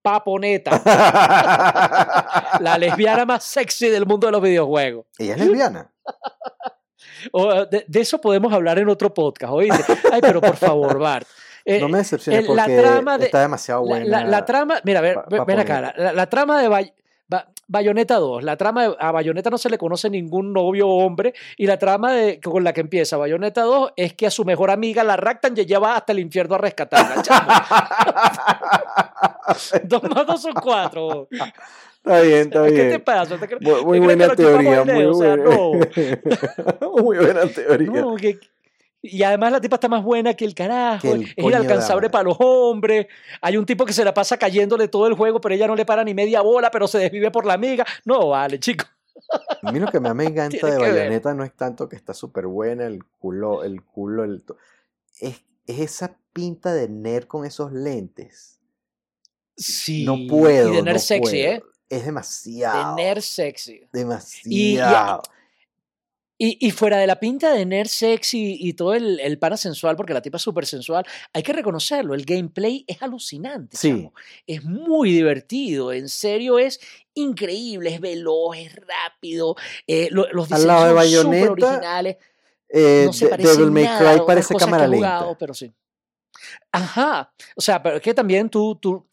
[0.00, 0.70] Paponeta,
[2.60, 5.06] la lesbiana más sexy del mundo de los videojuegos.
[5.18, 5.92] Ella es lesbiana.
[7.32, 9.84] O, eh, de, de eso podemos hablar en otro podcast, ¿oíste?
[10.12, 11.26] Ay, pero por favor, Bart.
[11.64, 14.04] eh, No me decepciones el- la porque trama de- está demasiado buena.
[14.06, 16.92] la- la trama, mira, a ver, Pa- ve- ven acá, la, trama de Bay-
[17.30, 21.34] Ba- Bayonetta 2, la trama de, a Bayonetta no se le conoce ningún novio hombre
[21.58, 24.70] y la trama de, con la que empieza Bayonetta 2 es que a su mejor
[24.70, 27.22] amiga la raptan y ella va hasta el infierno a rescatarla.
[29.84, 31.28] dos más dos son cuatro.
[32.08, 32.90] Está bien, está ¿Qué bien.
[32.90, 33.38] te pasa?
[33.38, 35.10] ¿Te cre- Muy, te buena teoría, muy dedo?
[35.10, 36.90] O sea, buena.
[37.02, 38.00] muy buena teoría.
[38.00, 38.38] No, que-
[39.00, 42.24] y además la tipa está más buena que el carajo, Que el es inalcanzable para
[42.24, 43.06] los hombres.
[43.40, 45.86] Hay un tipo que se la pasa cayéndole todo el juego, pero ella no le
[45.86, 47.86] para ni media bola, pero se desvive por la amiga.
[48.04, 48.86] No, vale, chico.
[49.62, 50.92] A mí lo que más me encanta de ver.
[50.92, 54.42] Bayonetta no es tanto que está súper buena, el culo, el culo, el...
[55.20, 58.58] Es, es esa pinta de nerd con esos lentes.
[59.56, 60.04] Sí.
[60.04, 60.72] No puedo.
[60.72, 61.52] Y de nerd no sexy, puedo.
[61.52, 61.62] ¿eh?
[61.90, 62.96] Es De demasiado.
[62.96, 63.80] nerd sexy.
[63.92, 65.22] Demasiado.
[66.40, 69.96] Y, y fuera de la pinta de nerd sexy y todo el, el pana sensual,
[69.96, 73.76] porque la tipa es súper sensual, hay que reconocerlo, el gameplay es alucinante.
[73.76, 73.88] Sí.
[73.90, 74.14] chamo.
[74.46, 76.78] Es muy divertido, en serio es
[77.14, 79.56] increíble, es veloz, es rápido,
[79.88, 80.92] eh, lo- los Al diseños lado de
[81.22, 81.26] son
[81.72, 82.16] originales.
[82.68, 85.38] Eh, no se De- parece Devil May Cry parece cámara jugado, lenta.
[85.38, 85.72] pero sí.
[86.70, 89.07] Ajá, o sea, pero es que también tú,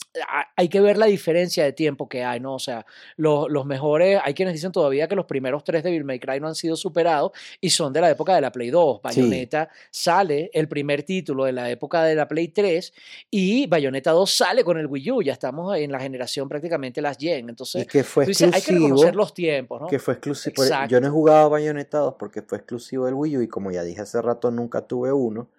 [0.55, 2.55] hay que ver la diferencia de tiempo que hay, ¿no?
[2.55, 2.85] O sea,
[3.17, 6.39] los, los mejores, hay quienes dicen todavía que los primeros tres de Devil May Cry
[6.39, 7.31] no han sido superados
[7.61, 8.95] y son de la época de la Play 2.
[8.95, 9.01] Sí.
[9.03, 12.93] Bayonetta sale, el primer título de la época de la Play 3
[13.31, 17.17] y Bayonetta 2 sale con el Wii U, ya estamos en la generación prácticamente las
[17.17, 18.87] Gen, Y entonces que fue dices, hay que exclusivo.
[18.87, 19.87] reconocer los tiempos, ¿no?
[19.87, 20.63] que fue exclusivo.
[20.63, 23.71] e, Yo no he jugado Bayonetta 2 porque fue exclusivo del Wii U y como
[23.71, 25.49] ya dije hace rato nunca tuve uno.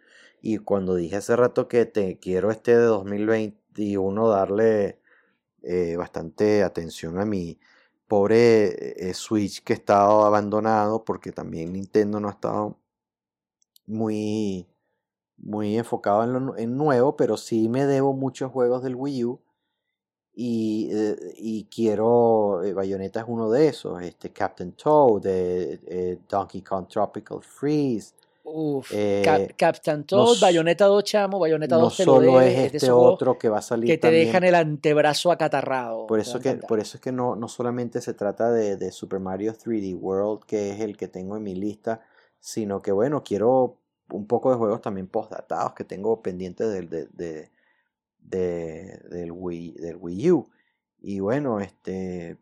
[0.42, 2.86] Y cuando dije hace rato que te quiero este de
[3.76, 5.00] 2021 darle
[5.62, 7.58] eh, bastante atención a mi
[8.08, 12.78] pobre eh, Switch que estaba abandonado porque también Nintendo no ha estado
[13.86, 14.66] muy
[15.38, 19.40] muy enfocado en lo en nuevo, pero sí me debo muchos juegos del Wii U
[20.38, 26.86] y, eh, y quiero, Bayonetta es uno de esos, este Captain Toad, eh, Donkey Kong
[26.88, 28.14] Tropical Freeze,
[28.48, 32.38] Uf, eh, Cap- Captain Toad, s- Bayonetta 2 chamo, Bayonetta no 2 te lo solo
[32.38, 34.26] debes, es es de este otro que va a salir que te también.
[34.26, 36.06] dejan el antebrazo acatarrado.
[36.06, 39.18] Por eso, que, por eso es que no, no solamente se trata de, de Super
[39.18, 42.02] Mario 3D World, que es el que tengo en mi lista,
[42.38, 43.78] sino que bueno, quiero
[44.10, 47.50] un poco de juegos también postdatados que tengo pendientes del, de, de-
[48.20, 50.48] de- del, Wii, del Wii U.
[51.00, 52.38] Y bueno, este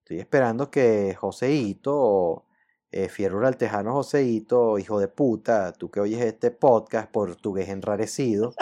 [0.00, 2.44] estoy esperando que Joseito,
[2.90, 8.54] eh, Fierro Altejano Joseito, hijo de puta, tú que oyes este podcast portugués enrarecido,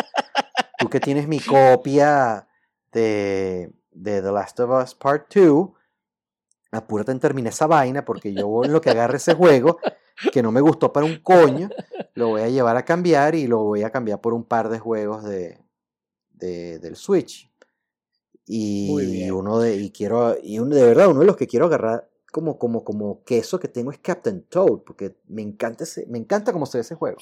[0.79, 2.47] tú que tienes mi copia
[2.97, 5.69] este, de The Last of Us Part 2,
[6.73, 9.79] apúrate en terminar esa vaina porque yo en lo que agarre ese juego,
[10.33, 11.69] que no me gustó para un coño,
[12.15, 14.79] lo voy a llevar a cambiar y lo voy a cambiar por un par de
[14.79, 15.59] juegos de,
[16.31, 17.53] de del Switch.
[18.47, 22.09] Y uno de, y quiero, y uno, de verdad, uno de los que quiero agarrar
[22.33, 26.53] como, como, como queso que tengo es Captain Toad, porque me encanta, ese, me encanta
[26.53, 27.19] cómo se ve ese juego.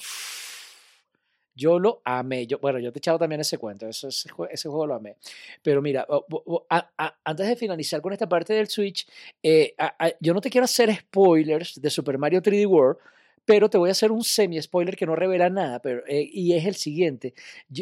[1.55, 2.47] Yo lo amé.
[2.47, 3.87] Yo, bueno, yo te he echado también ese cuento.
[3.87, 5.15] ese, juego lo amé.
[5.63, 6.05] Pero mira,
[7.23, 9.07] antes de finalizar con esta parte del Switch,
[9.41, 9.73] eh,
[10.19, 12.97] yo no te quiero hacer spoilers de Super Mario 3D World,
[13.45, 16.65] pero te voy a hacer un semi-spoiler que no revela nada, pero, eh, y es
[16.65, 17.33] el siguiente.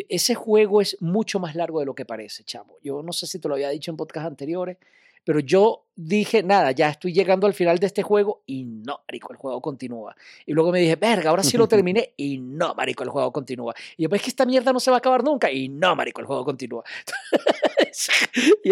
[0.10, 2.76] ese juego es mucho más largo de lo que parece, chamo.
[2.84, 4.78] Yo no sé si te lo había dicho en podcast anteriores,
[5.24, 9.32] pero yo dije, nada, ya estoy llegando al final de este juego y no, marico,
[9.32, 10.16] el juego continúa.
[10.46, 13.74] Y luego me dije, verga, ahora sí lo terminé y no, marico, el juego continúa.
[13.98, 16.22] Y yo, pues que esta mierda no se va a acabar nunca y no, marico,
[16.22, 16.84] el juego continúa.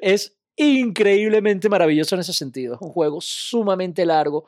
[0.00, 2.76] es, increíblemente maravilloso en ese sentido.
[2.76, 4.46] Es un juego sumamente largo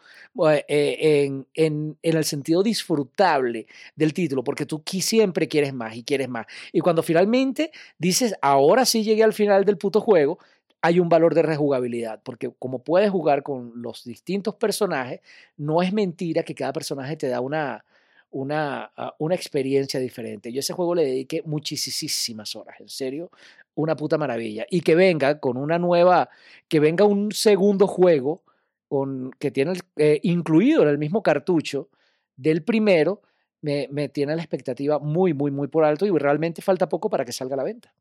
[0.49, 5.95] eh, eh, en, en, en, el sentido disfrutable del título, porque tú siempre quieres más
[5.97, 6.47] y quieres más.
[6.73, 10.39] Y cuando finalmente dices, ahora sí llegué al final del puto juego,
[10.81, 15.21] hay un valor de rejugabilidad, porque como puedes jugar con los distintos personajes,
[15.57, 17.85] no es mentira que cada personaje te da una,
[18.31, 20.53] una, ah, una experiencia diferente.
[20.53, 23.31] Yo a ese juego le dediqué muchísimas horas, en serio,
[23.75, 24.67] una puta maravilla.
[24.71, 26.29] Y que venga con una nueva,
[26.69, 28.43] que venga un segundo juego
[28.89, 31.89] con, que tiene eh, incluido en el mismo cartucho
[32.37, 33.23] del primero,
[33.61, 37.25] me, me tiene la expectativa muy, muy, muy por alto y realmente falta poco para
[37.25, 37.93] que salga a la venta.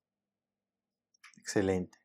[1.40, 1.97] Excelente.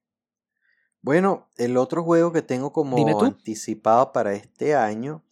[1.02, 5.24] Bueno, el otro juego que tengo como anticipado para este año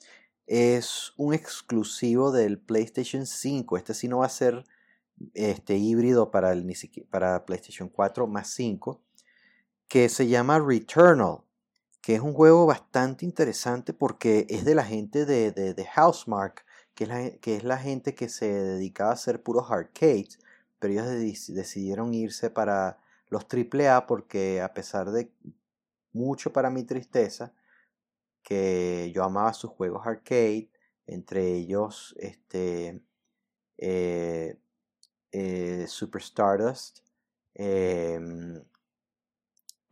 [0.48, 3.76] es un exclusivo del PlayStation 5.
[3.76, 4.64] Este sí no va a ser
[5.32, 6.66] este híbrido para, el,
[7.09, 9.01] para PlayStation 4 más 5,
[9.86, 11.42] que se llama Returnal,
[12.01, 16.64] que es un juego bastante interesante porque es de la gente de, de, Housemark,
[16.97, 20.40] que es, la, que es la gente que se dedicaba a hacer puros arcades,
[20.80, 22.98] pero ellos decidieron irse para
[23.28, 25.30] los AAA porque a pesar de
[26.12, 27.55] mucho para mi tristeza
[28.43, 30.70] que yo amaba sus juegos arcade,
[31.07, 33.03] entre ellos este,
[33.78, 34.59] eh,
[35.32, 37.01] eh, Super Stardust,
[37.55, 38.62] em,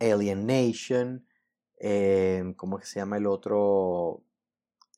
[0.00, 1.26] Alien Nation,
[1.78, 4.22] em, ¿cómo que se llama el otro?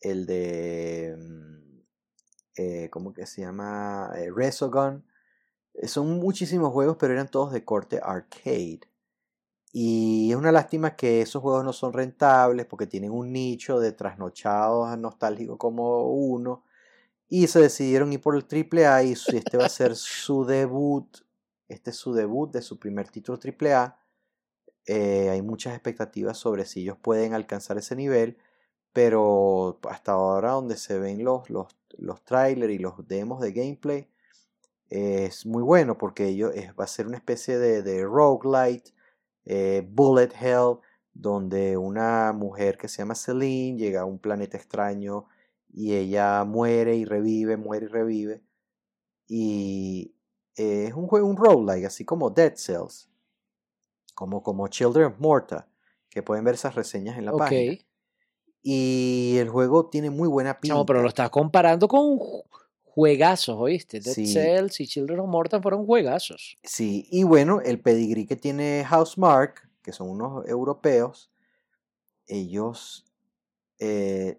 [0.01, 1.81] El de, mm,
[2.57, 4.13] eh, ¿cómo que se llama?
[4.35, 5.05] Resogun.
[5.85, 8.90] Son muchísimos juegos, pero eran todos de corte arcade.
[9.73, 13.93] Y es una lástima que esos juegos no son rentables porque tienen un nicho de
[13.93, 16.65] trasnochados nostálgicos como uno.
[17.29, 21.19] Y se decidieron ir por el AAA y este va a ser su debut.
[21.69, 23.97] Este es su debut de su primer título AAA.
[24.87, 28.39] Eh, hay muchas expectativas sobre si ellos pueden alcanzar ese nivel.
[28.93, 31.69] Pero hasta ahora donde se ven los, los,
[31.99, 34.09] los trailers y los demos de gameplay
[34.91, 38.91] es muy bueno porque ellos, va a ser una especie de, de roguelite
[39.45, 40.79] eh, Bullet Hell,
[41.13, 45.27] donde una mujer que se llama Celine llega a un planeta extraño
[45.73, 48.43] y ella muere y revive, muere y revive.
[49.27, 50.15] Y
[50.55, 53.09] es un juego, un roguelike, así como Dead Cells,
[54.15, 55.69] como, como Children of Morta,
[56.09, 57.79] que pueden ver esas reseñas en la página.
[58.63, 60.77] Y el juego tiene muy buena pinta.
[60.77, 62.19] No, pero lo estás comparando con
[62.95, 64.01] juegazos, ¿oíste?
[64.01, 66.59] Dead Cells y Children of Morta fueron juegazos.
[66.63, 71.31] Sí, y bueno, el pedigrí que tiene Housemark, que son unos europeos,
[72.27, 73.05] ellos
[73.79, 74.39] eh,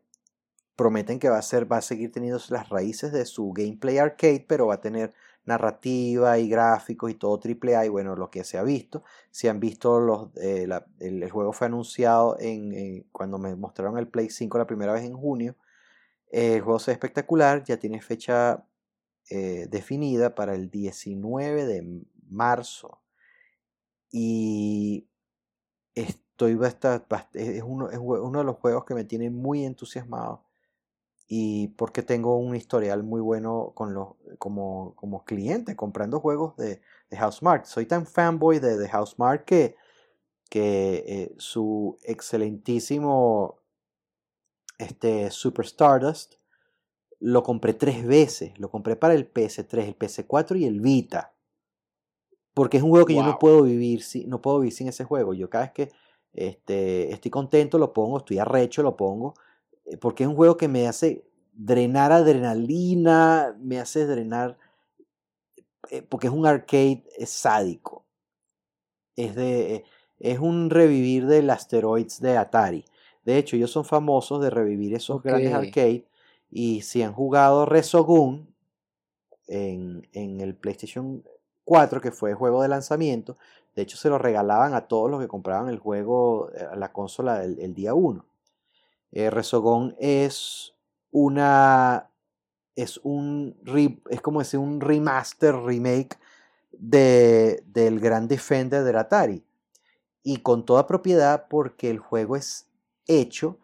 [0.75, 4.45] prometen que va a, ser, va a seguir teniendo las raíces de su gameplay arcade,
[4.47, 5.13] pero va a tener
[5.45, 9.03] narrativa y gráficos y todo AAA y bueno, lo que se ha visto.
[9.31, 10.67] Si han visto los, eh,
[10.99, 15.13] el, juego fue anunciado en, cuando me mostraron el Play 5 la primera vez en
[15.13, 15.55] junio
[16.31, 18.65] el juego se espectacular, ya tiene fecha
[19.29, 23.01] eh, definida para el 19 de marzo.
[24.11, 25.07] Y
[25.95, 26.55] estoy
[27.33, 30.43] es uno, es uno de los juegos que me tiene muy entusiasmado.
[31.27, 36.81] Y porque tengo un historial muy bueno con los, como, como cliente comprando juegos de,
[37.09, 37.65] de Housemark.
[37.65, 39.75] Soy tan fanboy de, de Housemark que,
[40.49, 43.60] que eh, su excelentísimo
[44.81, 46.35] este Super Stardust,
[47.19, 48.57] lo compré tres veces.
[48.59, 51.33] Lo compré para el PS3, el PS4 y el Vita.
[52.53, 55.33] Porque es un juego que yo no puedo vivir, no puedo vivir sin ese juego.
[55.33, 55.91] Yo cada vez que
[56.33, 59.35] este, estoy contento lo pongo, estoy arrecho lo pongo.
[59.85, 64.57] Eh, porque es un juego que me hace drenar adrenalina, me hace drenar...
[65.89, 68.05] Eh, porque es un arcade sádico.
[69.15, 69.85] es, de,
[70.19, 72.85] es un revivir del Asteroids de Atari.
[73.23, 76.03] De hecho, ellos son famosos de revivir esos grandes arcades.
[76.49, 78.53] Y si han jugado Resogun
[79.47, 81.23] en, en el PlayStation
[81.65, 83.37] 4, que fue el juego de lanzamiento,
[83.75, 87.43] de hecho se lo regalaban a todos los que compraban el juego, eh, la consola
[87.43, 88.25] el, día 1.
[89.11, 90.73] Eh, Resogun es
[91.11, 92.09] una
[92.75, 93.57] es un
[94.09, 96.17] es como decir un remaster remake
[96.71, 99.43] de, del Grand Defender de Atari
[100.23, 102.67] y con toda propiedad porque el juego es
[103.19, 103.57] hecho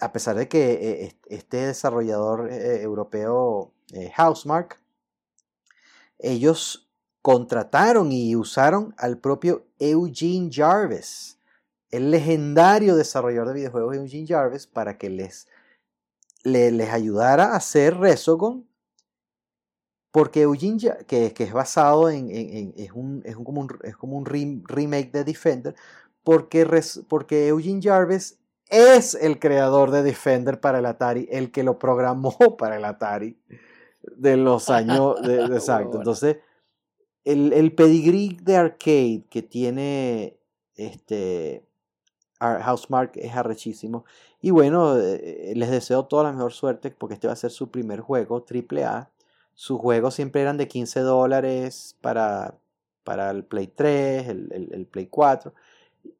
[0.00, 4.80] a pesar de que eh, este desarrollador eh, europeo eh, Housemark
[6.18, 6.88] ellos
[7.22, 11.38] contrataron y usaron al propio Eugene Jarvis
[11.90, 15.46] el legendario desarrollador de videojuegos Eugene Jarvis para que les
[16.44, 18.66] les ayudara a hacer Resogon,
[20.10, 22.30] porque Eugene, que, que es basado en,
[22.76, 25.74] es, un, es, como un, es como un remake de Defender,
[26.28, 28.38] porque, porque Eugene Jarvis
[28.68, 33.38] es el creador de Defender para el Atari, el que lo programó para el Atari
[34.14, 35.96] de los años de, exacto.
[35.96, 36.36] Entonces,
[37.24, 40.38] el, el pedigrí de arcade que tiene
[40.74, 41.64] este
[42.38, 44.04] Housemark es arrechísimo.
[44.42, 47.70] Y bueno, eh, les deseo toda la mejor suerte porque este va a ser su
[47.70, 49.10] primer juego AAA.
[49.54, 52.58] Sus juegos siempre eran de 15 dólares para,
[53.02, 55.54] para el Play 3, el, el, Play 4.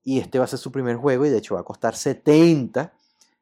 [0.02, 2.93] Y este va a ser su primer juego y de hecho va a costar 70.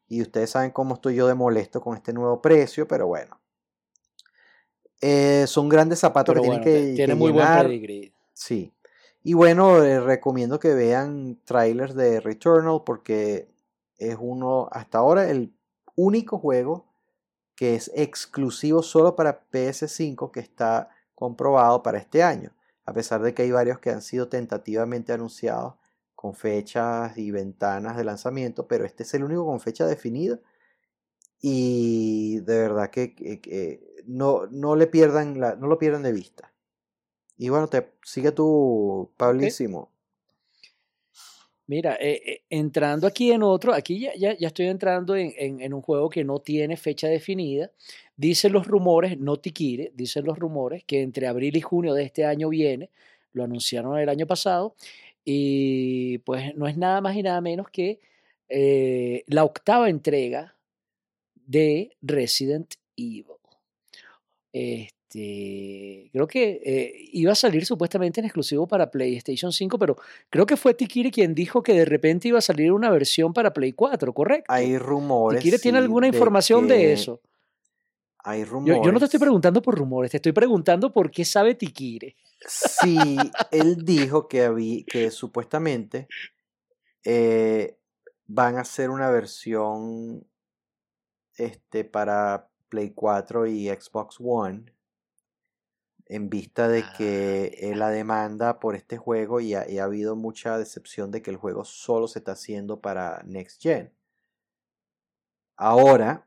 [0.08, 3.40] Y ustedes saben cómo estoy yo de molesto con este nuevo precio, pero bueno.
[5.00, 6.92] Eh, son grandes zapatos que tienen que.
[6.94, 8.12] Tiene muy buen pedigree.
[8.32, 8.72] Sí.
[9.22, 13.48] Y bueno, les recomiendo que vean trailers de Returnal porque
[13.98, 15.52] es uno, hasta ahora, el
[15.96, 16.86] único juego
[17.56, 22.52] que es exclusivo solo para PS5 que está comprobado para este año.
[22.84, 25.74] A pesar de que hay varios que han sido tentativamente anunciados
[26.16, 30.40] con fechas y ventanas de lanzamiento, pero este es el único con fecha definida.
[31.40, 36.52] Y de verdad que, no, no, le pierdan la, no lo pierdan de vista.
[37.36, 39.92] Y bueno, te sigue tú, Pablísimo.
[41.68, 45.74] Mira, eh, eh, entrando aquí en otro, aquí ya, ya, ya estoy entrando en, en,
[45.74, 47.72] un juego que no tiene fecha definida.
[48.16, 52.24] Dicen los rumores, no quiere, dicen los rumores que entre abril y junio de este
[52.24, 52.90] año viene,
[53.32, 54.76] lo anunciaron el año pasado,
[55.28, 57.98] y pues no es nada más y nada menos que
[58.48, 60.54] eh, la octava entrega
[61.34, 63.24] de Resident Evil.
[64.52, 69.96] Este, creo que eh, iba a salir supuestamente en exclusivo para PlayStation 5, pero
[70.30, 73.52] creo que fue Tikiri quien dijo que de repente iba a salir una versión para
[73.52, 74.52] Play 4, ¿correcto?
[74.52, 75.42] Hay rumores.
[75.42, 77.20] ¿Tikiri tiene alguna información de, eso?
[78.28, 78.80] Hay rumores.
[78.84, 82.16] Yo, no te estoy preguntando por rumores, te estoy preguntando por qué sabe Tikiri.
[82.44, 83.16] Sí,
[83.52, 86.08] él dijo que, había, que supuestamente
[87.04, 87.78] eh,
[88.26, 90.26] van a hacer una versión
[91.36, 94.74] este, para Play 4 y Xbox One
[96.06, 101.12] en vista de que ah, la demanda por este juego y ha, habido mucha decepción
[101.12, 103.92] de que el juego solo se está haciendo para Next Gen.
[105.56, 106.26] Ahora,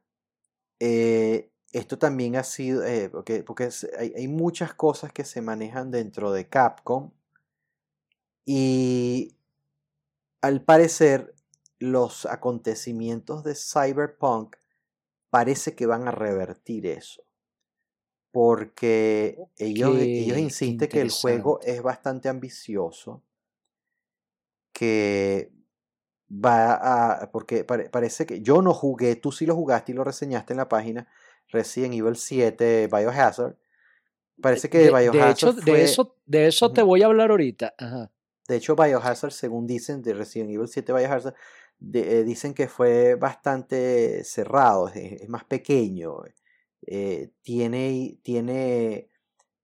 [0.80, 5.92] eh, esto también ha sido, eh, porque, porque hay, hay, muchas cosas que se manejan
[5.92, 7.12] dentro de Capcom
[8.46, 9.36] y
[10.42, 11.36] al parecer
[11.80, 14.56] los acontecimientos de Cyberpunk
[15.30, 17.24] parece que van a revertir eso
[18.32, 23.24] porque ellos, ellos insisten que el juego es bastante ambicioso,
[24.72, 25.52] que
[26.32, 30.54] va a, porque parece que yo no jugué, tú sí lo jugaste y lo reseñaste
[30.54, 31.08] en la página
[31.50, 33.56] Resident Evil 7 Biohazard.
[34.42, 37.74] Parece que de, Biohazard de hecho, de eso, de eso te voy a hablar ahorita.
[38.48, 41.36] De hecho, Biohazard, según dicen de Resident Evil 7 Biohazard,
[41.94, 46.24] eh, dicen que fue bastante cerrado, es más pequeño.
[46.86, 49.10] Eh, tiene, tiene,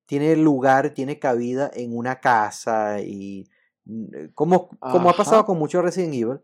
[0.05, 3.49] tiene lugar, tiene cabida en una casa y
[3.85, 6.39] mm, como, como ha pasado con muchos Resident Evil,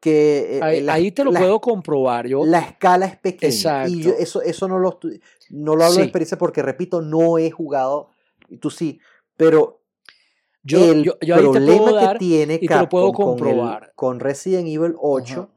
[0.00, 2.26] que eh, ahí, te lo puedo comprobar.
[2.26, 3.86] Yo, la escala es pequeña.
[3.86, 4.98] Y eso, eso no lo,
[5.50, 8.10] no lo hablo de experiencia porque, repito, no he jugado,
[8.60, 8.98] tú sí,
[9.36, 9.80] pero
[10.62, 13.92] yo, el problema que tiene y lo puedo comprobar.
[13.94, 15.50] Con, Resident Evil 8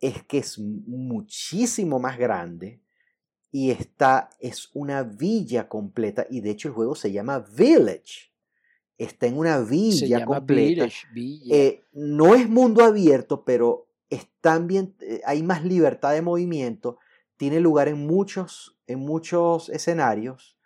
[0.00, 2.82] es que es muchísimo más grande
[3.50, 8.32] y está, es una villa completa y de hecho el juego se llama Village.
[8.98, 10.88] Está en una villa completa.
[11.14, 16.98] Eh, no es mundo abierto, pero eh, hay más libertad de movimiento.
[17.36, 20.56] Tiene lugar en muchos, en muchos escenarios.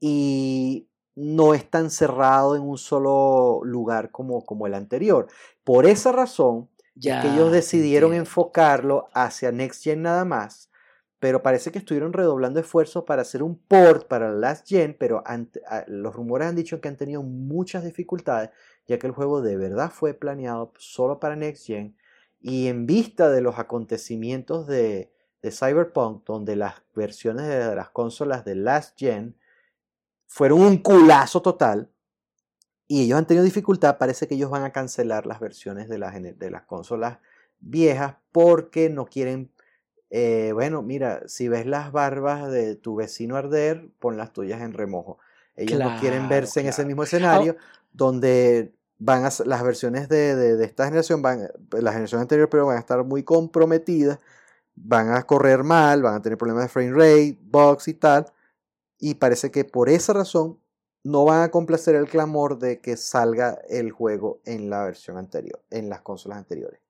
[0.00, 5.28] Y no es tan cerrado en un solo lugar como, como el anterior.
[5.64, 10.69] Por esa razón, ya, que ellos decidieron enfocarlo hacia Next Gen nada más,
[11.20, 15.22] pero parece que estuvieron redoblando esfuerzos para hacer un port para Last Gen, pero
[15.86, 18.50] los rumores han dicho que han tenido muchas dificultades,
[18.88, 21.94] ya que el juego de verdad fue planeado solo para Next Gen,
[22.40, 28.44] y en vista de los acontecimientos de, de Cyberpunk, donde las versiones de las consolas
[28.46, 29.36] de Last Gen
[30.26, 31.90] fueron un culazo total,
[32.88, 36.14] y ellos han tenido dificultad, parece que ellos van a cancelar las versiones de las,
[36.14, 37.18] de las consolas
[37.60, 39.52] viejas porque no quieren,
[40.10, 44.72] eh, bueno, mira, si ves las barbas de tu vecino arder, pon las tuyas en
[44.72, 45.18] remojo.
[45.54, 47.56] Ellos no quieren verse en ese mismo escenario
[47.92, 52.76] donde van a, las versiones de, de, esta generación, van, la generación anterior, pero van
[52.76, 54.18] a estar muy comprometidas,
[54.74, 58.26] van a correr mal, van a tener problemas de frame rate, bugs y tal.
[58.98, 60.58] Y parece que por esa razón
[61.04, 65.62] no van a complacer el clamor de que salga el juego en la versión anterior,
[65.70, 66.80] en las consolas anteriores.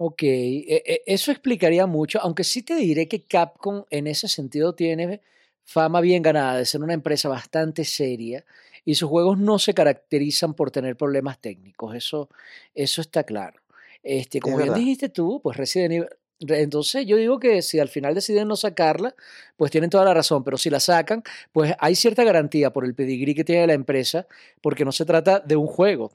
[0.00, 4.72] Ok, e, e, eso explicaría mucho, aunque sí te diré que Capcom en ese sentido
[4.74, 5.20] tiene
[5.64, 8.44] fama bien ganada de ser una empresa bastante seria
[8.84, 12.28] y sus juegos no se caracterizan por tener problemas técnicos, eso,
[12.74, 13.60] eso está claro.
[14.02, 16.08] Este, como bien dijiste tú, pues Resident Evil,
[16.40, 19.16] entonces yo digo que si al final deciden no sacarla,
[19.56, 22.94] pues tienen toda la razón, pero si la sacan, pues hay cierta garantía por el
[22.94, 24.28] pedigrí que tiene la empresa,
[24.62, 26.12] porque no se trata de un juego,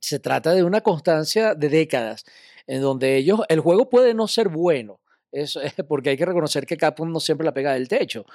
[0.00, 2.24] se trata de una constancia de décadas,
[2.66, 5.00] en donde ellos, el juego puede no ser bueno,
[5.32, 5.56] es
[5.88, 8.26] porque hay que reconocer que Capcom no siempre la pega del techo,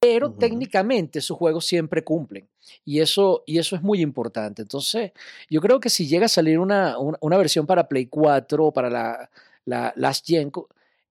[0.00, 2.48] pero técnicamente sus juegos siempre cumplen.
[2.84, 4.62] Y eso, y eso es muy importante.
[4.62, 5.12] Entonces,
[5.50, 8.90] yo creo que si llega a salir una, una versión para Play 4 o para
[8.90, 9.30] la,
[9.64, 10.52] la Last Gen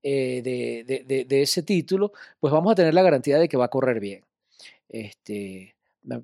[0.03, 3.69] eh, de, de, ese título, pues vamos a tener la garantía de que va a
[3.69, 4.23] correr bien.
[4.87, 5.75] Este,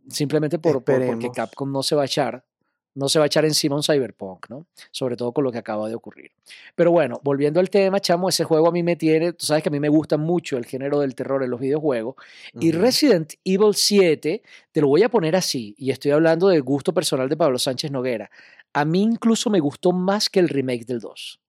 [0.10, 2.45] simplemente por, porque Capcom no se va a echar
[2.93, 4.65] no se va a echar encima un cyberpunk, ¿no?
[4.91, 6.31] Sobre todo con lo que acaba de ocurrir.
[6.76, 9.69] Pero bueno, volviendo al tema, chamo, ese juego a mí me tiene, tú sabes que
[9.69, 12.15] a mí me gusta mucho el género del terror en los videojuegos,
[12.53, 14.41] y Resident Evil 7,
[14.72, 17.91] te lo voy a poner así, y estoy hablando del gusto personal de Pablo Sánchez
[17.91, 18.30] Noguera,
[18.73, 21.39] a mí incluso me gustó más que el remake del 2.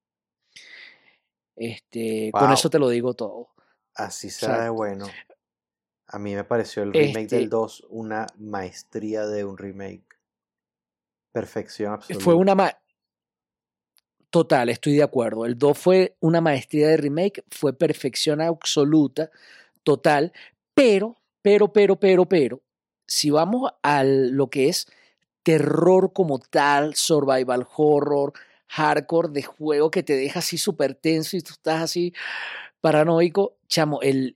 [1.56, 3.48] Este, Con eso te lo digo todo.
[3.94, 5.06] Así de bueno.
[6.08, 10.11] A mí me pareció el remake del 2 este una maestría de un remake.
[11.32, 12.24] Perfección absoluta.
[12.24, 12.54] Fue una
[14.32, 15.44] Total, estoy de acuerdo.
[15.44, 19.30] El 2 fue una maestría de remake, fue perfección absoluta,
[19.82, 20.32] total,
[20.72, 22.62] pero, pero, pero, pero, pero,
[23.06, 24.86] si vamos a lo que es
[25.42, 28.32] terror como tal, survival horror,
[28.68, 32.14] hardcore de juego que te deja así súper tenso y tú estás así
[32.82, 34.34] paranoico, chamo, el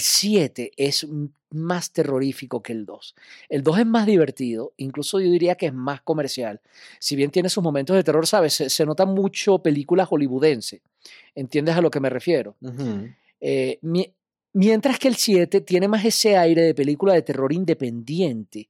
[0.00, 1.06] 7 el es
[1.50, 3.14] más terrorífico que el 2.
[3.48, 6.60] El 2 es más divertido, incluso yo diría que es más comercial.
[7.00, 8.54] Si bien tiene sus momentos de terror, ¿sabes?
[8.54, 10.82] Se, nota mucho película hollywoodense.
[11.34, 12.54] ¿Entiendes a lo que me refiero?
[13.40, 13.80] Eh,
[14.52, 18.68] mientras que el 7 tiene más ese aire de película de terror independiente,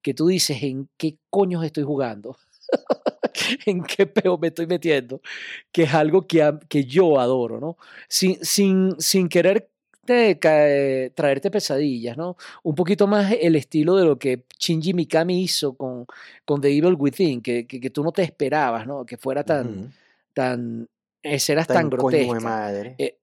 [0.00, 2.36] que tú dices, ¿en qué coños estoy jugando?
[3.66, 5.20] en qué peo me estoy metiendo,
[5.70, 7.76] que es algo que, que yo adoro, ¿no?
[8.08, 9.68] Sin, sin, sin querer
[10.04, 12.36] traerte pesadillas, ¿no?
[12.64, 16.06] Un poquito más el estilo de lo que Shinji Mikami hizo con,
[16.44, 19.06] con The Evil Within, que, que, tú no te esperabas, ¿no?
[19.06, 19.92] Que fuera tan,
[20.34, 20.88] tan,
[21.22, 22.42] escenas tan, tan grotescas.
[22.42, 22.96] Madre.
[22.98, 23.18] Eh,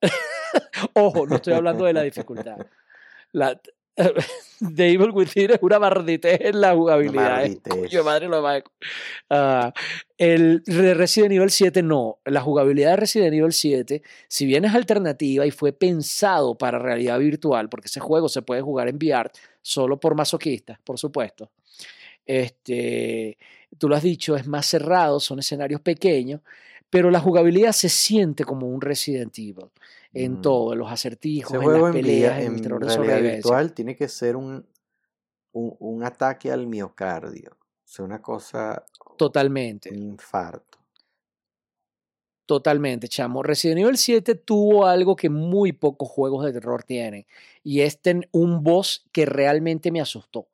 [0.94, 2.56] ojo, no estoy hablando de la dificultad.
[3.32, 3.60] La,
[4.60, 7.48] de Evil Within es una barditez en la jugabilidad.
[7.88, 9.72] Yo madre lo uh,
[10.18, 12.18] el Resident Evil 7 no.
[12.24, 17.18] La jugabilidad de Resident Evil 7, si bien es alternativa y fue pensado para realidad
[17.18, 19.30] virtual, porque ese juego se puede jugar en VR
[19.62, 21.50] solo por masoquistas, por supuesto.
[22.24, 23.38] Este,
[23.78, 26.40] tú lo has dicho, es más cerrado, son escenarios pequeños,
[26.90, 29.70] pero la jugabilidad se siente como un Resident Evil
[30.12, 30.40] en mm.
[30.42, 34.36] todo, en los acertijos, en las peleas, en, el terror de virtual tiene que ser
[34.36, 34.66] un,
[35.52, 38.84] un, ataque al miocardio, o sea, una cosa...
[39.16, 39.90] Totalmente.
[39.90, 40.78] Un infarto.
[42.46, 43.42] Totalmente, chamo.
[43.42, 47.26] Resident Evil 7 tuvo algo que muy pocos juegos de terror tienen,
[47.64, 47.98] y es
[48.30, 50.48] un boss que realmente me asustó.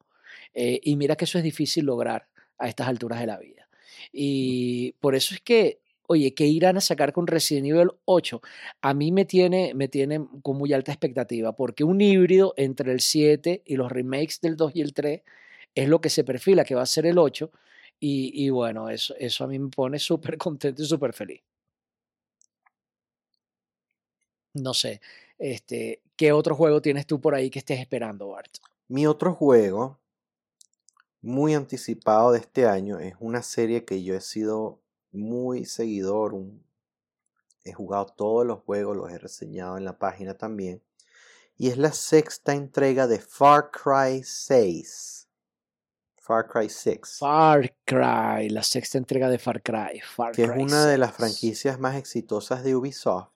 [0.55, 2.29] Eh, y mira que eso es difícil lograr
[2.59, 3.69] a estas alturas de la vida.
[4.11, 8.41] Y por eso es que oye, ¿qué irán a sacar con Resident Evil 8?
[8.83, 13.01] A mí me tiene, me tiene con muy alta expectativa, porque un híbrido entre el
[13.01, 15.23] 7 y los remakes del 2 y el 3
[15.75, 17.51] es lo que se perfila, que va a ser el 8.
[18.05, 21.41] Y, bueno, eso, eso a mí me pone súper contento y súper feliz.
[24.55, 25.01] No sé,
[25.39, 28.51] este, ¿qué otro juego tienes tú por ahí que estés esperando, Bart?
[28.89, 29.99] Mi otro juego,
[31.23, 34.82] muy anticipado de este año, es una serie que yo he sido
[35.13, 36.35] muy seguidor,
[37.65, 40.83] he jugado todos los juegos, los he reseñado en la página también,
[41.57, 45.29] y es la sexta entrega de Far Cry 6.
[46.17, 47.19] Far Cry 6.
[47.19, 50.01] Far Cry, la sexta entrega de Far Cry.
[50.33, 53.31] que es una de las franquicias más exitosas de Ubisoft.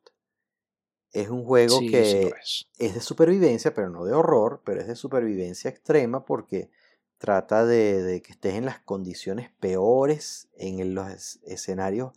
[1.13, 2.33] Es un juego que
[2.79, 2.95] es.
[2.95, 6.71] de supervivencia, pero no de horror, pero es de supervivencia extrema porque
[7.19, 12.13] trata de, que estés en las condiciones peores, en los escenarios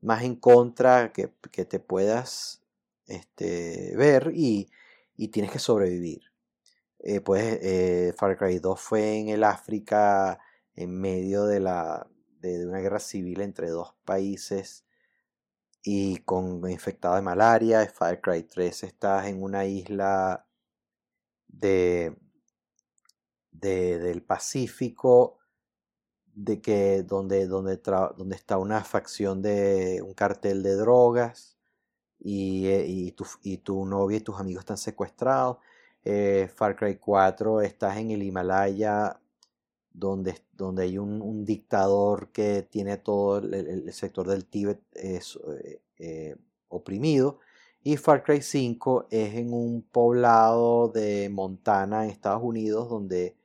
[0.00, 2.62] más en contra que, te puedas
[3.06, 4.68] este, ver y
[5.30, 6.34] tienes que sobrevivir.
[7.06, 10.40] Eh, pues eh, Far Cry 2 fue en el África
[10.74, 12.08] en medio de, la,
[12.40, 14.86] de, una guerra civil entre dos países
[15.82, 17.86] y con infectado de malaria.
[17.88, 20.46] Far Cry 3 estás en una isla
[21.46, 22.16] de,
[23.54, 25.38] del Pacífico
[26.34, 31.56] de que donde, donde, donde está una facción de un cartel de drogas
[32.18, 35.58] y, eh, y, tu, y tu novia y tus amigos están secuestrados
[36.04, 39.18] eh, Far Cry 4 estás en el Himalaya,
[39.92, 46.36] donde, donde hay un, dictador que tiene todo el, sector del Tíbet eh,
[46.68, 47.38] oprimido.
[47.82, 53.36] Y Far Cry 5 es en un poblado de Montana, en Estados Unidos, donde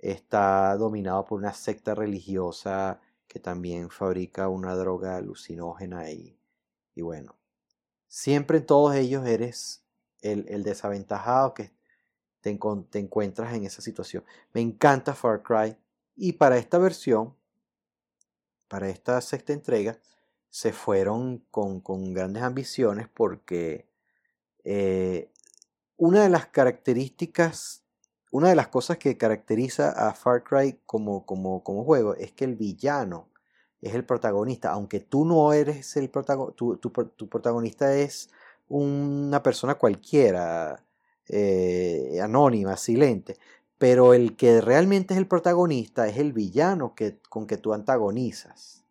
[0.00, 6.38] está dominado por una secta religiosa que también fabrica una droga alucinógena y,
[6.94, 7.36] y bueno,
[8.08, 9.84] siempre en todos ellos eres
[10.22, 11.72] el, el desaventajado que,
[12.40, 12.50] te,
[12.98, 14.24] encuentras en esa situación.
[14.52, 15.76] Me encanta Far Cry
[16.16, 17.34] y para esta versión,
[18.68, 19.98] para esta sexta entrega,
[20.48, 23.86] se fueron con, grandes ambiciones porque
[24.64, 25.30] eh,
[25.96, 27.84] una de las características,
[28.30, 32.44] una de las cosas que caracteriza a Far Cry como, como, como juego es que
[32.44, 33.28] el villano
[33.82, 38.30] es el protagonista, aunque tú no eres el protagonista, tu protagonista es
[38.68, 40.82] una persona cualquiera,
[41.28, 43.36] eh, anónima, silente.
[43.78, 48.84] Pero el que realmente es el protagonista es el villano que, con que tú antagonizas.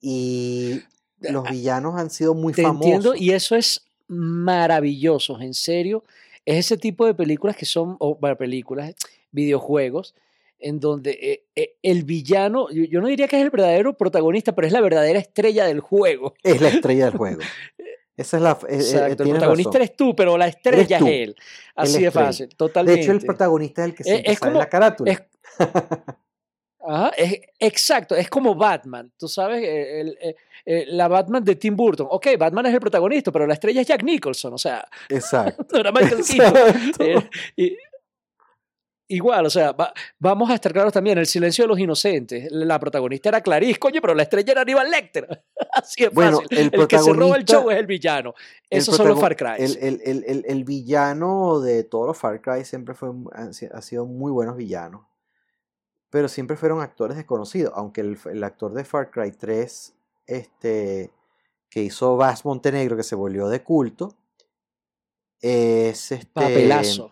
[0.00, 0.82] Y
[1.20, 2.84] los villanos han sido muy famosos.
[2.84, 6.04] Entiendo, y eso es maravilloso, en serio.
[6.44, 8.94] Es ese tipo de películas que son, o películas,
[9.30, 10.14] videojuegos,
[10.58, 14.66] en donde eh, eh, el villano, yo, no diría que es el verdadero protagonista, pero
[14.66, 16.34] es la verdadera estrella del juego.
[16.42, 17.40] Es la estrella del juego.
[18.16, 18.58] Esa es la.
[18.68, 21.36] Eh, eh, el protagonista eres tú, pero la estrella es él.
[21.74, 23.00] Así de fácil, totalmente.
[23.00, 25.12] De hecho, el protagonista es el que se es, como, la carátula.
[25.12, 25.22] Es,
[27.16, 29.12] es, exacto, es como Batman.
[29.18, 30.16] Tú sabes,
[30.66, 32.06] la Batman de Tim Burton.
[32.10, 34.54] Ok, Batman es el protagonista, pero la estrella es Jack Nicholson.
[34.54, 35.66] O sea, exacto.
[35.72, 37.28] no era Michael Keaton.
[37.56, 37.76] y,
[39.06, 39.76] Igual, o sea,
[40.18, 44.00] vamos a estar claros también, el silencio de los inocentes, la protagonista era Clarice, coño,
[44.00, 45.44] pero la estrella era Aníbal Lecter.
[45.74, 46.70] Así es bueno, fácil.
[46.72, 48.32] El, que se roba el show es el villano.
[48.70, 49.56] Esos son los Far Cry.
[49.58, 55.02] El, villano de todos los Far Cry siempre fue, ha sido muy buenos villanos.
[56.14, 59.94] Pero siempre fueron actores desconocidos, aunque el, actor de Far Cry 3,
[60.28, 61.10] este,
[61.68, 64.14] que hizo Bass Montenegro, que se volvió de culto,
[65.40, 66.26] es este...
[66.32, 67.10] Papelazo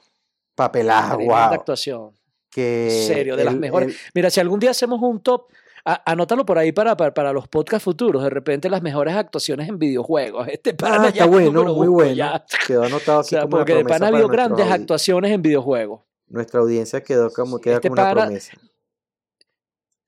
[0.55, 1.19] papelazo.
[1.19, 1.35] Wow.
[1.35, 2.11] actuación.
[2.51, 3.97] Que serio, de las mejores.
[4.15, 5.47] Mira, si algún día hacemos un top,
[5.85, 8.23] anótalo por ahí para, para, los podcasts futuros.
[8.23, 10.49] De repente, las mejores actuaciones en videojuegos.
[10.49, 12.43] Este pana ah, está bueno, muy bueno.
[12.67, 16.03] Quedó anotado aquí o porque de pana ha habido grandes actuaciones en videojuegos.
[16.29, 18.53] Nuestra audiencia quedó como, queda este como una promesa.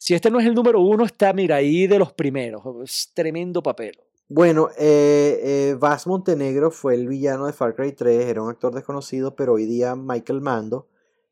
[0.05, 2.63] Si este no es el número uno, está, mira, ahí de los primeros.
[2.85, 3.99] Es tremendo papel.
[4.29, 9.35] Bueno, eh, eh, Montenegro fue el villano de Far Cry 3, era un actor desconocido,
[9.35, 10.91] pero hoy día Michael Mando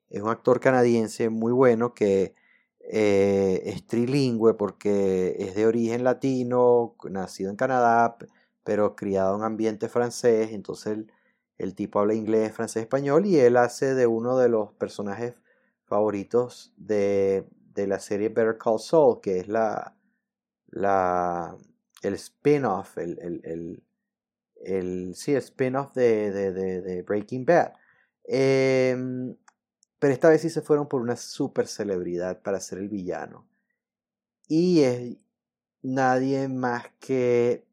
[0.08, 2.34] es un actor canadiense muy bueno que
[2.80, 8.16] eh, es trilingüe porque es de origen latino, nacido en Canadá,
[8.64, 10.96] pero criado en ambiente francés, entonces
[11.58, 15.34] el, tipo habla inglés, francés, español y él hace de uno de los personajes
[15.84, 19.96] favoritos de, de la serie Better Call Saul, que es la,
[20.68, 21.56] la
[22.02, 23.82] el spin-off, el, el, el,
[24.64, 27.72] el, sí, spin-off de, de, de, Breaking Bad.
[28.24, 29.36] Em,
[29.98, 33.46] pero esta vez sí se fueron por una super celebridad para ser el villano.
[34.48, 35.16] Y es
[35.82, 37.64] nadie más que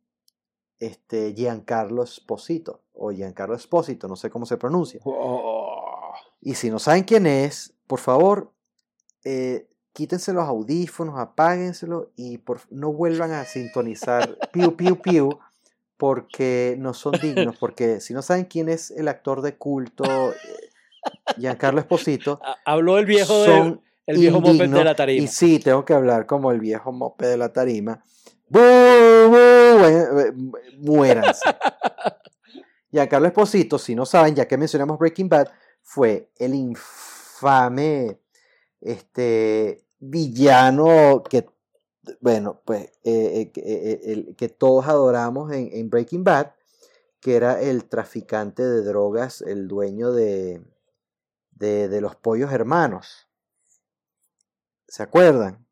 [0.79, 5.01] este Giancarlo Esposito, o Giancarlo Esposito, no sé cómo se pronuncia.
[5.03, 6.13] Oh.
[6.41, 8.53] Y si no saben quién es, por favor,
[9.23, 9.67] eh,
[9.99, 15.39] quítense los audífonos, apáguenselo y por, no vuelvan a sintonizar piu, piu, piu,
[15.97, 20.69] porque no son dignos, porque si no saben quién es el actor de culto, eh,
[21.37, 22.39] Giancarlo Esposito.
[22.65, 25.21] Habló el viejo, de, el viejo moped de la tarima.
[25.21, 28.01] Y sí, tengo que hablar como el viejo moped de la tarima.
[28.55, 30.31] Eh,
[30.77, 31.43] muéranse.
[32.89, 35.49] Giancarlo Esposito, si no saben, ya que mencionamos Breaking Bad,
[35.83, 38.17] fue el infame
[38.79, 41.47] este, villano que,
[42.21, 46.53] bueno, pues, eh, eh, el, que todos adoramos en, Breaking Bad,
[47.19, 50.61] que era el traficante de drogas, el dueño de,
[51.51, 53.27] de, los pollos hermanos.
[54.87, 55.65] ¿Se acuerdan?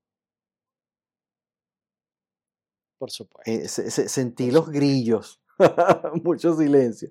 [2.98, 3.82] Por supuesto.
[3.82, 5.42] sentí los grillos.
[6.24, 7.10] Mucho silencio.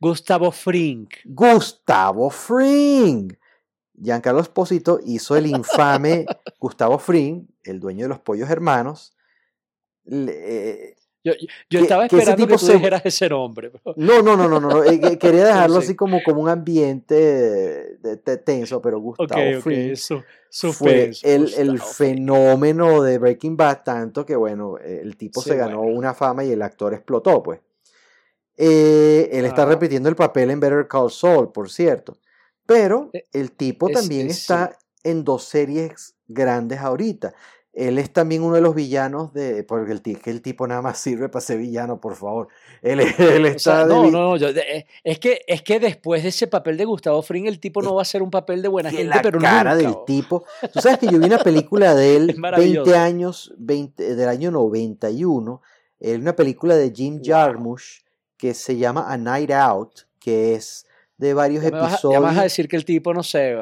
[0.00, 1.14] Gustavo Frink.
[1.24, 3.34] Gustavo Frink.
[4.00, 6.26] Giancarlo Esposito hizo el infame
[6.60, 9.16] Gustavo Frink, el dueño de los pollos hermanos.
[10.06, 10.94] Eh,
[11.24, 11.32] yo,
[11.80, 13.72] estaba esperando que, tú dijeras ese nombre.
[13.96, 14.84] No, no, no, no, no.
[14.84, 17.98] Eh, quería dejarlo así como, como un ambiente
[18.44, 19.96] tenso, pero Gustavo Frink
[20.72, 26.44] fue el, fenómeno de Breaking Bad, tanto que, bueno, el tipo se ganó una fama
[26.44, 27.60] y el actor explotó, pues.
[28.56, 32.18] Eh, él está repitiendo el papel en Better Call Saul, por cierto.
[32.66, 37.34] Pero eh, el tipo también está en dos series grandes ahorita.
[37.74, 39.64] Él es también uno de los villanos de.
[39.64, 42.48] Porque el, que el tipo nada más sirve para ser villano, por favor.
[42.82, 43.00] Él,
[43.46, 43.84] está.
[43.84, 44.48] no, no, no.
[44.48, 47.96] Eh, es, que, es que después de ese papel de Gustavo Fring, el tipo no
[47.96, 50.44] va a ser un papel de buena gente, la pero cara del tipo.
[50.72, 55.60] Tú sabes que yo vi una película de él 20 años, 20, del año 91.
[56.00, 58.04] Una película de Jim Jarmusch
[58.36, 60.86] que se llama A Night Out, que es
[61.24, 62.12] de varios episodios.
[62.12, 63.56] ya vas a decir que el tipo, no sé,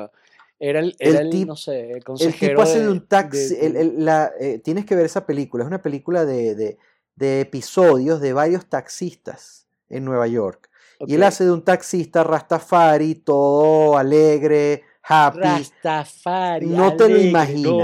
[0.59, 2.33] era el, era el, no sé, el consejero.
[2.33, 3.57] El tipo hace de, un taxi.
[3.97, 5.65] la, eh, tienes que ver esa película.
[5.65, 6.79] Es una película de, de,
[7.17, 10.71] de episodios de varios taxistas en Nueva York.
[11.01, 15.41] Y él hace de un taxista Rastafari, todo alegre, happy.
[15.41, 16.67] Rastafari.
[16.67, 17.75] No te lo imaginas.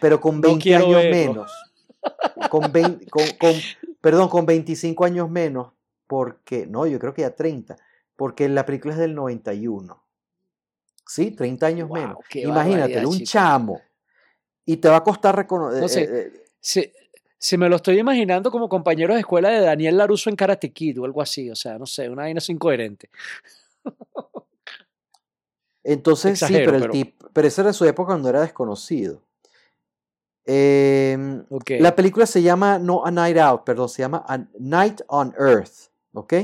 [0.00, 1.52] pero con 20 años menos.
[2.50, 3.54] Con, 20, con, con,
[4.00, 5.72] perdón, con 25 años menos
[6.08, 7.76] porque, no, yo creo que ya 30,
[8.18, 10.04] porque la película es del 91.
[11.06, 12.18] Sí, 30 años menos.
[12.34, 13.80] Imagínate, un chamo.
[14.64, 15.80] Y te va a costar reconocer.
[15.80, 16.32] No sé,
[17.38, 21.00] se, me lo estoy imaginando como compañero de escuela de Daniel Laruso en Karate Kid
[21.00, 21.48] o algo así.
[21.48, 23.08] O sea, no sé, una vaina incoherente.
[25.84, 29.22] Entonces, sí, pero, el Tipo, pero esa era su época cuando era desconocido.
[30.44, 31.44] Em,
[31.78, 35.92] la película se llama No A Night Out, perdón, se llama A Night on Earth.
[36.12, 36.34] ¿Ok?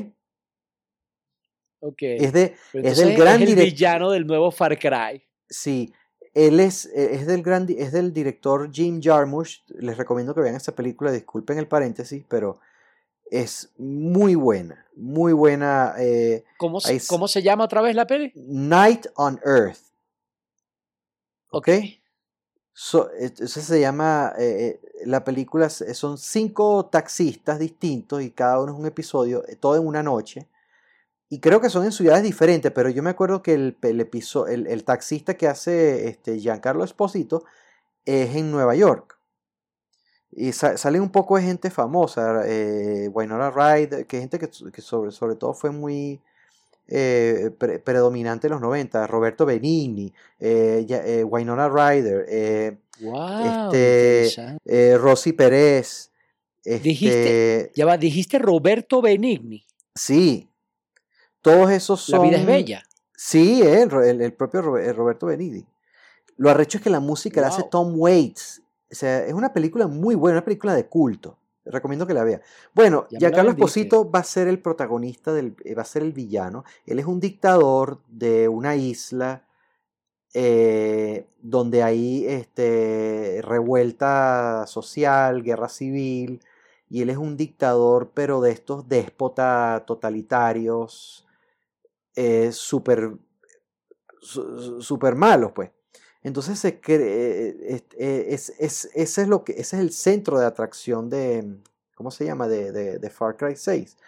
[1.98, 5.22] Es, de, es del gran es el villano del nuevo Far Cry.
[5.48, 5.92] Sí,
[6.32, 9.62] él es, e, es, del gran, es del director Jim Jarmusch.
[9.68, 12.58] Les recomiendo que vean esta película, disculpen el paréntesis, pero
[13.30, 15.94] es muy buena, muy buena.
[15.98, 16.78] Eh, ¿Cómo,
[17.08, 18.32] ¿Cómo, se llama otra vez la peli?
[18.34, 19.78] Night on Earth.
[21.50, 21.68] ¿Ok?
[22.72, 23.08] So,
[23.46, 28.86] se llama, eh, eh, la película son cinco taxistas distintos y cada uno es un
[28.86, 30.48] episodio, todo en una noche.
[31.28, 34.84] Y creo que son en ciudades diferentes, pero yo me acuerdo que el, el, el,
[34.84, 37.44] taxista que hace este, Giancarlo Esposito
[38.04, 39.18] es en Nueva York.
[40.30, 45.12] Y sale un poco de gente famosa, eh, Wynonna Ride, que gente que, que sobre,
[45.12, 46.20] sobre todo fue muy,
[46.86, 47.50] eh,
[47.82, 52.76] predominante en los 90, Roberto Benigni, eh, eh Wynonna Ryder, eh,
[53.72, 56.10] este, Rosy Pérez.
[56.62, 59.64] dijiste, ya va, dijiste Roberto Benigni.
[59.94, 60.50] Sí,
[61.44, 62.20] todos esos son.
[62.20, 62.82] La vida es bella.
[63.14, 65.66] Sí, el, el, propio Roberto Benigni.
[66.36, 68.62] Lo arrecho es que la música la hace Tom Waits.
[68.90, 72.40] O sea, es una película muy buena, una película de culto recomiendo que la vea.
[72.74, 76.12] Bueno, ya Giancarlo Esposito va a ser el protagonista, del, eh, va a ser el
[76.12, 76.64] villano.
[76.86, 79.46] Él es un dictador de una isla
[80.34, 86.40] eh, donde hay este, revuelta social, guerra civil,
[86.90, 91.23] y él es un dictador, pero de estos déspotas totalitarios,
[92.16, 93.12] eh, súper
[94.80, 95.70] super malos, pues.
[96.22, 101.10] Entonces eh, eh, es, es, ese, es lo que, ese es el centro de atracción
[101.10, 101.58] de,
[101.94, 102.48] ¿cómo se llama?
[102.48, 103.98] De, de, Far Cry 6.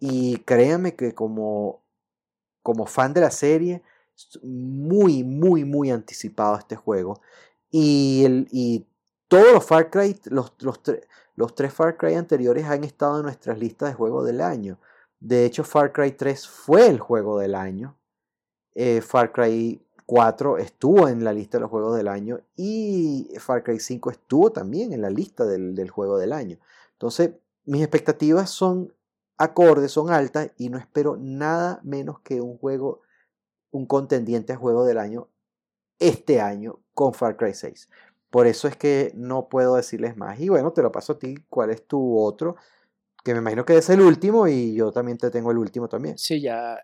[0.00, 1.82] Y créanme que como,
[2.62, 3.82] como fan de la serie,
[4.42, 7.20] muy, muy, muy anticipado este juego.
[7.70, 8.86] Y, el, y
[9.28, 10.80] todos los Far Cry, los, los,
[11.36, 14.80] los tres Far Cry anteriores han estado en nuestras listas de juego del año.
[15.20, 17.96] De hecho, Far Cry 3 fue el juego del año.
[18.74, 23.62] Eh, Far Cry 4 estuvo en la lista de los juegos del año y Far
[23.62, 26.58] Cry 5 estuvo también en la lista del, juego del año.
[26.92, 27.32] Entonces,
[27.64, 28.92] mis expectativas son
[29.36, 33.02] acordes, son altas y no espero nada menos que un juego
[33.70, 35.28] un contendiente a juego del año
[36.00, 37.88] este año con Far Cry 6.
[38.30, 40.40] Por eso es que no puedo decirles más.
[40.40, 41.36] Y bueno, te lo paso a ti.
[41.48, 42.56] ¿Cuál es tu otro?
[43.24, 46.16] Que me imagino que es el último y yo también te tengo el último también.
[46.16, 46.82] Sí, ya.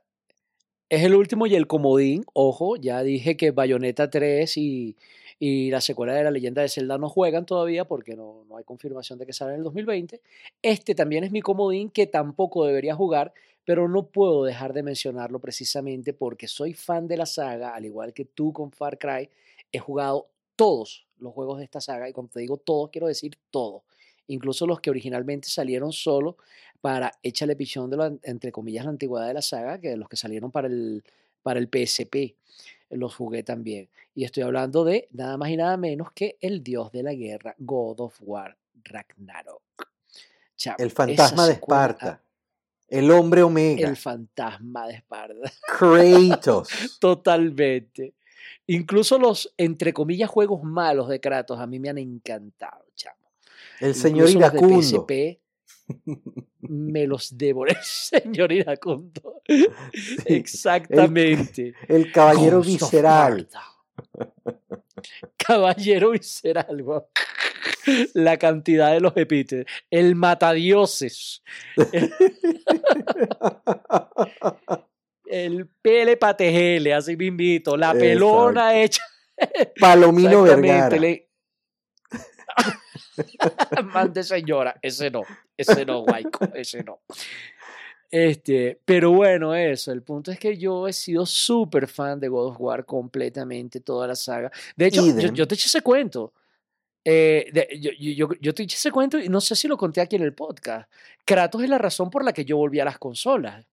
[0.88, 2.24] Es el último y el comodín.
[2.32, 4.96] Ojo, ya dije que Bayonetta 3 y,
[5.38, 8.64] y la secuela de la leyenda de Zelda no juegan todavía porque no, no hay
[8.64, 10.20] confirmación de que sale en el 2020.
[10.62, 13.32] Este también es mi comodín que tampoco debería jugar,
[13.64, 18.12] pero no puedo dejar de mencionarlo precisamente porque soy fan de la saga, al igual
[18.12, 19.28] que tú con Far Cry.
[19.72, 23.36] He jugado todos los juegos de esta saga y cuando te digo todos, quiero decir
[23.50, 23.82] todos.
[24.28, 26.36] Incluso los que originalmente salieron solo
[26.80, 30.16] para échale pichón de la, entre comillas, la antigüedad de la saga, que los que
[30.16, 31.02] salieron para el,
[31.42, 32.34] para el PSP
[32.90, 33.88] los jugué también.
[34.14, 37.54] Y estoy hablando de nada más y nada menos que el dios de la guerra,
[37.58, 39.62] God of War Ragnarok.
[40.78, 42.22] el fantasma de Esparta.
[42.88, 43.88] El hombre omega.
[43.88, 45.52] El fantasma de Esparta.
[45.66, 46.68] Kratos.
[47.00, 48.14] Totalmente.
[48.68, 52.85] Incluso los, entre comillas, juegos malos de Kratos a mí me han encantado.
[53.80, 55.06] El señor Iracundo.
[56.60, 59.42] me los devoré, el señor Iracundo.
[60.24, 61.74] Exactamente.
[61.88, 63.48] El, caballero visceral.
[65.36, 66.84] Caballero visceral,
[68.14, 69.70] La cantidad de los epítetos.
[69.90, 71.42] El matadioses.
[75.26, 77.76] el pele patejele, así me invito.
[77.76, 79.02] La pelona hecha.
[79.78, 80.96] Palomino Vergara.
[83.94, 85.22] Mande señora, ese no,
[85.56, 87.00] ese no, guayco, ese no.
[88.10, 92.48] Este, pero bueno, eso, el punto es que yo he sido súper fan de God
[92.48, 94.50] of War completamente, toda la saga.
[94.76, 95.02] De hecho,
[95.32, 96.32] yo, te eché ese cuento.
[97.04, 100.16] Eh, yo, yo, yo, te eché ese cuento y no sé si lo conté aquí
[100.16, 100.90] en el podcast.
[101.24, 103.64] Kratos es la razón por la que yo volví a las consolas.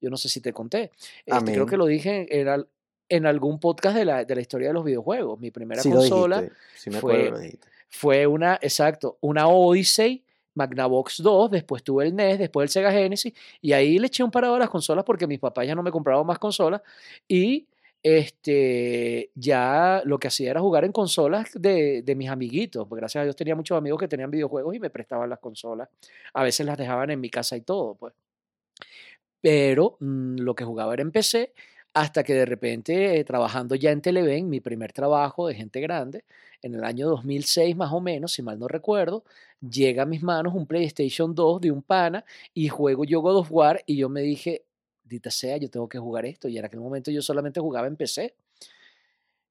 [0.00, 0.90] Yo no sé si te conté.
[1.24, 2.66] Este, creo que lo dije en,
[3.08, 5.38] en algún podcast de la, de la, historia de los videojuegos.
[5.40, 6.44] Mi primera consola
[7.00, 7.58] fue,
[7.88, 13.32] fue una, exacto, una Odyssey Magnavox 2, después tuve el NES, después el Sega Genesis,
[13.60, 15.90] y ahí le eché un parado a las consolas porque mis papás ya no me
[15.90, 16.82] compraban más consolas,
[17.28, 17.66] y
[18.02, 23.22] este, ya lo que hacía era jugar en consolas de, de, mis amiguitos, porque gracias
[23.22, 25.88] a Dios tenía muchos amigos que tenían videojuegos y me prestaban las consolas,
[26.32, 28.14] a veces las dejaban en mi casa y todo, pues.
[29.40, 31.52] Pero mm, lo que jugaba era en PC,
[31.94, 36.24] hasta que de repente, eh, trabajando ya en Televen, mi primer trabajo de gente grande,
[36.62, 39.24] en el año 2006 más o menos, si mal no recuerdo,
[39.60, 42.24] llega a mis manos un PlayStation 2 de un pana
[42.54, 44.64] y juego yo God of War y yo me dije,
[45.04, 46.48] dita sea, yo tengo que jugar esto.
[46.48, 48.34] Y en aquel momento yo solamente jugaba en PC.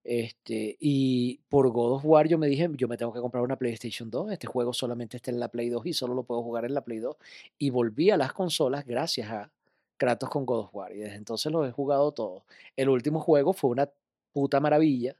[0.03, 3.57] Este, y por God of War yo me dije, yo me tengo que comprar una
[3.57, 6.64] PlayStation 2, este juego solamente está en la Play 2 y solo lo puedo jugar
[6.65, 7.15] en la Play 2.
[7.57, 9.52] Y volví a las consolas gracias a
[9.98, 10.91] Kratos con God of War.
[10.91, 12.44] Y desde entonces los he jugado todos.
[12.76, 13.90] El último juego fue una
[14.32, 15.15] puta maravilla.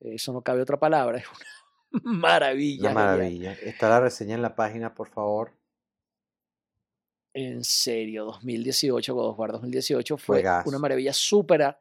[0.00, 1.18] Eso no cabe otra palabra.
[1.18, 1.26] Es
[1.92, 2.90] una maravilla.
[2.90, 3.52] Una maravilla.
[3.52, 5.52] Está la reseña en la página, por favor.
[7.34, 11.76] En serio, 2018, God of War 2018 fue una maravilla súper,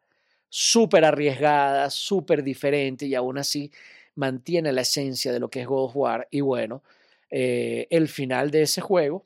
[0.50, 3.72] súper arriesgada, súper diferente y aún así
[4.16, 6.28] mantiene la esencia de lo que es God of War.
[6.30, 6.84] Y bueno,
[7.32, 9.26] eh, el final de ese juego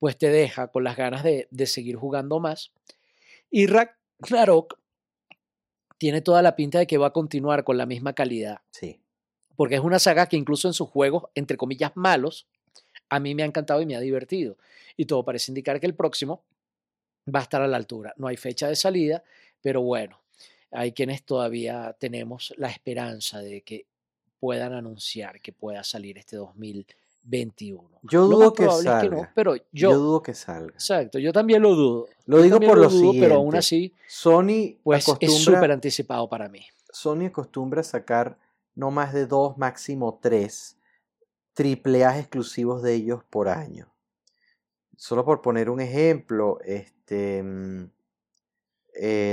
[0.00, 2.72] pues te deja con las ganas de, seguir jugando más.
[3.50, 4.79] Y Ragnarok
[6.00, 8.62] tiene toda la pinta de que va a continuar con la misma calidad.
[8.70, 9.02] Sí.
[9.54, 12.46] Porque es una saga que incluso en sus juegos, entre comillas, malos,
[13.10, 14.56] a mí me ha encantado y me ha divertido.
[14.96, 16.42] Y todo parece indicar que el próximo
[17.32, 18.14] va a estar a la altura.
[18.16, 19.22] No hay fecha de salida,
[19.60, 20.22] pero bueno,
[20.70, 23.84] hay quienes todavía tenemos la esperanza de que
[24.38, 27.88] puedan anunciar que pueda salir este 2020 21.
[28.02, 29.32] Yo dudo que salga.
[29.34, 30.72] pero yo, dudo que salga.
[30.72, 32.06] Exacto, yo también lo dudo.
[32.26, 33.20] Lo digo por lo, siguiente.
[33.20, 36.60] Pero aún así, Sony pues es súper anticipado para mí.
[36.92, 38.38] Sony acostumbra sacar
[38.74, 40.76] no más de dos, máximo tres
[41.52, 43.92] triple A exclusivos de ellos por año.
[44.96, 47.42] Solo por poner un ejemplo, este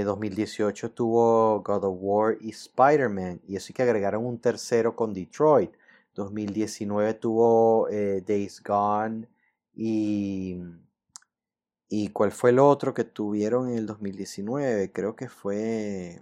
[0.04, 4.40] 2018 mm, eh, tuvo God of War y Spider-Man, y eso hay que agregaron un
[4.40, 5.72] tercero con Detroit.
[6.18, 9.30] 2019 tuvo eh, Days Gone
[9.76, 10.60] y,
[11.88, 16.22] y cuál fue el otro que tuvieron en el 2019 creo que fue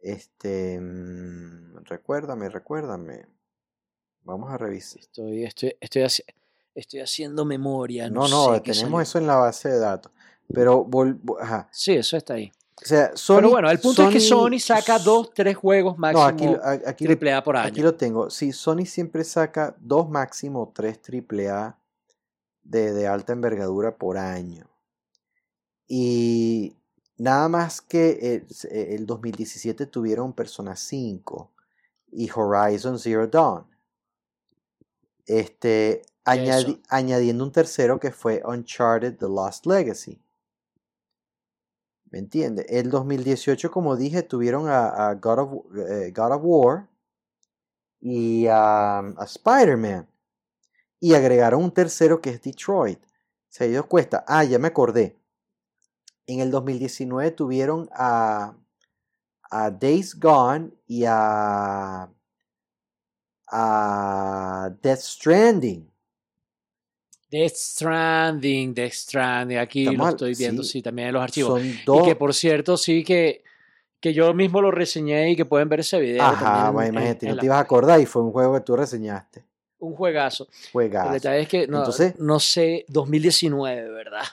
[0.00, 3.26] este mm, recuérdame recuérdame.
[4.22, 6.06] Vamos a revisar estoy estoy estoy,
[6.74, 10.12] estoy haciendo memoria no no, tenemos eso en la base de datos.
[10.52, 10.88] Pero
[11.40, 11.68] ajá.
[11.72, 12.52] sí eso está ahí
[12.86, 16.24] sea, Pero bueno, el punto es que Sony saca dos, tres juegos máximo
[16.86, 17.68] aquí, triple A por año.
[17.68, 18.30] Aquí lo tengo.
[18.30, 21.76] Sí, Sony siempre saca dos máximo tres triple A
[22.62, 24.66] de, de alta envergadura por año.
[25.86, 26.76] Y
[27.16, 31.50] nada más que el, el 2017 tuvieron Persona 5
[32.12, 33.66] y Horizon Zero Dawn.
[35.26, 40.20] Este, añadiendo un tercero que fue Uncharted The Lost Legacy.
[42.10, 42.66] ¿Me entiendes?
[42.68, 46.88] El 2018, como dije, tuvieron a, God, of, eh, God, of, War
[48.00, 50.08] y a, Spider-Man.
[50.98, 53.00] Y agregaron un tercero que es Detroit.
[53.48, 54.24] Se dio cuesta.
[54.26, 55.16] Ah, ya me acordé.
[56.26, 58.56] En el 2019 tuvieron a,
[59.80, 62.08] Days Gone y a
[64.82, 65.89] Death Stranding.
[67.30, 71.62] Death Stranding, Death Stranding, aquí lo estoy viendo, sí, también en los archivos.
[71.62, 73.44] y que por cierto, sí que,
[74.00, 76.22] que yo mismo lo reseñé y que pueden ver ese video.
[76.22, 79.44] Ajá, imagínate, no te ibas a acordar y fue un juego que tú reseñaste.
[79.78, 80.48] Un juegazo.
[80.72, 81.06] Juegazo.
[81.08, 81.84] El detalle es que no,
[82.18, 84.24] no sé, 2019, ¿verdad?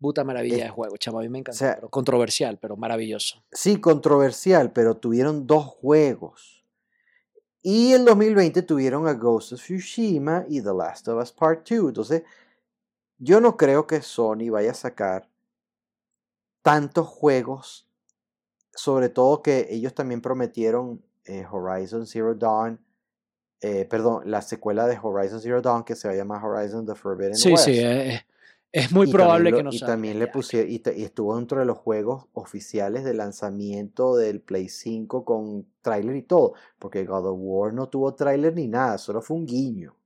[0.00, 1.80] Puta maravilla de juego, chavo, a mí me encanta.
[1.88, 3.42] controversial, pero maravilloso.
[3.52, 6.55] Sí, controversial, pero tuvieron dos juegos
[7.68, 11.88] y en 2020 tuvieron a Ghost of Tsushima y The Last of Us Part 2.
[11.88, 12.22] Entonces,
[13.18, 15.28] yo no creo que Sony vaya a sacar
[16.62, 17.88] tantos juegos,
[18.72, 22.78] sobre todo que ellos también prometieron eh, Horizon Zero Dawn,
[23.60, 26.94] eh, perdón, la secuela de Horizon Zero Dawn que se va a llamar Horizon The
[26.94, 27.64] Forbidden sí, West.
[27.64, 28.24] Sí, sí, eh,
[28.76, 32.26] es muy probable que no Y también le pusieron, y, estuvo dentro de los juegos
[32.34, 37.88] oficiales de lanzamiento del Play 5 con tráiler y todo, porque God of War no
[37.88, 39.96] tuvo tráiler ni nada, solo fue un guiño.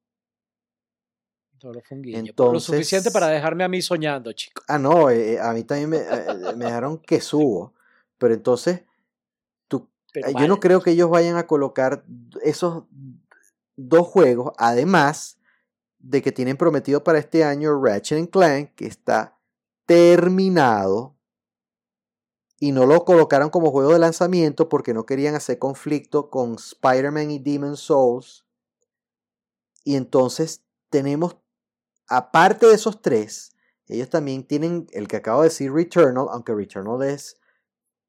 [1.59, 2.19] Solo fue un guiño.
[2.19, 4.63] Entonces, lo suficiente para dejarme a mí soñando, chico.
[4.69, 7.75] Ah, no, eh, eh, a mí también me, eh, me dejaron que subo,
[8.19, 8.85] pero entonces
[9.67, 9.89] tú,
[10.39, 12.05] yo no creo que ellos vayan a colocar
[12.43, 12.85] esos
[13.75, 15.40] dos juegos, además
[16.01, 19.39] de que tienen prometido para este año Ratchet Clank, que está
[19.87, 21.17] terminado.
[22.59, 27.31] Y no lo colocaron como juego de lanzamiento porque no querían hacer conflicto con Spider-Man
[27.31, 28.45] y Demon Souls.
[29.83, 31.39] Y entonces tenemos,
[32.07, 33.53] aparte de esos tres,
[33.87, 37.39] ellos también tienen el que acabo de decir Returnal, aunque Returnal es,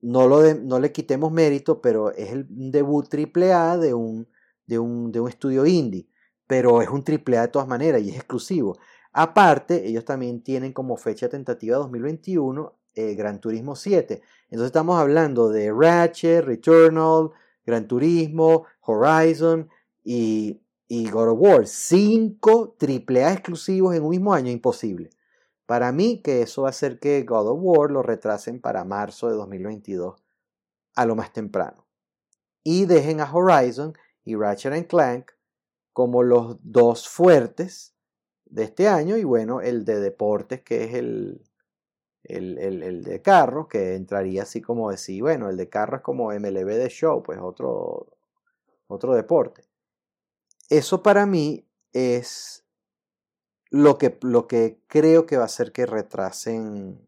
[0.02, 4.28] no, lo no le quitemos mérito, pero es el debut triple A de un,
[4.66, 6.11] de un, de un estudio indie
[6.52, 8.78] pero es un triple A de todas maneras y es exclusivo.
[9.14, 14.22] Aparte, ellos también tienen como fecha tentativa 2021 eh, Gran Turismo 7.
[14.50, 17.30] Entonces estamos hablando de Ratchet, Returnal,
[17.66, 19.70] Gran Turismo, Horizon
[20.04, 20.60] y,
[20.90, 21.68] God of War.
[21.68, 25.10] Cinco A exclusivos en un mismo año, imposible.
[25.66, 29.30] Para mí que eso va a hacer que God of War lo retrasen para marzo
[29.30, 30.22] de 2022
[30.96, 31.88] a lo más temprano.
[32.62, 33.94] Y dejen a Horizon
[34.26, 35.32] y Ratchet Clank
[35.94, 37.94] como los dos fuertes
[38.46, 41.42] de este año y bueno, el de deportes que es el,
[42.24, 46.32] el, el, de carro, que entraría así como decir, bueno, el de carro es como
[46.32, 48.18] MLB de show, pues otro,
[48.88, 49.64] otro deporte.
[50.70, 52.66] Eso para mí es
[53.70, 57.08] lo que, lo que creo que va a hacer que retrasen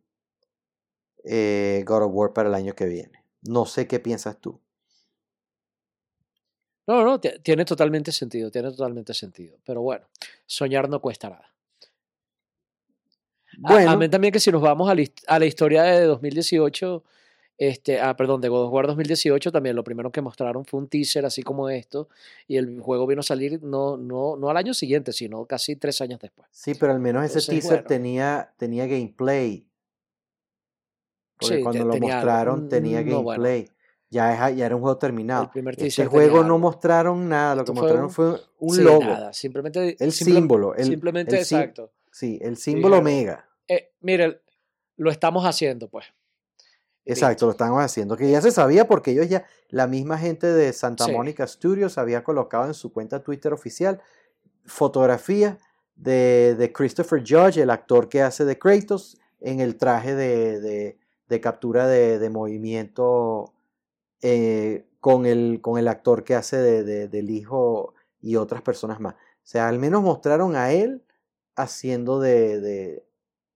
[1.24, 3.24] eh, God of War para el año que viene.
[3.42, 4.63] No sé qué piensas tú.
[6.86, 9.58] No, no, tiene totalmente sentido, tiene totalmente sentido.
[9.66, 10.06] Pero bueno,
[10.46, 11.54] soñar no cuesta nada.
[13.58, 14.10] Bueno.
[14.10, 17.04] También que si nos vamos a, la historia de 2018,
[17.58, 20.88] este, ah, perdón, de God of War 2018, también lo primero que mostraron fue un
[20.88, 22.10] teaser así como esto,
[22.48, 26.02] y el juego vino a salir no, no, no al año siguiente, sino casi tres
[26.02, 26.50] años después.
[26.52, 29.68] Sí, pero al menos ese teaser tenía, tenía gameplay.
[31.40, 33.70] Porque cuando lo mostraron tenía gameplay.
[34.14, 35.50] Ya, era un juego terminado.
[35.56, 39.04] El este juego no mostraron nada, lo que mostraron fue un, logo.
[39.04, 39.34] Nada.
[39.34, 40.76] Simplemente, el símbolo.
[40.76, 41.92] El, simplemente exacto.
[42.12, 43.50] Sí, el símbolo Omega.
[43.68, 44.42] Eh, mire,
[44.98, 46.06] lo estamos haciendo, pues.
[47.06, 48.16] Exacto, lo estamos haciendo.
[48.16, 52.24] Que ya se sabía porque ellos ya, la misma gente de Santa Mónica Studios había
[52.24, 54.00] colocado en su cuenta Twitter oficial
[54.66, 55.58] fotografía
[55.96, 60.96] de, de, Christopher Judge, el actor que hace de Kratos, en el traje de,
[61.34, 63.53] de captura de, movimiento
[64.24, 69.16] eh, con, el, con el actor que hace de, del hijo y otras personas más.
[69.16, 71.04] O sea, al menos mostraron a él
[71.58, 73.04] haciendo de,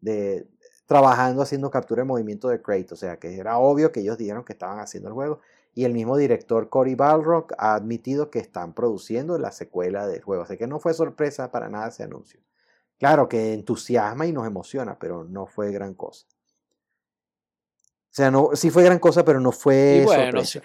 [0.02, 0.48] de,
[0.86, 2.92] trabajando, haciendo captura de movimiento de Kratos.
[2.92, 5.40] O sea, que era obvio que ellos dijeron que estaban haciendo el juego.
[5.74, 10.44] Y el mismo director Cory Balrock ha admitido que están produciendo la secuela del juego.
[10.44, 12.42] Así que no fue sorpresa para nada ese anuncio.
[13.00, 16.28] Claro que entusiasma y nos emociona, pero no fue gran cosa.
[18.18, 20.64] O sea, no, sí fue gran cosa, pero no fue sorpresa.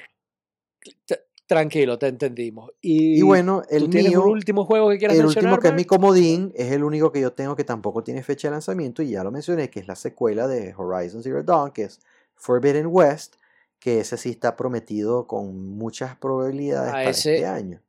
[1.47, 2.71] Tranquilo, te entendimos.
[2.81, 5.53] Y, Y bueno, el ¿tú tienes mío, un último juego que quieras el mencionar?
[5.53, 8.49] último que es mi comodín, es el único que yo tengo que tampoco tiene fecha
[8.49, 11.83] de lanzamiento y ya lo mencioné, que es la secuela de Horizon Zero Dawn, que
[11.83, 12.01] es
[12.37, 13.35] Forbidden West,
[13.79, 17.83] que ese sí está prometido con muchas probabilidades para ese- este año.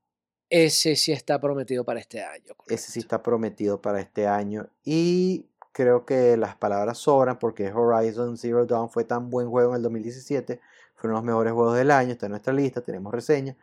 [0.50, 2.54] Ese sí está prometido para este año.
[2.68, 8.38] Ese sí está prometido para este año y creo que las palabras sobran porque Horizon
[8.38, 10.62] Zero Dawn fue tan buen juego en el 2017,
[10.96, 13.58] fue uno de los mejores juegos del año, está en nuestra lista, tenemos reseña,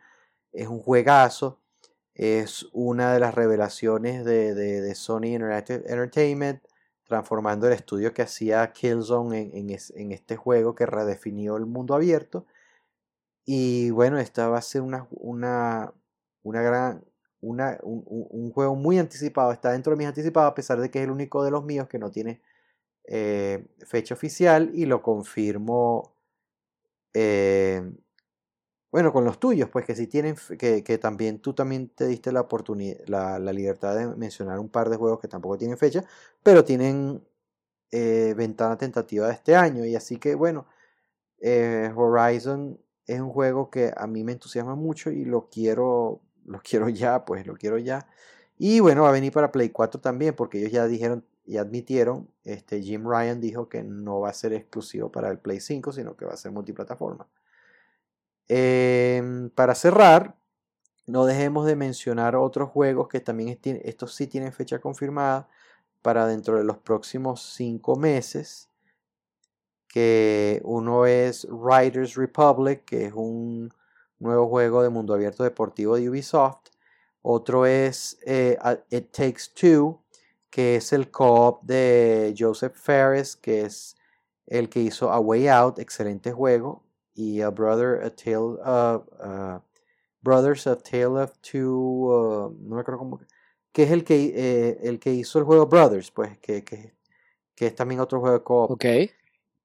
[0.53, 1.59] es un juegazo,
[2.15, 6.63] es una de las revelaciones de, de- Sony Interactive Entertainment,
[7.05, 11.95] transformando el estudio que hacía Killzone en, en en este juego que redefinió el mundo
[11.95, 12.45] abierto.
[13.45, 15.93] Y bueno, esta va a ser una, una,
[16.43, 17.03] una gran,
[17.41, 21.11] un, juego muy anticipado, está dentro de mis anticipados, a pesar de que es el
[21.11, 22.41] único de los míos que no tiene
[23.05, 26.15] eh, fecha oficial y lo confirmo,
[27.13, 27.91] eh,
[28.91, 32.41] bueno, con los tuyos, pues que si tienen, que, también tú también te diste la
[32.41, 36.03] oportunidad, la, libertad de mencionar un par de juegos que tampoco tienen fecha,
[36.43, 37.23] pero tienen
[37.91, 39.85] eh, ventana tentativa de este año.
[39.85, 40.67] Y así que bueno,
[41.95, 46.89] Horizon es un juego que a mí me entusiasma mucho y lo quiero, lo quiero
[46.89, 48.07] ya, pues lo quiero ya.
[48.57, 52.29] Y bueno, va a venir para Play 4 también, porque ellos ya dijeron y admitieron,
[52.43, 56.15] este Jim Ryan dijo que no va a ser exclusivo para el Play 5, sino
[56.15, 57.27] que va a ser multiplataforma.
[58.47, 60.35] Em, para cerrar,
[61.07, 65.49] no dejemos de mencionar otros juegos que también estos sí tienen fecha confirmada
[66.01, 68.69] para dentro de los próximos 5 meses
[69.87, 73.73] que uno es Riders Republic, que es un
[74.21, 76.69] nuevo juego de mundo abierto deportivo de Ubisoft.
[77.21, 78.57] Otro es eh,
[78.89, 80.01] It Takes Two,
[80.49, 83.95] que es el co-op de Joseph Ferris, que es
[84.47, 86.83] el que hizo A Way Out, excelente juego.
[87.13, 89.59] Y A Brother, A Tale of, uh,
[90.21, 93.19] Brothers, A Tale of Two, uh, no me acuerdo cómo,
[93.71, 96.93] que es el que, eh, el que hizo el juego Brothers, pues, que, que,
[97.55, 98.71] que es también otro juego de co-op.
[98.71, 98.85] Ok.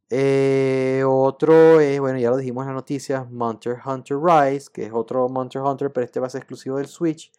[0.09, 4.93] Eh, otro es, bueno, ya lo dijimos en las noticias, Monster Hunter Rise, que es
[4.93, 7.33] otro Monster Hunter, pero este va a ser exclusivo del Switch.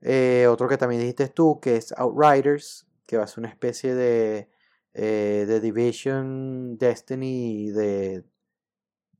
[0.00, 3.94] Eh, otro que también dijiste tú, que es Outriders, que va a ser una especie
[3.94, 4.48] de,
[4.94, 8.24] eh, de Division Destiny de,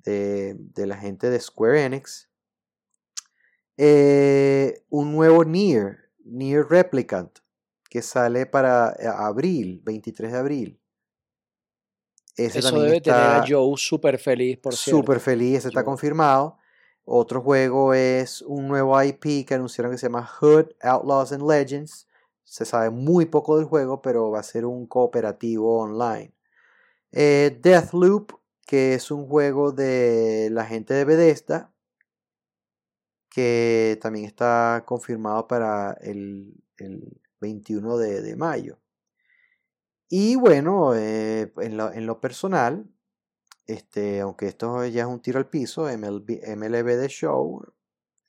[0.05, 2.29] de, de la gente de Square Enix.
[3.77, 7.39] Eh, un nuevo Nier, Nier Replicant,
[7.89, 8.91] que sale para
[9.27, 10.80] abril, 23 de abril.
[12.47, 15.01] Ese Eso también debe tener a está Joe súper feliz, por cierto.
[15.01, 16.57] súper feliz, ese está confirmado.
[17.05, 22.09] Otro juego es un nuevo IP que anunciaron que se llama Hood, Outlaws and Legends.
[22.45, 26.33] Se sabe muy poco del juego, pero va a ser un cooperativo online.
[27.13, 28.33] Eh, Deathloop,
[28.67, 31.73] que es un juego de la gente de Bethesda,
[33.29, 38.79] que también está confirmado para el, el 21 de, de mayo.
[40.13, 42.91] Y bueno, eh, en, lo, en lo personal,
[43.69, 47.63] este, aunque esto ya es un tiro al piso, MLB, MLB The Show,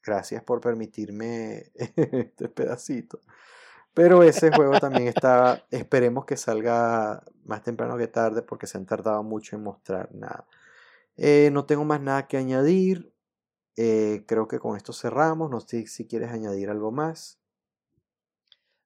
[0.03, 3.19] gracias por permitirme este pedacito.
[3.95, 8.85] Pero ese juego también está, esperemos que salga más temprano que tarde porque se han
[8.85, 10.45] tardado mucho en mostrar nada.
[11.17, 13.11] Eh, no tengo más nada que añadir.
[13.75, 15.49] Eh, creo que con esto cerramos.
[15.49, 17.40] No sé si quieres añadir algo más.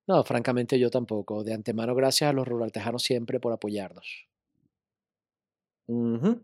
[0.08, 1.44] No, francamente yo tampoco.
[1.44, 4.28] De antemano, gracias a los ruraltejanos siempre por apoyarnos.
[5.88, 6.42] Ujú.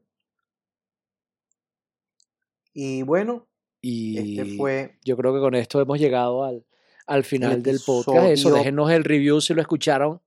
[2.73, 3.47] Y bueno,
[3.81, 6.65] Y este fue yo creo que con esto hemos llegado al,
[7.07, 8.25] al final del podcast.
[8.27, 10.21] Eso, déjenos el review si lo escucharon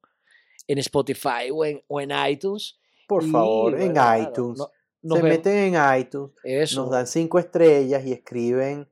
[0.66, 2.78] en Spotify o en, o en iTunes.
[3.09, 4.59] por Y, favor, en bueno, iTunes.
[4.59, 4.70] no-
[5.16, 5.23] se vemos.
[5.39, 6.82] meten en iTunes, Eso.
[6.82, 8.89] nos dan cinco estrellas y escriben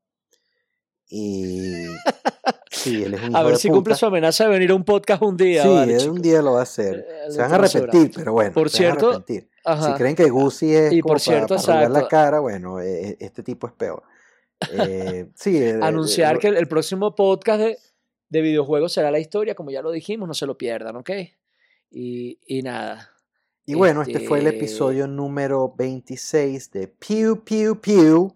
[1.16, 1.86] Y
[2.72, 4.82] sí, él es un A ver de si cumple su amenaza de venir a un
[4.84, 5.62] podcast un día.
[5.62, 7.06] Sí, vale, él un día lo va a hacer.
[7.08, 8.52] Eh, Se van a arrepentir, pero bueno.
[8.52, 9.24] Por se van a cierto.
[9.64, 9.92] Ajá.
[9.92, 13.16] Si creen que Gucci es Y como por cierto, para, para la cara, bueno, eh,
[13.20, 14.02] este tipo es peor.
[14.72, 17.78] Eh, sí, Anunciar que el, el próximo podcast de,
[18.28, 21.10] de videojuegos será la historia, como ya lo dijimos, no se lo pierdan, ¿ok?
[21.92, 23.08] Y, y nada.
[23.66, 28.34] Y bueno, este fue el este- episodio número 26 de Pew Pew Pew.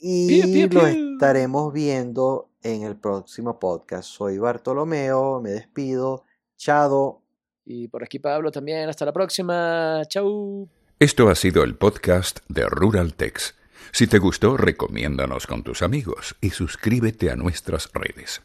[0.00, 4.08] Y lo estaremos viendo en el próximo podcast.
[4.08, 6.24] Soy Bartolomeo, me despido.
[6.56, 7.22] Chado.
[7.64, 8.88] Y por aquí Pablo también.
[8.88, 10.02] Hasta la próxima.
[10.08, 10.68] Chau.
[10.98, 13.54] Esto ha sido el podcast de Rural Tex.
[13.92, 18.42] Si te gustó, recomiéndanos con tus amigos y suscríbete a nuestras redes.